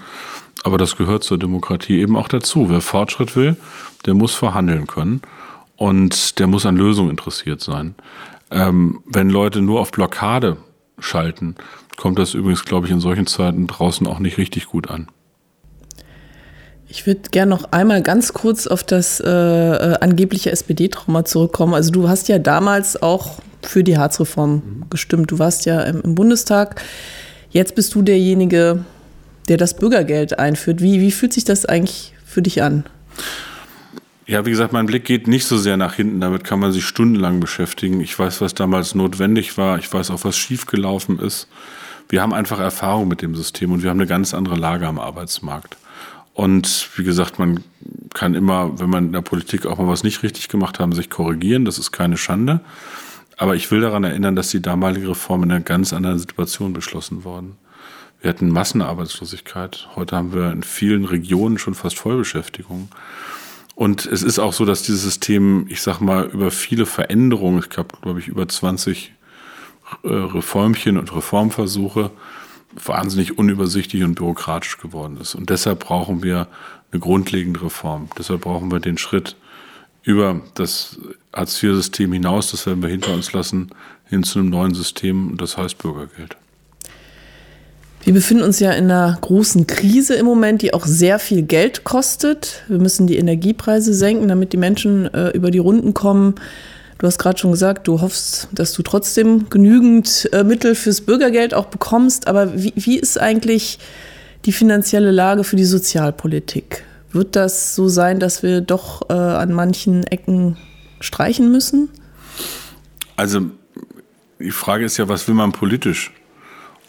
Aber 0.64 0.78
das 0.78 0.96
gehört 0.96 1.22
zur 1.22 1.38
Demokratie 1.38 2.00
eben 2.00 2.16
auch 2.16 2.28
dazu. 2.28 2.68
Wer 2.68 2.80
Fortschritt 2.80 3.36
will, 3.36 3.56
der 4.06 4.14
muss 4.14 4.34
verhandeln 4.34 4.88
können. 4.88 5.22
Und 5.76 6.38
der 6.38 6.46
muss 6.46 6.66
an 6.66 6.76
Lösungen 6.76 7.10
interessiert 7.10 7.60
sein. 7.60 7.94
Ähm, 8.50 9.00
wenn 9.06 9.30
Leute 9.30 9.60
nur 9.60 9.80
auf 9.80 9.90
Blockade 9.90 10.56
schalten, 10.98 11.56
kommt 11.96 12.18
das 12.18 12.34
übrigens, 12.34 12.64
glaube 12.64 12.86
ich, 12.86 12.92
in 12.92 13.00
solchen 13.00 13.26
Zeiten 13.26 13.66
draußen 13.66 14.06
auch 14.06 14.18
nicht 14.18 14.38
richtig 14.38 14.66
gut 14.66 14.88
an. 14.88 15.08
Ich 16.88 17.06
würde 17.06 17.22
gerne 17.30 17.50
noch 17.50 17.72
einmal 17.72 18.02
ganz 18.02 18.32
kurz 18.32 18.66
auf 18.66 18.84
das 18.84 19.20
äh, 19.20 19.28
äh 19.28 19.98
angebliche 20.00 20.52
SPD-Trauma 20.52 21.24
zurückkommen. 21.24 21.74
Also 21.74 21.90
du 21.90 22.08
hast 22.08 22.28
ja 22.28 22.38
damals 22.38 23.02
auch 23.02 23.40
für 23.62 23.82
die 23.82 23.98
Harzreform 23.98 24.52
mhm. 24.52 24.84
gestimmt. 24.90 25.30
Du 25.30 25.38
warst 25.38 25.66
ja 25.66 25.82
im, 25.82 26.00
im, 26.02 26.14
Bundestag. 26.14 26.80
Jetzt 27.50 27.74
bist 27.74 27.94
du 27.94 28.02
derjenige, 28.02 28.84
der 29.48 29.56
das 29.56 29.74
Bürgergeld 29.74 30.38
einführt. 30.38 30.80
Wie, 30.80 31.00
wie 31.00 31.10
fühlt 31.10 31.32
sich 31.32 31.44
das 31.44 31.66
eigentlich 31.66 32.14
für 32.24 32.42
dich 32.42 32.62
an? 32.62 32.84
Ja, 34.28 34.44
wie 34.44 34.50
gesagt, 34.50 34.72
mein 34.72 34.86
Blick 34.86 35.04
geht 35.04 35.28
nicht 35.28 35.46
so 35.46 35.56
sehr 35.56 35.76
nach 35.76 35.94
hinten. 35.94 36.20
Damit 36.20 36.42
kann 36.42 36.58
man 36.58 36.72
sich 36.72 36.84
stundenlang 36.84 37.38
beschäftigen. 37.38 38.00
Ich 38.00 38.18
weiß, 38.18 38.40
was 38.40 38.54
damals 38.54 38.96
notwendig 38.96 39.56
war. 39.56 39.78
Ich 39.78 39.92
weiß 39.92 40.10
auch, 40.10 40.24
was 40.24 40.36
schiefgelaufen 40.36 41.20
ist. 41.20 41.46
Wir 42.08 42.22
haben 42.22 42.34
einfach 42.34 42.58
Erfahrung 42.58 43.06
mit 43.06 43.22
dem 43.22 43.36
System 43.36 43.70
und 43.70 43.84
wir 43.84 43.90
haben 43.90 44.00
eine 44.00 44.08
ganz 44.08 44.34
andere 44.34 44.56
Lage 44.56 44.88
am 44.88 44.98
Arbeitsmarkt. 44.98 45.76
Und 46.34 46.90
wie 46.96 47.04
gesagt, 47.04 47.38
man 47.38 47.62
kann 48.14 48.34
immer, 48.34 48.80
wenn 48.80 48.90
man 48.90 49.06
in 49.06 49.12
der 49.12 49.22
Politik 49.22 49.64
auch 49.64 49.78
mal 49.78 49.88
was 49.88 50.02
nicht 50.02 50.24
richtig 50.24 50.48
gemacht 50.48 50.80
haben, 50.80 50.92
sich 50.92 51.08
korrigieren. 51.08 51.64
Das 51.64 51.78
ist 51.78 51.92
keine 51.92 52.16
Schande. 52.16 52.60
Aber 53.36 53.54
ich 53.54 53.70
will 53.70 53.80
daran 53.80 54.02
erinnern, 54.02 54.34
dass 54.34 54.48
die 54.48 54.60
damalige 54.60 55.10
Reform 55.10 55.44
in 55.44 55.52
einer 55.52 55.60
ganz 55.60 55.92
anderen 55.92 56.18
Situation 56.18 56.72
beschlossen 56.72 57.22
worden. 57.22 57.56
Wir 58.20 58.30
hatten 58.30 58.50
Massenarbeitslosigkeit. 58.50 59.88
Heute 59.94 60.16
haben 60.16 60.34
wir 60.34 60.50
in 60.50 60.64
vielen 60.64 61.04
Regionen 61.04 61.58
schon 61.58 61.74
fast 61.74 61.98
Vollbeschäftigung. 61.98 62.88
Und 63.76 64.06
es 64.06 64.22
ist 64.22 64.38
auch 64.38 64.54
so, 64.54 64.64
dass 64.64 64.82
dieses 64.82 65.02
System, 65.02 65.66
ich 65.68 65.82
sag 65.82 66.00
mal, 66.00 66.24
über 66.24 66.50
viele 66.50 66.86
Veränderungen, 66.86 67.62
ich 67.70 67.76
habe, 67.76 67.88
glaube 68.00 68.18
ich, 68.18 68.26
über 68.26 68.48
20 68.48 69.12
äh, 70.02 70.08
Reformchen 70.08 70.96
und 70.96 71.14
Reformversuche, 71.14 72.10
wahnsinnig 72.84 73.36
unübersichtlich 73.36 74.02
und 74.02 74.14
bürokratisch 74.14 74.78
geworden 74.78 75.18
ist. 75.20 75.34
Und 75.34 75.50
deshalb 75.50 75.80
brauchen 75.80 76.22
wir 76.22 76.48
eine 76.90 77.00
grundlegende 77.00 77.62
Reform. 77.62 78.08
Deshalb 78.18 78.40
brauchen 78.40 78.72
wir 78.72 78.80
den 78.80 78.96
Schritt 78.96 79.36
über 80.02 80.40
das 80.54 80.98
Hartz-IV-System 81.34 82.12
hinaus, 82.14 82.52
das 82.52 82.64
werden 82.64 82.82
wir 82.82 82.88
hinter 82.88 83.12
uns 83.12 83.34
lassen, 83.34 83.70
hin 84.08 84.22
zu 84.22 84.38
einem 84.38 84.48
neuen 84.48 84.72
System, 84.72 85.36
das 85.36 85.58
heißt 85.58 85.76
Bürgergeld. 85.76 86.38
Wir 88.06 88.12
befinden 88.12 88.44
uns 88.44 88.60
ja 88.60 88.70
in 88.70 88.84
einer 88.84 89.18
großen 89.20 89.66
Krise 89.66 90.14
im 90.14 90.26
Moment, 90.26 90.62
die 90.62 90.72
auch 90.72 90.86
sehr 90.86 91.18
viel 91.18 91.42
Geld 91.42 91.82
kostet. 91.82 92.62
Wir 92.68 92.78
müssen 92.78 93.08
die 93.08 93.16
Energiepreise 93.16 93.92
senken, 93.92 94.28
damit 94.28 94.52
die 94.52 94.58
Menschen 94.58 95.12
äh, 95.12 95.30
über 95.30 95.50
die 95.50 95.58
Runden 95.58 95.92
kommen. 95.92 96.36
Du 96.98 97.08
hast 97.08 97.18
gerade 97.18 97.36
schon 97.36 97.50
gesagt, 97.50 97.88
du 97.88 98.00
hoffst, 98.00 98.46
dass 98.52 98.74
du 98.74 98.82
trotzdem 98.82 99.50
genügend 99.50 100.28
äh, 100.32 100.44
Mittel 100.44 100.76
fürs 100.76 101.00
Bürgergeld 101.00 101.52
auch 101.52 101.66
bekommst. 101.66 102.28
Aber 102.28 102.54
wie, 102.54 102.72
wie 102.76 102.96
ist 102.96 103.20
eigentlich 103.20 103.80
die 104.44 104.52
finanzielle 104.52 105.10
Lage 105.10 105.42
für 105.42 105.56
die 105.56 105.64
Sozialpolitik? 105.64 106.84
Wird 107.10 107.34
das 107.34 107.74
so 107.74 107.88
sein, 107.88 108.20
dass 108.20 108.44
wir 108.44 108.60
doch 108.60 109.10
äh, 109.10 109.14
an 109.14 109.52
manchen 109.52 110.04
Ecken 110.04 110.56
streichen 111.00 111.50
müssen? 111.50 111.88
Also 113.16 113.40
die 114.38 114.52
Frage 114.52 114.84
ist 114.84 114.96
ja, 114.96 115.08
was 115.08 115.26
will 115.26 115.34
man 115.34 115.50
politisch? 115.50 116.12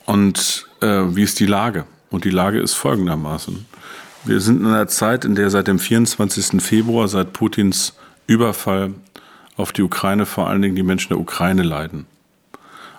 Und 0.07 0.65
äh, 0.81 0.87
wie 0.87 1.23
ist 1.23 1.39
die 1.39 1.45
Lage? 1.45 1.85
Und 2.09 2.23
die 2.23 2.29
Lage 2.29 2.59
ist 2.59 2.73
folgendermaßen. 2.73 3.65
Wir 4.23 4.39
sind 4.39 4.61
in 4.61 4.67
einer 4.67 4.87
Zeit, 4.87 5.25
in 5.25 5.35
der 5.35 5.49
seit 5.49 5.67
dem 5.67 5.79
24. 5.79 6.61
Februar, 6.61 7.09
seit 7.09 7.33
Putins 7.33 7.93
Überfall 8.25 8.93
auf 9.57 9.73
die 9.73 9.83
Ukraine 9.83 10.25
vor 10.25 10.47
allen 10.47 10.61
Dingen 10.61 10.75
die 10.75 10.83
Menschen 10.83 11.09
der 11.09 11.19
Ukraine 11.19 11.63
leiden. 11.63 12.05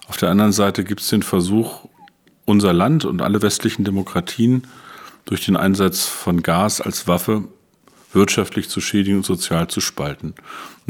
Auf 0.07 0.19
der 0.19 0.29
anderen 0.29 0.53
Seite 0.53 0.85
gibt 0.85 1.01
es 1.01 1.09
den 1.09 1.23
Versuch, 1.23 1.89
unser 2.45 2.75
Land 2.75 3.07
und 3.07 3.23
alle 3.23 3.41
westlichen 3.41 3.85
Demokratien 3.85 4.67
durch 5.25 5.45
den 5.45 5.57
Einsatz 5.57 6.07
von 6.07 6.43
Gas 6.43 6.81
als 6.81 7.09
Waffe 7.09 7.45
wirtschaftlich 8.13 8.69
zu 8.69 8.81
schädigen 8.81 9.19
und 9.19 9.27
sozial 9.27 9.69
zu 9.69 9.81
spalten. 9.81 10.35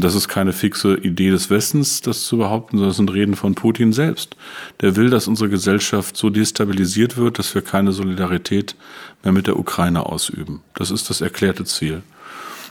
Das 0.00 0.14
ist 0.14 0.28
keine 0.28 0.52
fixe 0.52 0.94
Idee 0.94 1.30
des 1.30 1.50
Westens, 1.50 2.00
das 2.00 2.24
zu 2.24 2.38
behaupten, 2.38 2.76
sondern 2.76 2.90
das 2.90 2.96
sind 2.98 3.12
Reden 3.12 3.34
von 3.34 3.56
Putin 3.56 3.92
selbst. 3.92 4.36
Der 4.80 4.94
will, 4.94 5.10
dass 5.10 5.26
unsere 5.26 5.50
Gesellschaft 5.50 6.16
so 6.16 6.30
destabilisiert 6.30 7.16
wird, 7.16 7.40
dass 7.40 7.52
wir 7.52 7.62
keine 7.62 7.90
Solidarität 7.90 8.76
mehr 9.24 9.32
mit 9.32 9.48
der 9.48 9.58
Ukraine 9.58 10.06
ausüben. 10.06 10.62
Das 10.74 10.92
ist 10.92 11.10
das 11.10 11.20
erklärte 11.20 11.64
Ziel. 11.64 12.02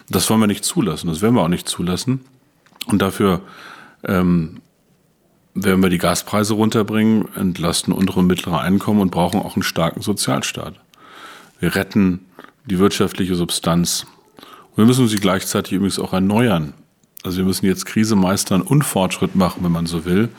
Das 0.10 0.30
wollen 0.30 0.40
wir 0.40 0.48
nicht 0.48 0.64
zulassen, 0.64 1.08
das 1.08 1.22
werden 1.22 1.36
wir 1.36 1.42
auch 1.42 1.50
nicht 1.50 1.68
zulassen. 1.68 2.22
Und 2.86 3.02
dafür 3.02 3.42
ähm, 4.06 4.62
werden 5.54 5.84
wir 5.84 5.90
die 5.90 5.98
Gaspreise 5.98 6.54
runterbringen, 6.54 7.28
entlasten 7.36 7.92
untere 7.92 8.22
und 8.22 8.28
mittlere 8.28 8.62
Einkommen 8.62 9.02
und 9.02 9.12
brauchen 9.12 9.42
auch 9.42 9.58
einen 9.58 9.64
starken 9.64 10.02
Sozialstaat. 10.02 10.76
Wir 11.60 11.76
retten 11.76 12.22
die 12.66 12.80
wirtschaftliche 12.80 13.36
Substanz. 13.36 14.06
Und 14.72 14.78
wir 14.78 14.86
müssen 14.86 15.10
sie 15.10 15.18
gleichzeitig 15.18 15.74
übrigens 15.74 16.00
auch 16.00 16.14
erneuern. 16.14 16.74
Also 17.24 17.40
wir 17.40 17.46
müssen 17.46 17.66
jetzt 17.66 17.86
Krise 17.86 18.16
meistern 18.16 18.62
und 18.62 18.84
Fortschritt 18.84 19.36
machen, 19.36 19.64
wenn 19.64 19.72
man 19.72 19.86
so 19.86 20.06
will. 20.06 20.30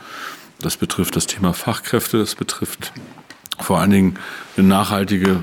Das 0.59 0.77
betrifft 0.77 1.15
das 1.15 1.27
Thema 1.27 1.53
Fachkräfte, 1.53 2.17
das 2.17 2.35
betrifft 2.35 2.91
vor 3.59 3.79
allen 3.79 3.91
Dingen 3.91 4.19
eine 4.57 4.67
nachhaltige 4.67 5.41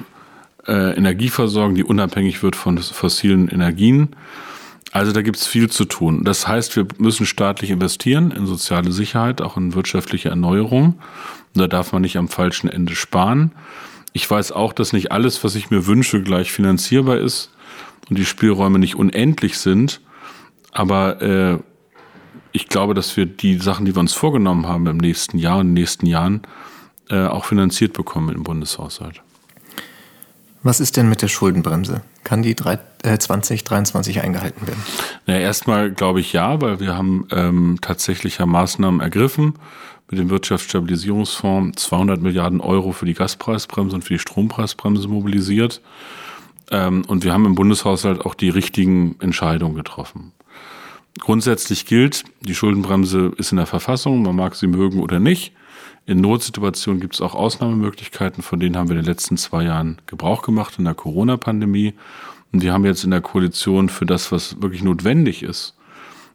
äh, 0.66 0.96
Energieversorgung, 0.96 1.74
die 1.74 1.84
unabhängig 1.84 2.42
wird 2.42 2.56
von 2.56 2.78
fossilen 2.78 3.48
Energien. 3.48 4.16
Also 4.92 5.12
da 5.12 5.22
gibt 5.22 5.36
es 5.36 5.46
viel 5.46 5.68
zu 5.68 5.84
tun. 5.84 6.24
Das 6.24 6.48
heißt, 6.48 6.76
wir 6.76 6.86
müssen 6.98 7.26
staatlich 7.26 7.70
investieren 7.70 8.30
in 8.30 8.46
soziale 8.46 8.92
Sicherheit, 8.92 9.42
auch 9.42 9.56
in 9.56 9.74
wirtschaftliche 9.74 10.30
Erneuerung. 10.30 10.94
Und 11.54 11.60
da 11.60 11.66
darf 11.66 11.92
man 11.92 12.02
nicht 12.02 12.16
am 12.16 12.28
falschen 12.28 12.68
Ende 12.68 12.94
sparen. 12.94 13.52
Ich 14.12 14.30
weiß 14.30 14.52
auch, 14.52 14.72
dass 14.72 14.92
nicht 14.92 15.12
alles, 15.12 15.44
was 15.44 15.54
ich 15.54 15.70
mir 15.70 15.86
wünsche, 15.86 16.22
gleich 16.22 16.50
finanzierbar 16.50 17.18
ist 17.18 17.50
und 18.08 18.16
die 18.16 18.24
Spielräume 18.24 18.78
nicht 18.78 18.94
unendlich 18.94 19.58
sind. 19.58 20.00
Aber 20.76 21.22
äh, 21.22 21.58
ich 22.52 22.68
glaube, 22.68 22.92
dass 22.92 23.16
wir 23.16 23.24
die 23.24 23.58
Sachen, 23.58 23.86
die 23.86 23.96
wir 23.96 24.00
uns 24.00 24.12
vorgenommen 24.12 24.66
haben 24.66 24.86
im 24.86 24.98
nächsten 24.98 25.38
Jahr 25.38 25.56
und 25.56 25.62
in 25.62 25.66
den 25.68 25.74
nächsten 25.82 26.06
Jahren, 26.06 26.42
äh, 27.08 27.26
auch 27.26 27.46
finanziert 27.46 27.94
bekommen 27.94 28.34
im 28.34 28.42
Bundeshaushalt. 28.42 29.22
Was 30.62 30.80
ist 30.80 30.96
denn 30.96 31.08
mit 31.08 31.22
der 31.22 31.28
Schuldenbremse? 31.28 32.02
Kann 32.24 32.42
die 32.42 32.54
drei, 32.54 32.78
äh, 33.04 33.16
2023 33.16 34.20
eingehalten 34.20 34.66
werden? 34.66 34.82
Na, 35.26 35.38
erstmal 35.38 35.92
glaube 35.92 36.20
ich 36.20 36.32
ja, 36.32 36.60
weil 36.60 36.78
wir 36.80 36.94
haben 36.96 37.26
ähm, 37.30 37.78
tatsächlich 37.80 38.38
ja 38.38 38.46
Maßnahmen 38.46 39.00
ergriffen 39.00 39.54
mit 40.10 40.20
dem 40.20 40.28
Wirtschaftsstabilisierungsfonds 40.28 41.82
200 41.84 42.20
Milliarden 42.20 42.60
Euro 42.60 42.92
für 42.92 43.06
die 43.06 43.14
Gaspreisbremse 43.14 43.94
und 43.94 44.02
für 44.02 44.14
die 44.14 44.18
Strompreisbremse 44.18 45.08
mobilisiert. 45.08 45.80
Ähm, 46.70 47.02
und 47.06 47.24
wir 47.24 47.32
haben 47.32 47.46
im 47.46 47.54
Bundeshaushalt 47.54 48.26
auch 48.26 48.34
die 48.34 48.50
richtigen 48.50 49.16
Entscheidungen 49.20 49.74
getroffen. 49.74 50.32
Grundsätzlich 51.20 51.86
gilt, 51.86 52.24
die 52.40 52.54
Schuldenbremse 52.54 53.32
ist 53.38 53.50
in 53.50 53.56
der 53.56 53.66
Verfassung, 53.66 54.22
man 54.22 54.36
mag 54.36 54.54
sie 54.54 54.66
mögen 54.66 55.00
oder 55.00 55.18
nicht. 55.18 55.52
In 56.04 56.20
Notsituationen 56.20 57.00
gibt 57.00 57.14
es 57.14 57.20
auch 57.20 57.34
Ausnahmemöglichkeiten, 57.34 58.42
von 58.42 58.60
denen 58.60 58.76
haben 58.76 58.88
wir 58.88 58.96
in 58.96 59.02
den 59.02 59.10
letzten 59.10 59.36
zwei 59.36 59.64
Jahren 59.64 60.00
Gebrauch 60.06 60.42
gemacht 60.42 60.74
in 60.78 60.84
der 60.84 60.94
Corona-Pandemie. 60.94 61.94
Und 62.52 62.62
wir 62.62 62.72
haben 62.72 62.84
jetzt 62.84 63.02
in 63.02 63.10
der 63.10 63.22
Koalition 63.22 63.88
für 63.88 64.06
das, 64.06 64.30
was 64.30 64.62
wirklich 64.62 64.84
notwendig 64.84 65.42
ist, 65.42 65.74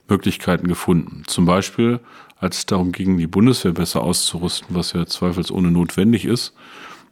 Möglichkeiten 0.09 0.67
gefunden. 0.67 1.23
Zum 1.27 1.45
Beispiel, 1.45 1.99
als 2.37 2.57
es 2.57 2.65
darum 2.65 2.91
ging, 2.91 3.17
die 3.17 3.27
Bundeswehr 3.27 3.71
besser 3.71 4.01
auszurüsten, 4.01 4.75
was 4.75 4.93
ja 4.93 5.05
zweifelsohne 5.05 5.71
notwendig 5.71 6.25
ist, 6.25 6.53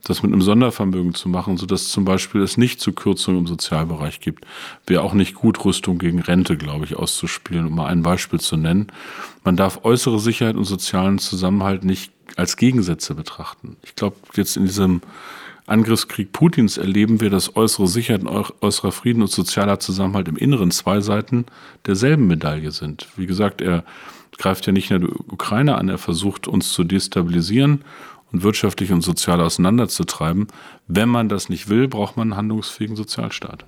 das 0.04 0.24
mit 0.24 0.32
einem 0.32 0.42
Sondervermögen 0.42 1.14
zu 1.14 1.30
machen, 1.30 1.58
sodass 1.58 1.90
zum 1.90 2.06
Beispiel 2.06 2.42
es 2.42 2.58
nicht 2.58 2.80
zu 2.80 2.94
Kürzungen 2.94 3.42
im 3.42 3.48
Sozialbereich 3.48 4.20
gibt. 4.22 4.46
Wäre 4.88 5.04
auch 5.04 5.14
nicht 5.14 5.36
gut, 5.36 5.64
Rüstung 5.66 5.98
gegen 5.98 6.20
Rente, 6.20 6.58
glaube 6.58 6.86
ich, 6.86 6.96
auszuspielen, 6.96 7.68
um 7.68 7.76
mal 7.76 7.88
ein 7.88 8.02
Beispiel 8.02 8.40
zu 8.40 8.58
nennen. 8.58 8.88
Man 9.44 9.56
darf 9.56 9.84
äußere 9.84 10.20
Sicherheit 10.20 10.56
und 10.56 10.66
sozialen 10.66 11.20
Zusammenhalt 11.20 11.84
nicht 11.84 12.12
als 12.36 12.58
Gegensätze 12.58 13.16
betrachten. 13.16 13.78
Ich 13.84 13.96
glaube, 13.96 14.16
jetzt 14.36 14.56
in 14.56 14.66
diesem 14.66 15.02
Angriffskrieg 15.66 16.32
Putins 16.32 16.78
erleben 16.78 17.22
wir, 17.22 17.30
dass 17.30 17.56
äußere 17.56 17.88
Sicherheit 17.88 18.24
äußerer 18.62 18.92
Frieden 18.92 19.22
und 19.22 19.32
sozialer 19.32 19.80
Zusammenhalt 19.80 20.28
im 20.28 20.38
Inneren 20.38 20.72
zwei 20.72 21.00
Seiten 21.02 21.46
derselben 21.86 22.28
Medaille 22.28 22.72
sind. 22.72 23.08
Wie 23.16 23.28
gesagt, 23.28 23.62
er 23.62 23.84
greift 24.38 24.66
ja 24.66 24.74
nicht 24.74 24.90
nur 24.90 25.00
die 25.00 25.08
Ukraine 25.08 25.76
an, 25.76 25.90
er 25.90 25.98
versucht 25.98 26.48
uns 26.48 26.72
zu 26.72 26.84
destabilisieren 26.84 27.84
und 28.32 28.44
wirtschaftlich 28.44 28.92
und 28.92 29.02
sozial 29.02 29.42
auseinanderzutreiben. 29.42 30.48
Wenn 30.88 31.10
man 31.10 31.30
das 31.30 31.50
nicht 31.50 31.70
will, 31.70 31.88
braucht 31.88 32.18
man 32.18 32.30
einen 32.30 32.38
handlungsfähigen 32.38 32.96
Sozialstaat. 32.96 33.66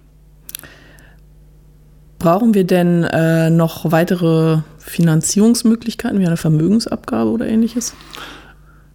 Brauchen 2.19 2.53
wir 2.53 2.65
denn 2.65 3.03
äh, 3.03 3.49
noch 3.49 3.91
weitere 3.91 4.59
Finanzierungsmöglichkeiten 4.77 6.19
wie 6.19 6.27
eine 6.27 6.37
Vermögensabgabe 6.37 7.31
oder 7.31 7.47
ähnliches? 7.47 7.95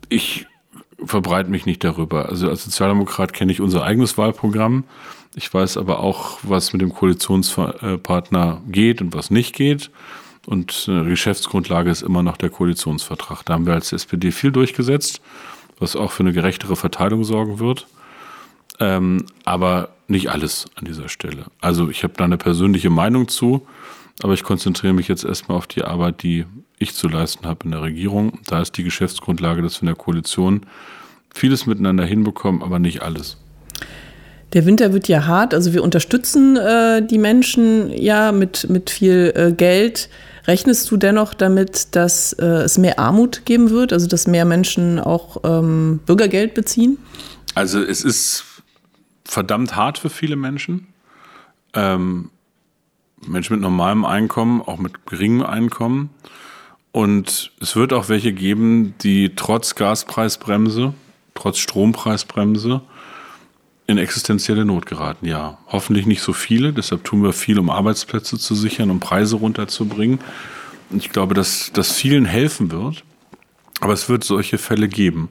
Ich 0.08 0.46
verbreite 1.04 1.50
mich 1.50 1.66
nicht 1.66 1.82
darüber. 1.82 2.28
Also 2.28 2.48
als 2.48 2.64
Sozialdemokrat 2.64 3.32
kenne 3.32 3.50
ich 3.50 3.60
unser 3.60 3.82
eigenes 3.82 4.16
Wahlprogramm. 4.16 4.84
Ich 5.34 5.52
weiß 5.52 5.76
aber 5.76 6.00
auch, 6.00 6.38
was 6.44 6.72
mit 6.72 6.82
dem 6.82 6.94
Koalitionspartner 6.94 8.62
geht 8.68 9.02
und 9.02 9.12
was 9.12 9.30
nicht 9.32 9.54
geht. 9.56 9.90
Und 10.46 10.86
eine 10.88 11.08
Geschäftsgrundlage 11.08 11.90
ist 11.90 12.02
immer 12.02 12.22
noch 12.22 12.36
der 12.36 12.50
Koalitionsvertrag. 12.50 13.44
Da 13.44 13.54
haben 13.54 13.66
wir 13.66 13.74
als 13.74 13.92
SPD 13.92 14.30
viel 14.30 14.52
durchgesetzt 14.52 15.20
was 15.78 15.96
auch 15.96 16.12
für 16.12 16.22
eine 16.22 16.32
gerechtere 16.32 16.76
Verteilung 16.76 17.24
sorgen 17.24 17.58
wird. 17.58 17.86
Ähm, 18.78 19.26
aber 19.44 19.90
nicht 20.08 20.30
alles 20.30 20.66
an 20.76 20.84
dieser 20.84 21.08
Stelle. 21.08 21.46
Also 21.60 21.88
ich 21.90 22.02
habe 22.02 22.14
da 22.16 22.24
eine 22.24 22.36
persönliche 22.36 22.90
Meinung 22.90 23.28
zu, 23.28 23.66
aber 24.22 24.34
ich 24.34 24.44
konzentriere 24.44 24.92
mich 24.92 25.08
jetzt 25.08 25.24
erstmal 25.24 25.58
auf 25.58 25.66
die 25.66 25.82
Arbeit, 25.82 26.22
die 26.22 26.44
ich 26.78 26.94
zu 26.94 27.08
leisten 27.08 27.46
habe 27.46 27.64
in 27.64 27.70
der 27.70 27.82
Regierung. 27.82 28.40
Da 28.46 28.60
ist 28.60 28.76
die 28.76 28.84
Geschäftsgrundlage, 28.84 29.62
dass 29.62 29.76
wir 29.76 29.82
in 29.82 29.94
der 29.94 29.96
Koalition 29.96 30.62
vieles 31.34 31.66
miteinander 31.66 32.04
hinbekommen, 32.04 32.62
aber 32.62 32.78
nicht 32.78 33.02
alles. 33.02 33.38
Der 34.52 34.64
Winter 34.64 34.92
wird 34.92 35.08
ja 35.08 35.26
hart, 35.26 35.54
also 35.54 35.74
wir 35.74 35.82
unterstützen 35.82 36.56
äh, 36.56 37.04
die 37.04 37.18
Menschen 37.18 37.92
ja 37.92 38.32
mit, 38.32 38.70
mit 38.70 38.90
viel 38.90 39.32
äh, 39.34 39.52
Geld. 39.52 40.08
Rechnest 40.46 40.90
du 40.90 40.96
dennoch 40.96 41.34
damit, 41.34 41.94
dass 41.96 42.32
äh, 42.34 42.44
es 42.44 42.78
mehr 42.78 42.98
Armut 42.98 43.44
geben 43.44 43.70
wird, 43.70 43.92
also 43.92 44.06
dass 44.06 44.26
mehr 44.26 44.44
Menschen 44.44 45.00
auch 45.00 45.38
ähm, 45.44 46.00
Bürgergeld 46.06 46.54
beziehen? 46.54 46.98
Also 47.54 47.82
es 47.82 48.04
ist 48.04 48.44
verdammt 49.24 49.74
hart 49.74 49.98
für 49.98 50.10
viele 50.10 50.36
Menschen. 50.36 50.88
Ähm, 51.74 52.30
Menschen 53.26 53.54
mit 53.54 53.62
normalem 53.62 54.04
Einkommen, 54.04 54.62
auch 54.62 54.78
mit 54.78 55.06
geringem 55.06 55.44
Einkommen. 55.44 56.10
Und 56.92 57.52
es 57.60 57.76
wird 57.76 57.92
auch 57.92 58.08
welche 58.08 58.32
geben, 58.32 58.94
die 59.02 59.34
trotz 59.34 59.74
Gaspreisbremse, 59.74 60.94
trotz 61.34 61.58
Strompreisbremse 61.58 62.82
in 63.86 63.98
existenzielle 63.98 64.64
Not 64.64 64.86
geraten, 64.86 65.26
ja. 65.26 65.58
Hoffentlich 65.68 66.06
nicht 66.06 66.20
so 66.20 66.32
viele, 66.32 66.72
deshalb 66.72 67.04
tun 67.04 67.22
wir 67.22 67.32
viel, 67.32 67.58
um 67.58 67.70
Arbeitsplätze 67.70 68.38
zu 68.38 68.54
sichern, 68.54 68.90
um 68.90 69.00
Preise 69.00 69.36
runterzubringen. 69.36 70.18
Und 70.90 70.98
ich 70.98 71.10
glaube, 71.10 71.34
dass 71.34 71.70
das 71.72 71.92
vielen 71.92 72.24
helfen 72.24 72.70
wird. 72.70 73.04
Aber 73.80 73.92
es 73.92 74.08
wird 74.08 74.24
solche 74.24 74.58
Fälle 74.58 74.88
geben. 74.88 75.28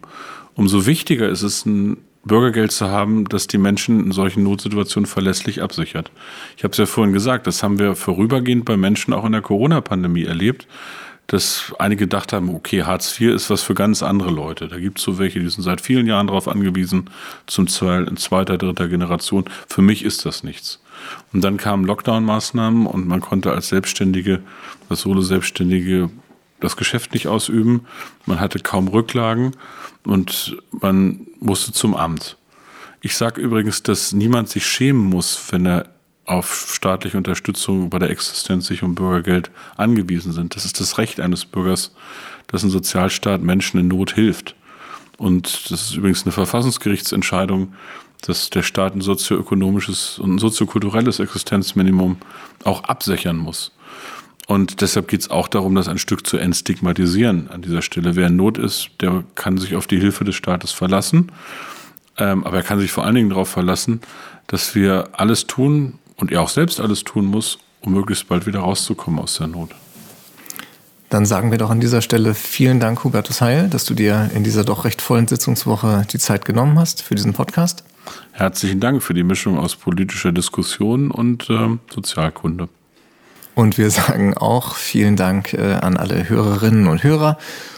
Umso 0.53 0.85
wichtiger 0.85 1.27
ist 1.27 1.41
es, 1.41 1.65
ein 1.65 1.97
Bürgergeld 2.23 2.71
zu 2.71 2.89
haben, 2.89 3.25
das 3.25 3.47
die 3.47 3.57
Menschen 3.57 4.05
in 4.05 4.11
solchen 4.11 4.43
Notsituationen 4.43 5.05
verlässlich 5.05 5.61
absichert. 5.61 6.11
Ich 6.57 6.63
habe 6.63 6.71
es 6.71 6.77
ja 6.77 6.85
vorhin 6.85 7.13
gesagt, 7.13 7.45
das 7.47 7.61
haben 7.61 7.77
wir 7.77 7.95
vorübergehend 7.95 8.65
bei 8.65 8.77
Menschen 8.77 9.13
auch 9.13 9.25
in 9.25 9.31
der 9.31 9.41
Corona-Pandemie 9.41 10.23
erlebt 10.23 10.67
dass 11.27 11.73
einige 11.79 12.05
gedacht 12.05 12.33
haben, 12.33 12.53
okay, 12.53 12.83
Hartz 12.83 13.19
IV 13.19 13.33
ist 13.33 13.49
was 13.49 13.63
für 13.63 13.73
ganz 13.73 14.03
andere 14.03 14.29
Leute. 14.31 14.67
Da 14.67 14.79
gibt 14.79 14.99
es 14.99 15.03
so 15.03 15.17
welche, 15.17 15.39
die 15.39 15.49
sind 15.49 15.63
seit 15.63 15.81
vielen 15.81 16.05
Jahren 16.05 16.27
darauf 16.27 16.47
angewiesen, 16.47 17.09
zum 17.47 17.67
Teil 17.67 18.07
in 18.07 18.17
zweiter, 18.17 18.57
dritter 18.57 18.87
Generation. 18.87 19.45
Für 19.67 19.81
mich 19.81 20.03
ist 20.03 20.25
das 20.25 20.43
nichts. 20.43 20.81
Und 21.33 21.43
dann 21.43 21.57
kamen 21.57 21.85
Lockdown-Maßnahmen 21.85 22.85
und 22.85 23.07
man 23.07 23.21
konnte 23.21 23.51
als 23.51 23.69
Selbstständige, 23.69 24.41
als 24.89 25.01
Solo-Selbstständige 25.01 26.09
das 26.59 26.77
Geschäft 26.77 27.13
nicht 27.13 27.27
ausüben. 27.27 27.85
Man 28.25 28.39
hatte 28.39 28.59
kaum 28.59 28.87
Rücklagen 28.87 29.55
und 30.05 30.57
man 30.71 31.27
musste 31.39 31.73
zum 31.73 31.95
Amt. 31.95 32.37
Ich 33.01 33.17
sage 33.17 33.41
übrigens, 33.41 33.83
dass 33.83 34.13
niemand 34.13 34.49
sich 34.49 34.65
schämen 34.65 35.03
muss, 35.03 35.51
wenn 35.51 35.65
er 35.65 35.94
auf 36.25 36.71
staatliche 36.73 37.17
Unterstützung 37.17 37.89
bei 37.89 37.99
der 37.99 38.09
Existenzsicherung 38.09 38.95
Bürgergeld 38.95 39.51
angewiesen 39.77 40.31
sind. 40.31 40.55
Das 40.55 40.65
ist 40.65 40.79
das 40.79 40.97
Recht 40.97 41.19
eines 41.19 41.45
Bürgers, 41.45 41.91
dass 42.47 42.63
ein 42.63 42.69
Sozialstaat 42.69 43.41
Menschen 43.41 43.79
in 43.79 43.87
Not 43.87 44.13
hilft. 44.13 44.55
Und 45.17 45.71
das 45.71 45.81
ist 45.81 45.95
übrigens 45.95 46.23
eine 46.23 46.31
Verfassungsgerichtsentscheidung, 46.31 47.73
dass 48.21 48.49
der 48.49 48.63
Staat 48.63 48.95
ein 48.95 49.01
sozioökonomisches 49.01 50.19
und 50.19 50.35
ein 50.35 50.39
soziokulturelles 50.39 51.19
Existenzminimum 51.19 52.17
auch 52.63 52.83
absichern 52.83 53.37
muss. 53.37 53.71
Und 54.47 54.81
deshalb 54.81 55.07
geht 55.07 55.21
es 55.21 55.29
auch 55.29 55.47
darum, 55.47 55.75
das 55.75 55.87
ein 55.87 55.97
Stück 55.97 56.25
zu 56.25 56.37
entstigmatisieren 56.37 57.49
an 57.49 57.61
dieser 57.61 57.81
Stelle. 57.81 58.15
Wer 58.15 58.27
in 58.27 58.35
Not 58.35 58.57
ist, 58.57 58.89
der 59.01 59.23
kann 59.35 59.57
sich 59.57 59.75
auf 59.75 59.87
die 59.87 59.99
Hilfe 59.99 60.23
des 60.23 60.35
Staates 60.35 60.71
verlassen. 60.71 61.31
Ähm, 62.17 62.43
aber 62.43 62.57
er 62.57 62.63
kann 62.63 62.79
sich 62.79 62.91
vor 62.91 63.05
allen 63.05 63.15
Dingen 63.15 63.29
darauf 63.29 63.49
verlassen, 63.49 64.01
dass 64.47 64.75
wir 64.75 65.09
alles 65.13 65.47
tun, 65.47 65.99
und 66.17 66.31
er 66.31 66.41
auch 66.41 66.49
selbst 66.49 66.79
alles 66.79 67.03
tun 67.03 67.25
muss, 67.25 67.57
um 67.81 67.93
möglichst 67.93 68.27
bald 68.27 68.45
wieder 68.45 68.59
rauszukommen 68.59 69.19
aus 69.19 69.37
der 69.37 69.47
Not. 69.47 69.71
Dann 71.09 71.25
sagen 71.25 71.51
wir 71.51 71.57
doch 71.57 71.69
an 71.69 71.79
dieser 71.79 72.01
Stelle 72.01 72.33
vielen 72.33 72.79
Dank, 72.79 73.03
Hubertus 73.03 73.39
Heil, 73.39 73.69
dass 73.69 73.85
du 73.85 73.93
dir 73.93 74.31
in 74.33 74.43
dieser 74.43 74.63
doch 74.63 74.85
recht 74.85 75.01
vollen 75.01 75.27
Sitzungswoche 75.27 76.05
die 76.11 76.17
Zeit 76.17 76.45
genommen 76.45 76.79
hast 76.79 77.03
für 77.03 77.15
diesen 77.15 77.33
Podcast. 77.33 77.83
Herzlichen 78.31 78.79
Dank 78.79 79.03
für 79.03 79.13
die 79.13 79.23
Mischung 79.23 79.57
aus 79.57 79.75
politischer 79.75 80.31
Diskussion 80.31 81.11
und 81.11 81.49
äh, 81.49 81.77
Sozialkunde. 81.93 82.69
Und 83.53 83.77
wir 83.77 83.89
sagen 83.89 84.35
auch 84.35 84.75
vielen 84.75 85.15
Dank 85.15 85.53
äh, 85.53 85.75
an 85.75 85.97
alle 85.97 86.27
Hörerinnen 86.27 86.87
und 86.87 87.03
Hörer. 87.03 87.37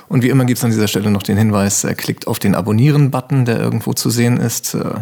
Und 0.09 0.23
wie 0.23 0.29
immer 0.29 0.45
gibt 0.45 0.57
es 0.57 0.63
an 0.63 0.71
dieser 0.71 0.87
Stelle 0.87 1.11
noch 1.11 1.23
den 1.23 1.37
Hinweis, 1.37 1.83
äh, 1.83 1.93
klickt 1.93 2.27
auf 2.27 2.39
den 2.39 2.55
Abonnieren-Button, 2.55 3.45
der 3.45 3.59
irgendwo 3.59 3.93
zu 3.93 4.09
sehen 4.09 4.37
ist, 4.37 4.73
äh, 4.73 5.01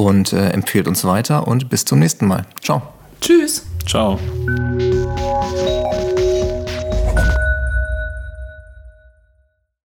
und 0.00 0.32
äh, 0.32 0.50
empfehlt 0.50 0.88
uns 0.88 1.04
weiter. 1.04 1.46
Und 1.46 1.68
bis 1.68 1.84
zum 1.84 1.98
nächsten 1.98 2.26
Mal. 2.26 2.46
Ciao. 2.62 2.82
Tschüss. 3.20 3.66
Ciao. 3.86 4.18